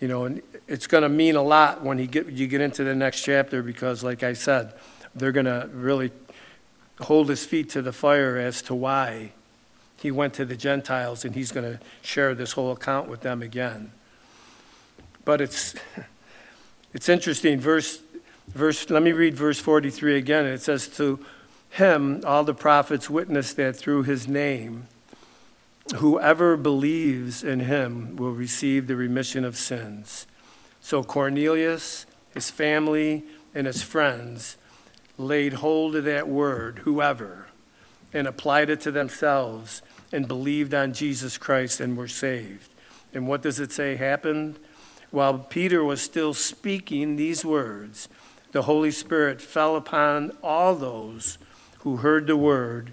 You 0.00 0.08
know, 0.08 0.24
and 0.24 0.42
it's 0.66 0.86
going 0.86 1.02
to 1.02 1.08
mean 1.08 1.36
a 1.36 1.42
lot 1.42 1.82
when 1.82 1.98
he 1.98 2.06
get, 2.06 2.26
you 2.28 2.46
get 2.46 2.60
into 2.60 2.84
the 2.84 2.94
next 2.94 3.22
chapter 3.22 3.62
because, 3.62 4.02
like 4.02 4.22
I 4.22 4.32
said, 4.32 4.72
they're 5.14 5.32
going 5.32 5.46
to 5.46 5.68
really 5.72 6.10
hold 7.00 7.28
his 7.28 7.44
feet 7.44 7.70
to 7.70 7.82
the 7.82 7.92
fire 7.92 8.36
as 8.36 8.62
to 8.62 8.74
why 8.74 9.32
he 9.96 10.10
went 10.10 10.32
to 10.34 10.46
the 10.46 10.56
Gentiles, 10.56 11.24
and 11.24 11.34
he's 11.34 11.52
going 11.52 11.70
to 11.70 11.80
share 12.00 12.34
this 12.34 12.52
whole 12.52 12.72
account 12.72 13.08
with 13.08 13.20
them 13.20 13.42
again. 13.42 13.92
But 15.24 15.40
it's 15.42 15.74
it's 16.94 17.08
interesting. 17.08 17.60
Verse 17.60 18.00
verse. 18.48 18.88
Let 18.88 19.02
me 19.02 19.12
read 19.12 19.34
verse 19.34 19.60
forty 19.60 19.90
three 19.90 20.16
again. 20.16 20.46
It 20.46 20.62
says 20.62 20.88
to 20.96 21.24
him, 21.70 22.22
all 22.26 22.44
the 22.44 22.54
prophets 22.54 23.08
witness 23.08 23.52
that 23.54 23.76
through 23.76 24.04
his 24.04 24.26
name, 24.26 24.88
whoever 25.96 26.56
believes 26.56 27.42
in 27.42 27.60
him 27.60 28.16
will 28.16 28.32
receive 28.32 28.86
the 28.86 28.96
remission 28.96 29.44
of 29.44 29.56
sins. 29.56 30.26
So 30.80 31.02
Cornelius, 31.02 32.06
his 32.32 32.50
family, 32.50 33.24
and 33.54 33.66
his 33.66 33.82
friends 33.82 34.56
laid 35.18 35.54
hold 35.54 35.96
of 35.96 36.04
that 36.04 36.28
word, 36.28 36.80
whoever, 36.80 37.48
and 38.12 38.26
applied 38.26 38.70
it 38.70 38.80
to 38.80 38.90
themselves 38.90 39.82
and 40.12 40.26
believed 40.26 40.74
on 40.74 40.92
Jesus 40.92 41.38
Christ 41.38 41.80
and 41.80 41.96
were 41.96 42.08
saved. 42.08 42.70
And 43.12 43.28
what 43.28 43.42
does 43.42 43.60
it 43.60 43.72
say 43.72 43.96
happened? 43.96 44.58
While 45.10 45.38
Peter 45.38 45.82
was 45.82 46.00
still 46.00 46.34
speaking 46.34 47.16
these 47.16 47.44
words, 47.44 48.08
the 48.52 48.62
Holy 48.62 48.90
Spirit 48.90 49.40
fell 49.40 49.76
upon 49.76 50.32
all 50.42 50.74
those 50.74 51.38
who 51.80 51.96
heard 51.96 52.26
the 52.26 52.36
word, 52.36 52.92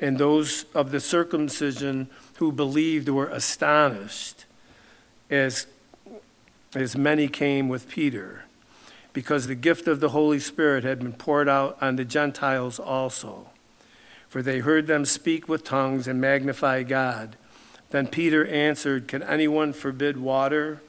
and 0.00 0.18
those 0.18 0.64
of 0.74 0.90
the 0.90 1.00
circumcision 1.00 2.08
who 2.38 2.52
believed 2.52 3.08
were 3.08 3.28
astonished, 3.28 4.44
as, 5.28 5.66
as 6.74 6.96
many 6.96 7.26
came 7.26 7.68
with 7.68 7.88
Peter, 7.88 8.44
because 9.12 9.46
the 9.46 9.56
gift 9.56 9.88
of 9.88 9.98
the 9.98 10.10
Holy 10.10 10.38
Spirit 10.38 10.84
had 10.84 11.00
been 11.00 11.12
poured 11.12 11.48
out 11.48 11.76
on 11.80 11.96
the 11.96 12.04
Gentiles 12.04 12.78
also. 12.78 13.50
For 14.28 14.40
they 14.40 14.60
heard 14.60 14.86
them 14.86 15.04
speak 15.04 15.48
with 15.48 15.64
tongues 15.64 16.06
and 16.06 16.20
magnify 16.20 16.84
God. 16.84 17.36
Then 17.90 18.06
Peter 18.06 18.46
answered, 18.46 19.08
Can 19.08 19.22
anyone 19.22 19.72
forbid 19.72 20.18
water? 20.18 20.80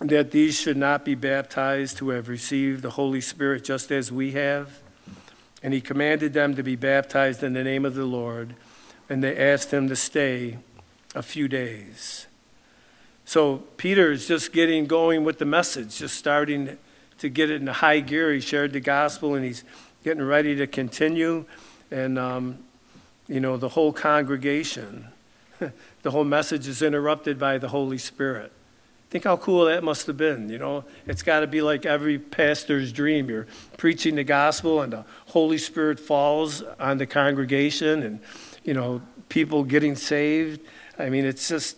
That 0.00 0.32
these 0.32 0.58
should 0.58 0.76
not 0.76 1.04
be 1.04 1.14
baptized 1.14 2.00
who 2.00 2.10
have 2.10 2.28
received 2.28 2.82
the 2.82 2.90
Holy 2.90 3.22
Spirit 3.22 3.64
just 3.64 3.90
as 3.90 4.12
we 4.12 4.32
have? 4.32 4.80
And 5.62 5.72
he 5.72 5.80
commanded 5.80 6.34
them 6.34 6.56
to 6.56 6.62
be 6.62 6.76
baptized 6.76 7.42
in 7.42 7.54
the 7.54 7.64
name 7.64 7.86
of 7.86 7.94
the 7.94 8.04
Lord, 8.04 8.54
and 9.08 9.22
they 9.22 9.36
asked 9.36 9.72
him 9.72 9.88
to 9.88 9.96
stay 9.96 10.58
a 11.14 11.22
few 11.22 11.48
days. 11.48 12.26
So 13.24 13.58
Peter 13.76 14.12
is 14.12 14.28
just 14.28 14.52
getting 14.52 14.86
going 14.86 15.24
with 15.24 15.38
the 15.38 15.44
message, 15.44 15.98
just 15.98 16.16
starting 16.16 16.76
to 17.18 17.28
get 17.28 17.50
it 17.50 17.60
in 17.60 17.66
high 17.66 18.00
gear. 18.00 18.32
He 18.32 18.40
shared 18.40 18.72
the 18.72 18.80
gospel 18.80 19.34
and 19.34 19.44
he's 19.44 19.64
getting 20.02 20.22
ready 20.22 20.54
to 20.56 20.66
continue. 20.66 21.44
And, 21.90 22.18
um, 22.18 22.58
you 23.26 23.40
know, 23.40 23.56
the 23.56 23.70
whole 23.70 23.92
congregation, 23.92 25.06
the 26.02 26.10
whole 26.10 26.24
message 26.24 26.68
is 26.68 26.82
interrupted 26.82 27.38
by 27.38 27.58
the 27.58 27.68
Holy 27.68 27.98
Spirit. 27.98 28.52
Think 29.10 29.24
how 29.24 29.36
cool 29.36 29.66
that 29.66 29.84
must 29.84 30.08
have 30.08 30.16
been. 30.16 30.50
You 30.50 30.58
know, 30.58 30.84
it's 31.06 31.22
got 31.22 31.40
to 31.40 31.46
be 31.46 31.62
like 31.62 31.86
every 31.86 32.18
pastor's 32.18 32.92
dream. 32.92 33.30
You're 33.30 33.46
preaching 33.76 34.16
the 34.16 34.24
gospel, 34.24 34.82
and 34.82 34.92
the 34.92 35.04
Holy 35.26 35.56
Spirit 35.56 36.00
falls 36.00 36.62
on 36.80 36.98
the 36.98 37.06
congregation, 37.06 38.02
and 38.02 38.18
you 38.64 38.74
know, 38.74 39.02
people 39.28 39.64
getting 39.64 39.94
saved. 39.94 40.60
I 40.98 41.08
mean, 41.08 41.24
it's 41.24 41.48
just, 41.48 41.76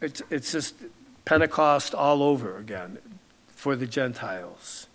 it's 0.00 0.22
it's 0.30 0.52
just 0.52 0.74
Pentecost 1.24 1.94
all 1.94 2.22
over 2.22 2.56
again 2.58 2.98
for 3.48 3.76
the 3.76 3.86
Gentiles. 3.86 4.86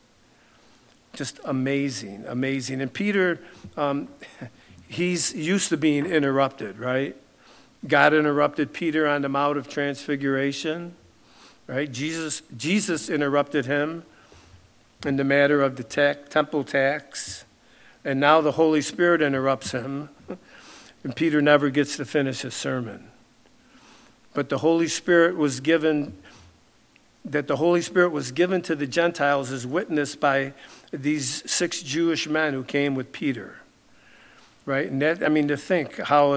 Just 1.14 1.40
amazing, 1.46 2.26
amazing. 2.28 2.82
And 2.82 2.92
Peter, 2.92 3.40
um, 3.78 4.10
he's 4.88 5.34
used 5.34 5.70
to 5.70 5.78
being 5.78 6.06
interrupted, 6.06 6.80
right? 6.80 7.16
God 7.88 8.14
interrupted 8.14 8.74
Peter 8.74 9.08
on 9.08 9.22
the 9.22 9.30
Mount 9.30 9.58
of 9.58 9.70
Transfiguration 9.70 10.96
right? 11.68 11.92
Jesus, 11.92 12.42
Jesus 12.56 13.10
interrupted 13.10 13.66
him 13.66 14.04
in 15.06 15.18
the 15.18 15.24
matter 15.24 15.62
of 15.62 15.76
the 15.76 15.84
temple 15.84 16.64
tax, 16.64 17.46
and 18.04 18.20
now 18.20 18.42
the 18.42 18.54
Holy 18.54 18.82
Spirit 18.82 19.22
interrupts 19.22 19.72
him, 19.72 20.10
and 21.06 21.16
Peter 21.16 21.40
never 21.40 21.70
gets 21.70 21.98
to 21.98 22.04
finish 22.04 22.42
his 22.42 22.56
sermon. 22.56 23.12
But 24.34 24.50
the 24.50 24.58
Holy 24.58 24.88
Spirit 24.88 25.38
was 25.38 25.60
given, 25.60 26.18
that 27.24 27.46
the 27.48 27.58
Holy 27.58 27.84
Spirit 27.84 28.10
was 28.10 28.32
given 28.32 28.64
to 28.64 28.76
the 28.76 28.88
Gentiles 28.88 29.52
as 29.52 29.68
witnessed 29.68 30.20
by 30.20 30.54
these 30.90 31.50
six 31.50 31.84
Jewish 31.84 32.28
men 32.28 32.54
who 32.54 32.64
came 32.64 32.96
with 32.96 33.12
Peter. 33.12 33.58
Right? 34.66 34.90
And 34.90 35.00
that, 35.04 35.24
I 35.24 35.30
mean, 35.30 35.48
to 35.50 35.58
think 35.58 36.00
how, 36.00 36.36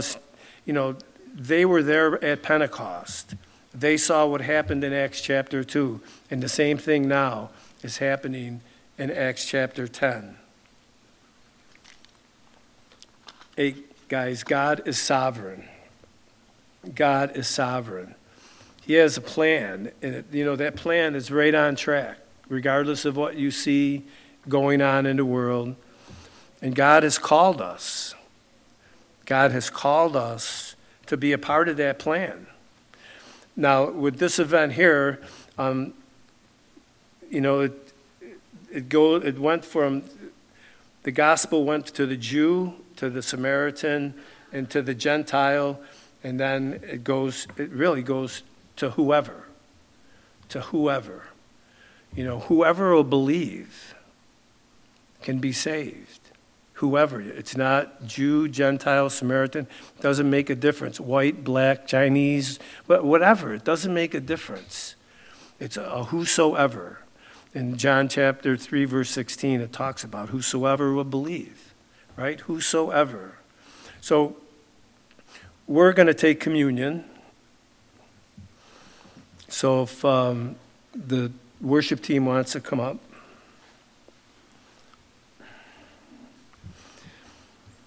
you 0.67 0.75
know, 0.75 0.97
they 1.35 1.65
were 1.65 1.83
there 1.83 2.23
at 2.23 2.43
Pentecost. 2.43 3.37
They 3.73 3.97
saw 3.97 4.27
what 4.27 4.43
happened 4.43 4.85
in 4.85 4.93
Acts 4.93 5.23
chapter 5.23 5.65
2, 5.65 5.99
and 6.31 6.43
the 6.43 6.49
same 6.49 6.77
thing 6.77 7.09
now 7.09 7.49
is 7.83 7.97
happening 7.97 8.61
in 8.99 9.11
Acts 9.11 9.47
chapter 9.47 9.89
10. 9.89 10.37
Hey, 13.57 13.75
guys, 14.09 14.43
God 14.43 14.83
is 14.87 14.99
sovereign. 14.99 15.65
God 16.95 17.37
is 17.37 17.47
sovereign. 17.47 18.15
He 18.87 18.95
has 18.95 19.19
a 19.19 19.21
plan, 19.21 19.93
and 20.01 20.15
it, 20.15 20.27
you 20.33 20.45
know 20.45 20.57
that 20.57 20.77
plan 20.77 21.15
is 21.15 21.31
right 21.31 21.55
on 21.55 21.77
track, 21.77 22.17
regardless 22.49 23.05
of 23.05 23.17
what 23.17 23.37
you 23.37 23.51
see 23.51 24.05
going 24.49 24.81
on 24.81 25.05
in 25.05 25.19
the 25.19 25.27
world. 25.27 25.77
And 26.63 26.75
God 26.75 27.03
has 27.03 27.19
called 27.19 27.61
us. 27.61 28.15
God 29.27 29.53
has 29.53 29.69
called 29.69 30.17
us 30.17 30.75
to 31.07 31.17
be 31.17 31.33
a 31.33 31.39
part 31.39 31.69
of 31.69 31.77
that 31.77 31.99
plan. 31.99 32.47
Now, 33.55 33.91
with 33.91 34.19
this 34.19 34.39
event 34.39 34.73
here, 34.73 35.21
um, 35.59 35.93
you 37.31 37.43
know, 37.43 37.61
it, 37.61 37.93
it, 38.73 38.89
go, 38.89 39.17
it 39.17 39.39
went 39.39 39.65
from 39.65 40.05
the 41.03 41.13
gospel 41.13 41.65
went 41.65 41.87
to 41.89 42.07
the 42.07 42.17
Jew, 42.17 42.75
to 42.99 43.11
the 43.11 43.23
Samaritan, 43.23 44.15
and 44.53 44.71
to 44.71 44.83
the 44.83 44.95
Gentile, 44.95 45.81
and 46.23 46.39
then 46.39 46.81
it 46.83 47.05
goes, 47.05 47.47
it 47.57 47.71
really 47.71 48.03
goes 48.03 48.43
to 48.77 48.91
whoever. 48.91 49.45
To 50.51 50.61
whoever. 50.61 51.25
You 52.15 52.25
know, 52.25 52.41
whoever 52.41 52.95
will 52.95 53.05
believe 53.05 53.95
can 55.23 55.39
be 55.39 55.53
saved. 55.53 56.21
Whoever. 56.75 57.21
It's 57.21 57.57
not 57.57 58.07
Jew, 58.07 58.49
Gentile, 58.49 59.11
Samaritan. 59.11 59.67
It 59.97 60.03
doesn't 60.03 60.31
make 60.31 60.49
a 60.49 60.55
difference. 60.55 61.01
White, 61.01 61.43
black, 61.43 61.87
Chinese, 61.87 62.59
whatever. 62.87 63.55
It 63.55 63.65
doesn't 63.65 63.93
make 63.93 64.15
a 64.15 64.21
difference. 64.21 64.95
It's 65.61 65.77
a 65.77 66.05
whosoever. 66.05 67.01
In 67.53 67.77
John 67.77 68.09
chapter 68.09 68.57
3, 68.57 68.85
verse 68.85 69.11
16, 69.11 69.61
it 69.61 69.73
talks 69.73 70.05
about 70.05 70.29
whosoever 70.29 70.93
will 70.93 71.05
believe, 71.05 71.68
right? 72.19 72.41
Whosoever. 72.41 73.39
So 74.01 74.37
we're 75.69 75.93
going 75.93 76.09
to 76.09 76.15
take 76.15 76.41
communion. 76.41 77.05
So 79.49 79.85
if 79.85 80.05
um, 80.05 80.57
the 80.95 81.31
worship 81.61 82.03
team 82.03 82.27
wants 82.27 82.53
to 82.53 82.61
come 82.61 82.81
up. 82.81 82.99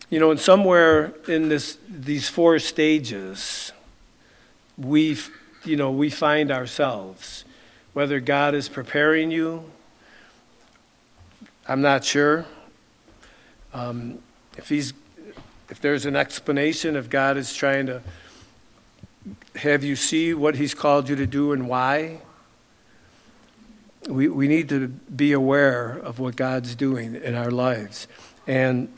You 0.10 0.20
know, 0.20 0.32
and 0.32 0.40
somewhere 0.40 1.14
in 1.28 1.50
this, 1.50 1.78
these 1.90 2.30
four 2.30 2.60
stages, 2.60 3.72
we, 4.78 5.18
you 5.66 5.76
know, 5.76 5.92
we 5.92 6.10
find 6.10 6.52
ourselves. 6.52 7.44
Whether 7.94 8.22
God 8.22 8.56
is 8.56 8.70
preparing 8.70 9.32
you, 9.32 9.70
I'm 11.68 11.82
not 11.82 12.06
sure. 12.06 12.46
Um, 13.74 14.20
if 14.58 14.70
he's, 14.70 14.94
if 15.70 15.80
there's 15.82 16.06
an 16.06 16.16
explanation, 16.16 16.96
if 16.96 17.10
God 17.10 17.38
is 17.38 17.54
trying 17.54 17.86
to 17.88 18.02
have 19.56 19.84
you 19.84 19.96
see 19.96 20.34
what 20.34 20.56
He's 20.56 20.74
called 20.74 21.10
you 21.10 21.16
to 21.16 21.28
do 21.28 21.52
and 21.52 21.68
why, 21.68 22.20
we, 24.08 24.28
we 24.28 24.48
need 24.48 24.70
to 24.70 24.88
be 24.88 25.32
aware 25.32 25.92
of 25.92 26.20
what 26.20 26.36
God's 26.36 26.76
doing 26.76 27.16
in 27.16 27.36
our 27.36 27.52
lives. 27.52 28.08
And 28.48 28.92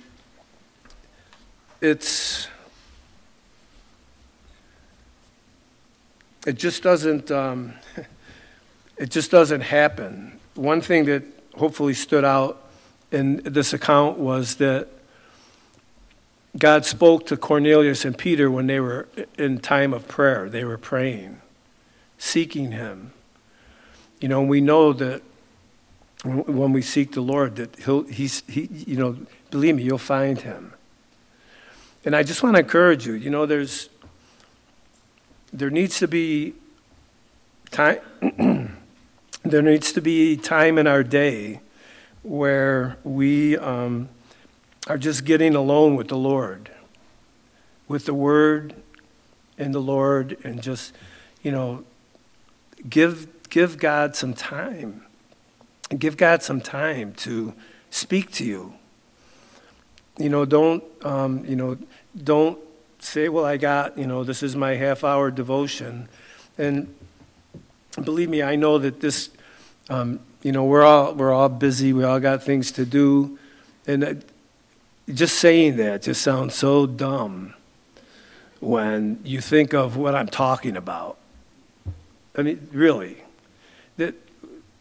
it's 1.82 2.48
it 6.48 6.58
just 6.58 6.84
doesn't 6.84 7.30
um, 7.32 7.74
it 8.98 9.10
just 9.10 9.30
doesn't 9.32 9.62
happen. 9.62 10.40
One 10.56 10.80
thing 10.80 11.06
that 11.06 11.24
hopefully 11.58 11.94
stood 11.94 12.24
out 12.24 12.63
in 13.14 13.38
this 13.44 13.74
account 13.74 14.18
was 14.18 14.56
that 14.56 14.88
God 16.58 16.86
spoke 16.86 17.28
to 17.28 17.38
Cornelius 17.38 18.06
and 18.06 18.18
Peter 18.18 18.50
when 18.50 18.68
they 18.68 18.80
were 18.80 19.08
in 19.38 19.60
time 19.60 19.94
of 19.94 20.08
prayer. 20.08 20.50
They 20.50 20.64
were 20.64 20.78
praying, 20.78 21.42
seeking 22.18 22.72
Him. 22.72 23.14
You 24.20 24.28
know, 24.28 24.42
we 24.42 24.62
know 24.62 24.94
that 24.94 25.22
when 26.24 26.74
we 26.74 26.82
seek 26.82 27.14
the 27.14 27.22
Lord, 27.22 27.56
that 27.58 27.76
He'll, 27.78 28.04
He's, 28.04 28.44
He, 28.48 28.70
you 28.72 28.98
know, 28.98 29.18
believe 29.52 29.76
me, 29.76 29.84
you'll 29.84 29.98
find 29.98 30.42
Him. 30.42 30.74
And 32.06 32.16
I 32.16 32.24
just 32.24 32.44
want 32.44 32.56
to 32.56 32.62
encourage 32.62 33.06
you. 33.06 33.14
You 33.14 33.30
know, 33.30 33.46
there's 33.46 33.90
there 35.52 35.70
needs 35.70 36.00
to 36.00 36.08
be 36.08 36.56
time. 37.72 38.00
there 39.44 39.62
needs 39.62 39.92
to 39.94 40.02
be 40.02 40.36
time 40.36 40.78
in 40.78 40.88
our 40.88 41.04
day 41.04 41.60
where 42.24 42.98
we 43.04 43.58
um, 43.58 44.10
are 44.88 44.98
just 44.98 45.26
getting 45.26 45.56
alone 45.56 45.96
with 45.96 46.08
the 46.08 46.18
Lord, 46.18 46.72
with 47.88 48.06
the 48.06 48.14
Word 48.14 48.76
and 49.58 49.74
the 49.74 49.80
Lord, 49.80 50.38
and 50.44 50.62
just 50.62 50.94
you 51.42 51.52
know, 51.52 51.84
give 52.90 53.28
give 53.50 53.78
God 53.78 54.16
some 54.16 54.34
time. 54.34 55.04
Give 55.98 56.18
God 56.18 56.42
some 56.42 56.60
time 56.60 57.14
to 57.16 57.54
speak 57.92 58.32
to 58.32 58.46
you. 58.46 58.74
You 60.18 60.30
know, 60.30 60.46
don't 60.46 60.84
um, 61.04 61.46
you 61.46 61.56
know 61.56 61.78
don't 62.22 62.58
say, 63.04 63.30
well, 63.30 63.46
I 63.46 63.58
got, 63.58 63.98
you 63.98 64.08
know, 64.08 64.24
this 64.24 64.42
is 64.44 64.56
my 64.56 64.76
half 64.76 65.04
hour 65.04 65.30
devotion. 65.30 66.08
And 66.58 66.94
believe 68.04 68.30
me, 68.30 68.42
I 68.42 68.56
know 68.56 68.78
that 68.78 69.02
this, 69.02 69.30
um, 69.90 70.20
you 70.42 70.52
know, 70.52 70.64
we're 70.64 70.84
all, 70.84 71.14
we're 71.14 71.34
all 71.34 71.50
busy, 71.50 71.94
we 71.94 72.04
all 72.04 72.20
got 72.20 72.44
things 72.44 72.72
to 72.74 72.86
do. 72.86 73.38
And 73.88 74.24
just 75.14 75.40
saying 75.40 75.78
that 75.78 76.04
just 76.04 76.22
sounds 76.22 76.56
so 76.56 76.86
dumb 76.86 77.54
when 78.60 79.20
you 79.24 79.42
think 79.42 79.74
of 79.74 79.98
what 79.98 80.16
I'm 80.16 80.28
talking 80.28 80.78
about. 80.78 81.18
I 82.36 82.42
mean, 82.42 82.68
really, 82.72 83.18
that 83.98 84.16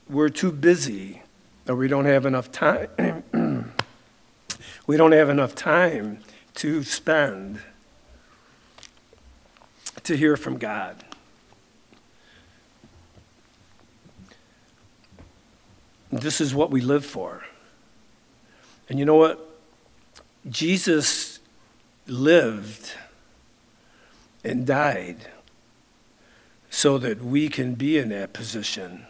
we're 0.09 0.29
too 0.29 0.53
busy 0.53 1.23
or 1.69 1.77
we 1.77 1.89
don't 1.89 2.05
have 2.05 2.27
enough 2.27 2.51
time. 2.51 3.25
we 4.87 4.97
don't 4.97 5.13
have 5.13 5.29
enough 5.29 5.55
time 5.55 6.19
to 6.55 6.83
spend 6.83 7.61
to 10.05 10.17
hear 10.17 10.37
from 10.37 10.59
God. 10.59 11.05
This 16.13 16.43
is 16.43 16.55
what 16.55 16.71
we 16.71 16.83
live 16.83 17.07
for. 17.07 17.43
And 18.89 18.99
you 18.99 19.05
know 19.07 19.17
what? 19.17 19.49
Jesus 20.49 21.41
lived 22.07 22.93
and 24.45 24.67
died 24.67 25.29
so 26.69 26.99
that 26.99 27.23
we 27.23 27.49
can 27.49 27.75
be 27.75 27.97
in 27.97 28.11
that 28.11 28.33
position 28.35 29.07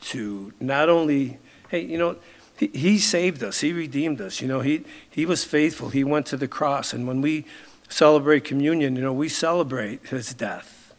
to 0.00 0.52
not 0.58 0.88
only, 0.88 1.38
hey, 1.68 1.80
you 1.80 1.98
know, 1.98 2.16
he, 2.56 2.68
he 2.68 2.98
saved 2.98 3.42
us. 3.44 3.60
He 3.60 3.72
redeemed 3.72 4.20
us. 4.20 4.40
You 4.40 4.48
know, 4.48 4.60
he, 4.60 4.84
he 5.10 5.26
was 5.26 5.44
faithful. 5.44 5.90
He 5.90 6.02
went 6.04 6.26
to 6.26 6.36
the 6.36 6.48
cross. 6.48 6.92
And 6.92 7.06
when 7.06 7.20
we 7.20 7.44
celebrate 7.88 8.44
communion, 8.44 8.96
you 8.96 9.02
know, 9.02 9.12
we 9.12 9.28
celebrate 9.28 10.06
his 10.06 10.34
death 10.34 10.94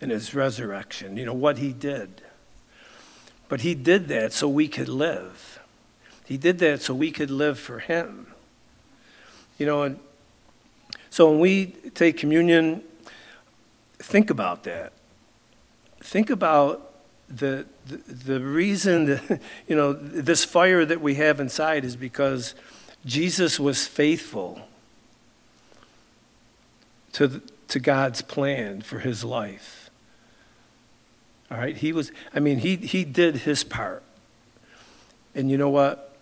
and 0.00 0.10
his 0.10 0.34
resurrection, 0.34 1.16
you 1.16 1.24
know, 1.24 1.34
what 1.34 1.58
he 1.58 1.72
did. 1.72 2.22
But 3.54 3.60
he 3.60 3.76
did 3.76 4.08
that 4.08 4.32
so 4.32 4.48
we 4.48 4.66
could 4.66 4.88
live. 4.88 5.60
He 6.24 6.36
did 6.36 6.58
that 6.58 6.82
so 6.82 6.92
we 6.92 7.12
could 7.12 7.30
live 7.30 7.56
for 7.56 7.78
him. 7.78 8.26
You 9.58 9.66
know, 9.66 9.82
and 9.84 10.00
so 11.08 11.30
when 11.30 11.38
we 11.38 11.66
take 11.94 12.16
communion, 12.16 12.82
think 14.00 14.28
about 14.28 14.64
that. 14.64 14.92
Think 16.00 16.30
about 16.30 16.94
the, 17.28 17.64
the, 17.86 17.98
the 17.98 18.40
reason 18.40 19.04
that, 19.04 19.40
you 19.68 19.76
know, 19.76 19.92
this 19.92 20.44
fire 20.44 20.84
that 20.84 21.00
we 21.00 21.14
have 21.14 21.38
inside 21.38 21.84
is 21.84 21.94
because 21.94 22.56
Jesus 23.06 23.60
was 23.60 23.86
faithful 23.86 24.66
to, 27.12 27.40
to 27.68 27.78
God's 27.78 28.20
plan 28.20 28.80
for 28.82 28.98
his 28.98 29.22
life. 29.22 29.83
All 31.54 31.60
right? 31.60 31.76
He 31.76 31.92
was, 31.92 32.10
I 32.34 32.40
mean, 32.40 32.58
he, 32.58 32.74
he 32.74 33.04
did 33.04 33.36
his 33.36 33.62
part. 33.62 34.02
And 35.36 35.48
you 35.52 35.56
know 35.56 35.70
what? 35.70 36.16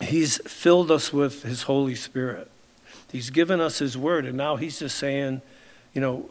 He's 0.00 0.38
filled 0.38 0.90
us 0.90 1.12
with 1.12 1.44
his 1.44 1.62
Holy 1.62 1.94
Spirit. 1.94 2.50
He's 3.12 3.30
given 3.30 3.60
us 3.60 3.78
his 3.78 3.96
word, 3.96 4.26
and 4.26 4.36
now 4.36 4.56
he's 4.56 4.80
just 4.80 4.98
saying, 4.98 5.40
you 5.94 6.00
know, 6.00 6.28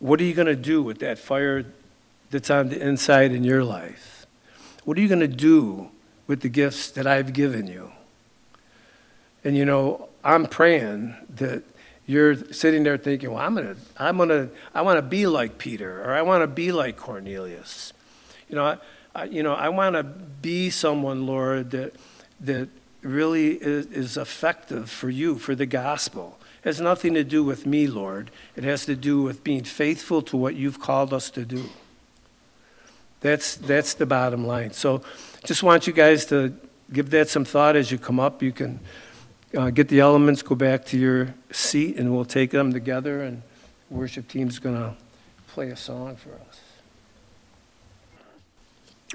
what 0.00 0.20
are 0.20 0.24
you 0.24 0.34
going 0.34 0.48
to 0.48 0.56
do 0.56 0.82
with 0.82 0.98
that 0.98 1.16
fire 1.16 1.64
that's 2.32 2.50
on 2.50 2.70
the 2.70 2.80
inside 2.80 3.30
in 3.30 3.44
your 3.44 3.62
life? 3.62 4.26
What 4.84 4.98
are 4.98 5.00
you 5.00 5.08
going 5.08 5.20
to 5.20 5.28
do 5.28 5.90
with 6.26 6.40
the 6.40 6.48
gifts 6.48 6.90
that 6.90 7.06
I've 7.06 7.32
given 7.32 7.68
you? 7.68 7.92
And 9.44 9.56
you 9.56 9.64
know, 9.64 10.08
I'm 10.24 10.46
praying 10.46 11.14
that 11.36 11.62
you're 12.06 12.36
sitting 12.52 12.82
there 12.82 12.98
thinking, 12.98 13.30
well, 13.30 13.42
I'm 13.42 13.54
gonna, 13.54 13.76
I'm 13.96 14.18
gonna, 14.18 14.48
I 14.74 14.82
want 14.82 14.98
to 14.98 15.02
be 15.02 15.26
like 15.26 15.58
Peter, 15.58 16.02
or 16.02 16.12
I 16.12 16.22
want 16.22 16.42
to 16.42 16.46
be 16.46 16.72
like 16.72 16.96
Cornelius. 16.96 17.92
You 18.48 18.56
know, 18.56 18.64
I, 18.64 18.78
I 19.14 19.24
you 19.24 19.42
know, 19.42 19.54
I 19.54 19.68
want 19.68 19.94
to 19.94 20.02
be 20.02 20.70
someone, 20.70 21.26
Lord, 21.26 21.70
that 21.70 21.94
that 22.40 22.68
really 23.02 23.54
is, 23.54 23.86
is 23.86 24.16
effective 24.16 24.90
for 24.90 25.10
you, 25.10 25.38
for 25.38 25.54
the 25.54 25.66
gospel. 25.66 26.38
It 26.62 26.68
has 26.68 26.80
nothing 26.80 27.14
to 27.14 27.24
do 27.24 27.42
with 27.42 27.66
me, 27.66 27.86
Lord. 27.86 28.30
It 28.56 28.64
has 28.64 28.84
to 28.86 28.94
do 28.96 29.22
with 29.22 29.42
being 29.42 29.64
faithful 29.64 30.22
to 30.22 30.36
what 30.36 30.54
you've 30.54 30.80
called 30.80 31.12
us 31.12 31.30
to 31.30 31.44
do. 31.44 31.64
That's 33.20 33.56
that's 33.56 33.94
the 33.94 34.06
bottom 34.06 34.46
line. 34.46 34.72
So, 34.72 35.02
just 35.44 35.62
want 35.62 35.86
you 35.86 35.92
guys 35.92 36.26
to 36.26 36.54
give 36.92 37.10
that 37.10 37.28
some 37.28 37.44
thought 37.44 37.76
as 37.76 37.90
you 37.90 37.98
come 37.98 38.18
up. 38.18 38.42
You 38.42 38.52
can 38.52 38.80
uh, 39.56 39.70
get 39.70 39.88
the 39.88 40.00
elements, 40.00 40.42
go 40.42 40.54
back 40.54 40.84
to 40.86 40.98
your 40.98 41.34
seat, 41.50 41.96
and 41.96 42.14
we'll 42.14 42.24
take 42.24 42.50
them 42.50 42.72
together. 42.72 43.22
And 43.22 43.42
worship 43.90 44.28
team's 44.28 44.58
going 44.58 44.76
to 44.76 44.94
play 45.48 45.70
a 45.70 45.76
song 45.76 46.16
for 46.16 46.30
us. 46.30 46.60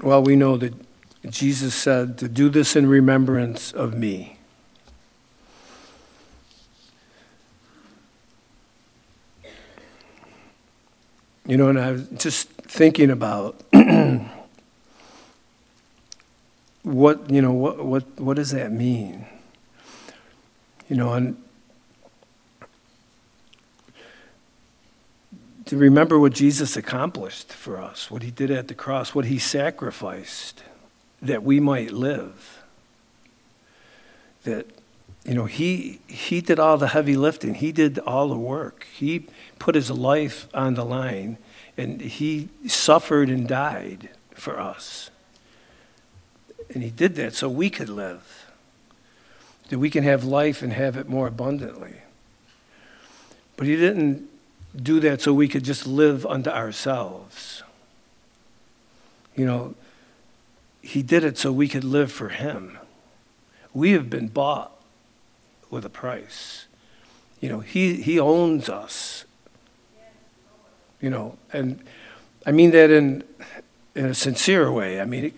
Well, 0.02 0.22
we 0.22 0.36
know 0.36 0.56
that 0.56 0.74
Jesus 1.28 1.74
said 1.74 2.18
to 2.18 2.28
do 2.28 2.48
this 2.48 2.76
in 2.76 2.86
remembrance 2.86 3.72
of 3.72 3.94
me. 3.94 4.38
You 11.44 11.56
know, 11.56 11.68
and 11.68 11.80
I 11.80 11.92
was 11.92 12.06
just 12.10 12.48
thinking 12.50 13.10
about 13.10 13.60
what, 16.82 17.30
you 17.30 17.40
know, 17.40 17.52
what, 17.52 17.84
what, 17.84 18.20
what 18.20 18.36
does 18.36 18.50
that 18.50 18.70
mean? 18.70 19.26
You 20.88 20.96
know, 20.96 21.12
and 21.12 21.36
to 25.66 25.76
remember 25.76 26.18
what 26.18 26.32
Jesus 26.32 26.78
accomplished 26.78 27.52
for 27.52 27.78
us, 27.78 28.10
what 28.10 28.22
he 28.22 28.30
did 28.30 28.50
at 28.50 28.68
the 28.68 28.74
cross, 28.74 29.14
what 29.14 29.26
he 29.26 29.38
sacrificed 29.38 30.62
that 31.20 31.42
we 31.42 31.60
might 31.60 31.92
live. 31.92 32.62
That, 34.44 34.66
you 35.26 35.34
know, 35.34 35.44
he, 35.44 36.00
he 36.06 36.40
did 36.40 36.58
all 36.58 36.78
the 36.78 36.88
heavy 36.88 37.16
lifting, 37.16 37.54
he 37.54 37.70
did 37.70 37.98
all 37.98 38.28
the 38.28 38.38
work. 38.38 38.86
He 38.94 39.26
put 39.58 39.74
his 39.74 39.90
life 39.90 40.48
on 40.54 40.72
the 40.72 40.86
line, 40.86 41.36
and 41.76 42.00
he 42.00 42.48
suffered 42.66 43.28
and 43.28 43.46
died 43.46 44.08
for 44.32 44.58
us. 44.58 45.10
And 46.72 46.82
he 46.82 46.90
did 46.90 47.14
that 47.16 47.34
so 47.34 47.50
we 47.50 47.68
could 47.68 47.90
live 47.90 48.37
that 49.68 49.78
we 49.78 49.90
can 49.90 50.04
have 50.04 50.24
life 50.24 50.62
and 50.62 50.72
have 50.72 50.96
it 50.96 51.08
more 51.08 51.26
abundantly. 51.26 51.96
But 53.56 53.66
he 53.66 53.76
didn't 53.76 54.28
do 54.76 55.00
that 55.00 55.20
so 55.20 55.32
we 55.32 55.48
could 55.48 55.64
just 55.64 55.86
live 55.86 56.24
unto 56.26 56.50
ourselves. 56.50 57.62
You 59.34 59.46
know, 59.46 59.74
he 60.80 61.02
did 61.02 61.24
it 61.24 61.38
so 61.38 61.52
we 61.52 61.68
could 61.68 61.84
live 61.84 62.10
for 62.10 62.30
him. 62.30 62.78
We 63.74 63.92
have 63.92 64.08
been 64.08 64.28
bought 64.28 64.72
with 65.70 65.84
a 65.84 65.90
price. 65.90 66.66
You 67.40 67.48
know, 67.48 67.60
he, 67.60 68.00
he 68.00 68.18
owns 68.18 68.68
us. 68.68 69.24
You 71.00 71.10
know, 71.10 71.36
and 71.52 71.84
I 72.46 72.52
mean 72.52 72.70
that 72.72 72.90
in, 72.90 73.22
in 73.94 74.06
a 74.06 74.14
sincere 74.14 74.72
way. 74.72 75.00
I 75.00 75.04
mean, 75.04 75.32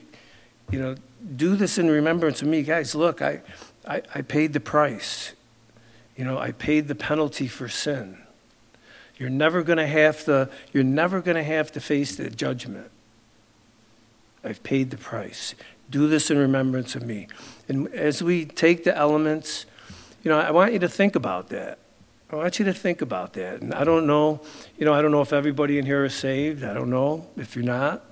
you 0.70 0.78
know, 0.78 0.94
do 1.36 1.56
this 1.56 1.76
in 1.76 1.90
remembrance 1.90 2.40
of 2.40 2.48
me. 2.48 2.62
Guys, 2.62 2.94
look, 2.94 3.20
I, 3.20 3.42
I, 3.86 4.02
I 4.14 4.22
paid 4.22 4.52
the 4.52 4.60
price. 4.60 5.32
You 6.16 6.24
know, 6.24 6.38
I 6.38 6.52
paid 6.52 6.88
the 6.88 6.94
penalty 6.94 7.48
for 7.48 7.68
sin. 7.68 8.18
You're 9.16 9.30
never 9.30 9.62
going 9.62 9.78
to 9.78 9.86
have 9.86 10.24
to, 10.24 10.48
you're 10.72 10.84
never 10.84 11.20
going 11.20 11.36
to 11.36 11.42
have 11.42 11.72
to 11.72 11.80
face 11.80 12.16
the 12.16 12.30
judgment. 12.30 12.90
I've 14.42 14.62
paid 14.62 14.90
the 14.90 14.96
price. 14.96 15.54
Do 15.90 16.08
this 16.08 16.30
in 16.30 16.38
remembrance 16.38 16.94
of 16.94 17.02
me. 17.02 17.28
And 17.68 17.88
as 17.88 18.22
we 18.22 18.46
take 18.46 18.84
the 18.84 18.96
elements, 18.96 19.66
you 20.22 20.30
know, 20.30 20.38
I 20.38 20.50
want 20.50 20.72
you 20.72 20.78
to 20.78 20.88
think 20.88 21.16
about 21.16 21.48
that. 21.50 21.78
I 22.30 22.36
want 22.36 22.58
you 22.58 22.64
to 22.66 22.72
think 22.72 23.02
about 23.02 23.32
that. 23.34 23.60
And 23.60 23.74
I 23.74 23.84
don't 23.84 24.06
know, 24.06 24.40
you 24.78 24.84
know, 24.84 24.94
I 24.94 25.02
don't 25.02 25.10
know 25.10 25.20
if 25.20 25.32
everybody 25.32 25.78
in 25.78 25.84
here 25.84 26.04
is 26.04 26.14
saved. 26.14 26.62
I 26.62 26.72
don't 26.72 26.90
know 26.90 27.26
if 27.36 27.56
you're 27.56 27.64
not. 27.64 28.04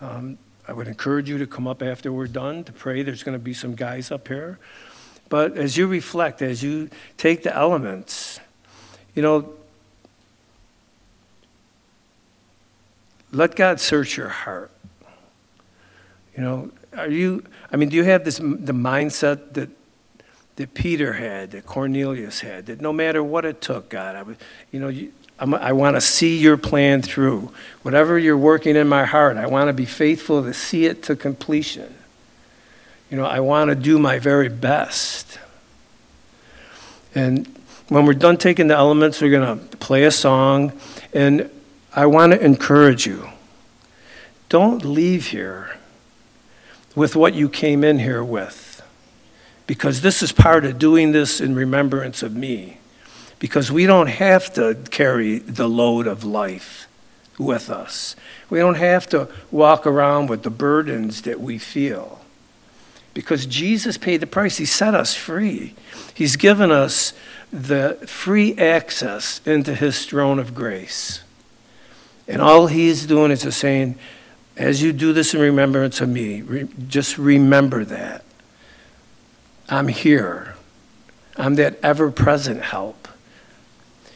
Um, 0.00 0.38
I 0.68 0.72
would 0.72 0.88
encourage 0.88 1.28
you 1.28 1.38
to 1.38 1.46
come 1.46 1.66
up 1.66 1.82
after 1.82 2.12
we're 2.12 2.26
done 2.26 2.64
to 2.64 2.72
pray. 2.72 3.02
There's 3.02 3.22
going 3.22 3.38
to 3.38 3.42
be 3.42 3.54
some 3.54 3.74
guys 3.74 4.10
up 4.10 4.28
here. 4.28 4.58
But 5.28 5.56
as 5.56 5.76
you 5.76 5.86
reflect, 5.86 6.42
as 6.42 6.62
you 6.62 6.88
take 7.16 7.42
the 7.42 7.54
elements, 7.54 8.38
you 9.14 9.22
know, 9.22 9.52
let 13.32 13.56
God 13.56 13.80
search 13.80 14.16
your 14.16 14.28
heart. 14.28 14.70
You 16.36 16.42
know, 16.42 16.70
are 16.96 17.08
you, 17.08 17.44
I 17.72 17.76
mean, 17.76 17.88
do 17.88 17.96
you 17.96 18.04
have 18.04 18.24
this, 18.24 18.38
the 18.38 18.72
mindset 18.72 19.54
that, 19.54 19.70
that 20.56 20.74
Peter 20.74 21.14
had, 21.14 21.50
that 21.52 21.66
Cornelius 21.66 22.40
had, 22.40 22.66
that 22.66 22.80
no 22.80 22.92
matter 22.92 23.22
what 23.22 23.44
it 23.44 23.60
took, 23.60 23.88
God, 23.88 24.16
I 24.16 24.22
would, 24.22 24.36
you 24.70 24.80
know, 24.80 24.88
you, 24.88 25.12
i 25.38 25.72
want 25.72 25.96
to 25.96 26.00
see 26.00 26.38
your 26.38 26.56
plan 26.56 27.02
through. 27.02 27.52
Whatever 27.82 28.18
you're 28.18 28.38
working 28.38 28.74
in 28.74 28.88
my 28.88 29.04
heart, 29.04 29.36
I 29.36 29.46
want 29.46 29.68
to 29.68 29.74
be 29.74 29.84
faithful 29.84 30.42
to 30.42 30.54
see 30.54 30.86
it 30.86 31.02
to 31.04 31.16
completion. 31.16 31.94
You 33.10 33.16
know, 33.16 33.24
I 33.24 33.40
want 33.40 33.68
to 33.68 33.76
do 33.76 33.98
my 33.98 34.18
very 34.18 34.48
best. 34.48 35.38
And 37.14 37.46
when 37.88 38.04
we're 38.04 38.14
done 38.14 38.36
taking 38.36 38.66
the 38.66 38.76
elements, 38.76 39.20
we're 39.20 39.30
going 39.30 39.58
to 39.58 39.76
play 39.76 40.04
a 40.04 40.10
song. 40.10 40.72
And 41.12 41.48
I 41.94 42.06
want 42.06 42.32
to 42.32 42.44
encourage 42.44 43.06
you 43.06 43.28
don't 44.48 44.84
leave 44.84 45.28
here 45.28 45.76
with 46.94 47.14
what 47.14 47.34
you 47.34 47.48
came 47.48 47.84
in 47.84 47.98
here 47.98 48.24
with, 48.24 48.82
because 49.66 50.00
this 50.00 50.22
is 50.22 50.32
part 50.32 50.64
of 50.64 50.78
doing 50.78 51.12
this 51.12 51.40
in 51.40 51.54
remembrance 51.54 52.22
of 52.22 52.34
me. 52.34 52.78
Because 53.38 53.70
we 53.70 53.86
don't 53.86 54.06
have 54.06 54.52
to 54.54 54.76
carry 54.90 55.38
the 55.38 55.68
load 55.68 56.06
of 56.06 56.24
life 56.24 56.88
with 57.38 57.68
us, 57.68 58.16
we 58.48 58.58
don't 58.58 58.76
have 58.76 59.06
to 59.10 59.28
walk 59.50 59.86
around 59.86 60.28
with 60.28 60.42
the 60.42 60.50
burdens 60.50 61.22
that 61.22 61.38
we 61.38 61.58
feel 61.58 62.22
because 63.16 63.46
Jesus 63.46 63.96
paid 63.96 64.18
the 64.18 64.26
price. 64.26 64.58
He 64.58 64.66
set 64.66 64.94
us 64.94 65.14
free. 65.14 65.74
He's 66.12 66.36
given 66.36 66.70
us 66.70 67.14
the 67.50 67.94
free 68.06 68.54
access 68.58 69.40
into 69.46 69.74
His 69.74 70.04
throne 70.04 70.38
of 70.38 70.54
grace. 70.54 71.22
And 72.28 72.42
all 72.42 72.66
He's 72.66 73.06
doing 73.06 73.30
is 73.30 73.44
just 73.44 73.58
saying, 73.58 73.98
as 74.58 74.82
you 74.82 74.92
do 74.92 75.14
this 75.14 75.32
in 75.32 75.40
remembrance 75.40 76.02
of 76.02 76.10
me, 76.10 76.42
re- 76.42 76.68
just 76.88 77.16
remember 77.16 77.86
that. 77.86 78.22
I'm 79.70 79.88
here. 79.88 80.54
I'm 81.38 81.54
that 81.54 81.78
ever 81.82 82.10
present 82.10 82.64
help. 82.64 83.08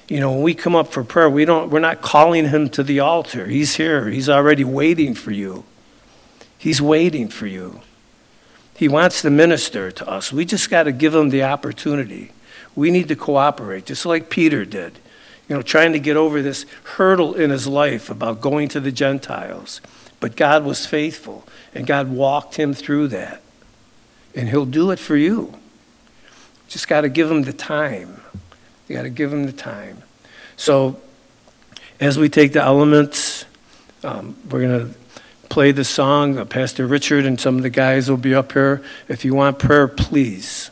You 0.09 0.20
know, 0.20 0.32
when 0.32 0.42
we 0.42 0.53
come 0.53 0.76
up 0.76 0.92
for 0.92 1.05
prayer, 1.05 1.30
we 1.30 1.46
don't, 1.46 1.70
we're 1.70 1.80
not 1.80 2.03
calling 2.03 2.51
him 2.51 2.68
to 2.70 2.82
the 2.82 3.01
altar. 3.01 3.46
He's 3.46 3.76
here. 3.76 4.11
He's 4.11 4.28
already 4.28 4.64
waiting 4.64 5.14
for 5.14 5.30
you. 5.30 5.64
He's 6.59 6.82
waiting 6.82 7.28
for 7.28 7.46
you. 7.46 7.80
He 8.80 8.88
wants 8.88 9.20
to 9.20 9.28
minister 9.28 9.90
to 9.90 10.08
us. 10.08 10.32
We 10.32 10.46
just 10.46 10.70
got 10.70 10.84
to 10.84 10.92
give 10.92 11.14
him 11.14 11.28
the 11.28 11.42
opportunity. 11.42 12.32
We 12.74 12.90
need 12.90 13.08
to 13.08 13.14
cooperate, 13.14 13.84
just 13.84 14.06
like 14.06 14.30
Peter 14.30 14.64
did. 14.64 14.98
You 15.46 15.56
know, 15.56 15.60
trying 15.60 15.92
to 15.92 15.98
get 15.98 16.16
over 16.16 16.40
this 16.40 16.64
hurdle 16.94 17.34
in 17.34 17.50
his 17.50 17.66
life 17.66 18.08
about 18.08 18.40
going 18.40 18.68
to 18.68 18.80
the 18.80 18.90
Gentiles. 18.90 19.82
But 20.18 20.34
God 20.34 20.64
was 20.64 20.86
faithful, 20.86 21.46
and 21.74 21.86
God 21.86 22.08
walked 22.08 22.54
him 22.54 22.72
through 22.72 23.08
that. 23.08 23.42
And 24.34 24.48
he'll 24.48 24.64
do 24.64 24.92
it 24.92 24.98
for 24.98 25.14
you. 25.14 25.52
Just 26.66 26.88
got 26.88 27.02
to 27.02 27.10
give 27.10 27.30
him 27.30 27.42
the 27.42 27.52
time. 27.52 28.22
You 28.88 28.96
got 28.96 29.02
to 29.02 29.10
give 29.10 29.30
him 29.30 29.44
the 29.44 29.52
time. 29.52 30.04
So, 30.56 30.98
as 32.00 32.18
we 32.18 32.30
take 32.30 32.54
the 32.54 32.62
elements, 32.62 33.44
um, 34.02 34.36
we're 34.48 34.62
going 34.62 34.88
to 34.88 35.00
play 35.51 35.72
the 35.72 35.84
song. 35.84 36.38
Uh, 36.38 36.46
Pastor 36.46 36.86
Richard 36.86 37.26
and 37.26 37.38
some 37.38 37.57
of 37.57 37.62
the 37.62 37.70
guys 37.70 38.09
will 38.09 38.16
be 38.16 38.34
up 38.34 38.53
here. 38.53 38.82
If 39.09 39.26
you 39.26 39.34
want 39.34 39.59
prayer, 39.59 39.86
please, 39.86 40.70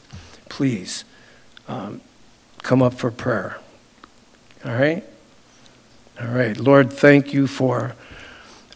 please 0.48 1.04
um, 1.66 2.00
come 2.62 2.80
up 2.80 2.94
for 2.94 3.10
prayer. 3.10 3.58
All 4.64 4.72
right? 4.72 5.04
All 6.18 6.28
right. 6.28 6.56
Lord, 6.56 6.90
thank 6.92 7.34
you 7.34 7.46
for 7.46 7.94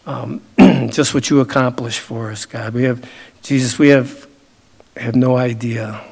um, 0.05 0.41
just 0.89 1.13
what 1.13 1.29
you 1.29 1.39
accomplished 1.39 2.01
for 2.01 2.29
us, 2.29 2.45
God. 2.45 2.73
We 2.73 2.83
have, 2.83 3.03
Jesus, 3.41 3.79
we 3.79 3.87
have, 3.89 4.27
have 4.97 5.15
no 5.15 5.37
idea 5.37 6.03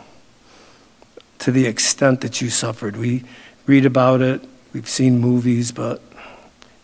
to 1.40 1.52
the 1.52 1.66
extent 1.66 2.22
that 2.22 2.42
you 2.42 2.50
suffered. 2.50 2.96
We 2.96 3.24
read 3.66 3.86
about 3.86 4.22
it, 4.22 4.42
we've 4.74 4.88
seen 4.88 5.20
movies, 5.20 5.72
but 5.72 6.02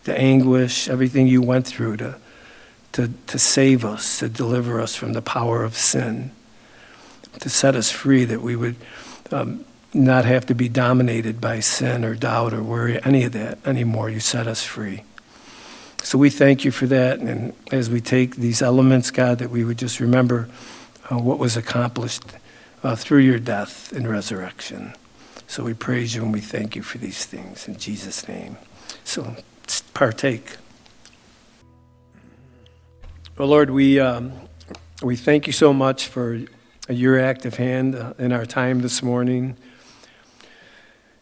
the 0.04 0.18
anguish, 0.18 0.90
everything 0.90 1.28
you 1.28 1.42
went 1.42 1.66
through 1.66 1.98
to 1.98 2.18
to, 2.98 3.12
to 3.28 3.38
save 3.38 3.86
us, 3.86 4.18
to 4.18 4.28
deliver 4.28 4.82
us 4.82 4.96
from 4.96 5.14
the 5.14 5.22
power 5.22 5.64
of 5.64 5.76
sin, 5.76 6.32
to 7.40 7.48
set 7.48 7.76
us 7.76 7.92
free, 7.92 8.26
that 8.26 8.42
we 8.42 8.56
would 8.56 8.76
um, 9.32 9.64
not 9.94 10.26
have 10.26 10.48
to 10.48 10.56
be 10.56 10.68
dominated 10.68 11.40
by 11.40 11.60
sin 11.60 12.04
or 12.04 12.16
doubt 12.16 12.56
or 12.56 12.64
worry, 12.64 13.00
any 13.06 13.24
of 13.24 13.34
that 13.34 13.60
anymore. 13.68 14.10
You 14.10 14.20
set 14.20 14.48
us 14.48 14.64
free. 14.64 15.04
So 16.02 16.18
we 16.18 16.32
thank 16.32 16.66
you 16.66 16.72
for 16.72 16.88
that. 16.88 17.20
And 17.20 17.54
as 17.72 17.88
we 17.88 18.02
take 18.02 18.38
these 18.38 18.64
elements, 18.64 19.12
God, 19.12 19.38
that 19.38 19.52
we 19.52 19.64
would 19.64 19.78
just 19.78 20.00
remember 20.00 20.50
uh, 21.12 21.20
what 21.20 21.38
was 21.38 21.56
accomplished 21.56 22.24
uh, 22.82 22.96
through 22.96 23.20
your 23.20 23.38
death 23.38 23.92
and 23.92 24.10
resurrection. 24.10 24.96
So 25.46 25.64
we 25.64 25.76
praise 25.76 26.16
you 26.16 26.24
and 26.24 26.34
we 26.34 26.42
thank 26.42 26.76
you 26.76 26.82
for 26.82 26.98
these 26.98 27.26
things 27.26 27.68
in 27.68 27.78
Jesus' 27.78 28.28
name. 28.28 28.58
So 29.04 29.36
partake. 29.94 30.58
Well, 33.38 33.50
Lord, 33.50 33.70
we, 33.70 34.00
um, 34.00 34.34
we 35.04 35.16
thank 35.16 35.46
you 35.46 35.54
so 35.54 35.72
much 35.72 36.08
for 36.08 36.42
your 36.90 37.20
active 37.20 37.54
hand 37.58 37.94
uh, 37.94 38.16
in 38.18 38.34
our 38.34 38.48
time 38.48 38.82
this 38.82 39.04
morning. 39.04 39.56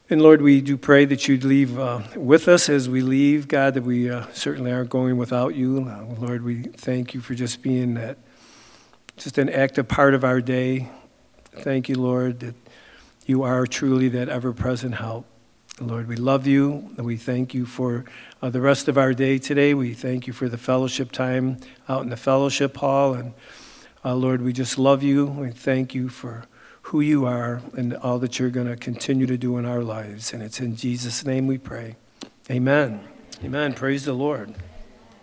And 0.09 0.21
Lord, 0.21 0.41
we 0.41 0.61
do 0.61 0.77
pray 0.77 1.03
that 1.03 1.27
you'd 1.27 1.43
leave 1.43 1.77
uh, 1.77 2.03
with 2.15 2.47
us 2.47 2.69
as 2.69 2.87
we 2.87 3.01
leave, 3.01 3.49
God, 3.49 3.73
that 3.73 3.83
we 3.83 4.09
uh, 4.09 4.27
certainly 4.31 4.71
aren't 4.71 4.89
going 4.89 5.17
without 5.17 5.55
you. 5.55 5.89
Uh, 5.89 6.05
Lord, 6.17 6.45
we 6.45 6.63
thank 6.63 7.13
you 7.13 7.19
for 7.19 7.35
just 7.35 7.61
being 7.61 7.95
that, 7.95 8.17
just 9.17 9.37
an 9.37 9.49
active 9.49 9.89
part 9.89 10.13
of 10.13 10.23
our 10.23 10.39
day. 10.39 10.87
Thank 11.51 11.89
you, 11.89 11.95
Lord, 11.95 12.39
that 12.39 12.55
you 13.25 13.43
are 13.43 13.67
truly 13.67 14.07
that 14.07 14.29
ever 14.29 14.53
present 14.53 14.95
help. 14.95 15.25
Lord, 15.81 16.07
we 16.07 16.15
love 16.15 16.47
you, 16.47 16.89
we 16.97 17.17
thank 17.17 17.53
you 17.53 17.65
for 17.65 18.05
uh, 18.41 18.49
the 18.49 18.61
rest 18.61 18.87
of 18.87 18.97
our 18.97 19.13
day 19.13 19.37
today. 19.37 19.73
We 19.73 19.93
thank 19.93 20.25
you 20.25 20.31
for 20.31 20.47
the 20.47 20.57
fellowship 20.57 21.11
time 21.11 21.57
out 21.89 22.01
in 22.01 22.09
the 22.09 22.15
fellowship 22.15 22.77
hall. 22.77 23.13
And 23.13 23.33
uh, 24.05 24.15
Lord, 24.15 24.41
we 24.41 24.53
just 24.53 24.77
love 24.79 25.03
you. 25.03 25.25
We 25.25 25.51
thank 25.51 25.93
you 25.93 26.07
for 26.07 26.45
who 26.83 27.01
you 27.01 27.25
are 27.25 27.61
and 27.75 27.93
all 27.97 28.19
that 28.19 28.39
you're 28.39 28.51
going 28.51 28.67
to 28.67 28.77
continue 28.77 29.25
to 29.25 29.37
do 29.37 29.57
in 29.57 29.65
our 29.65 29.83
lives. 29.83 30.31
And 30.31 30.41
it's 30.41 30.61
in 30.61 30.77
Jesus' 30.77 31.25
name 31.25 31.45
we 31.45 31.57
pray. 31.57 31.97
Amen. 32.49 33.05
Amen. 33.43 33.73
Praise 33.73 34.05
the 34.05 34.13
Lord. 34.13 34.55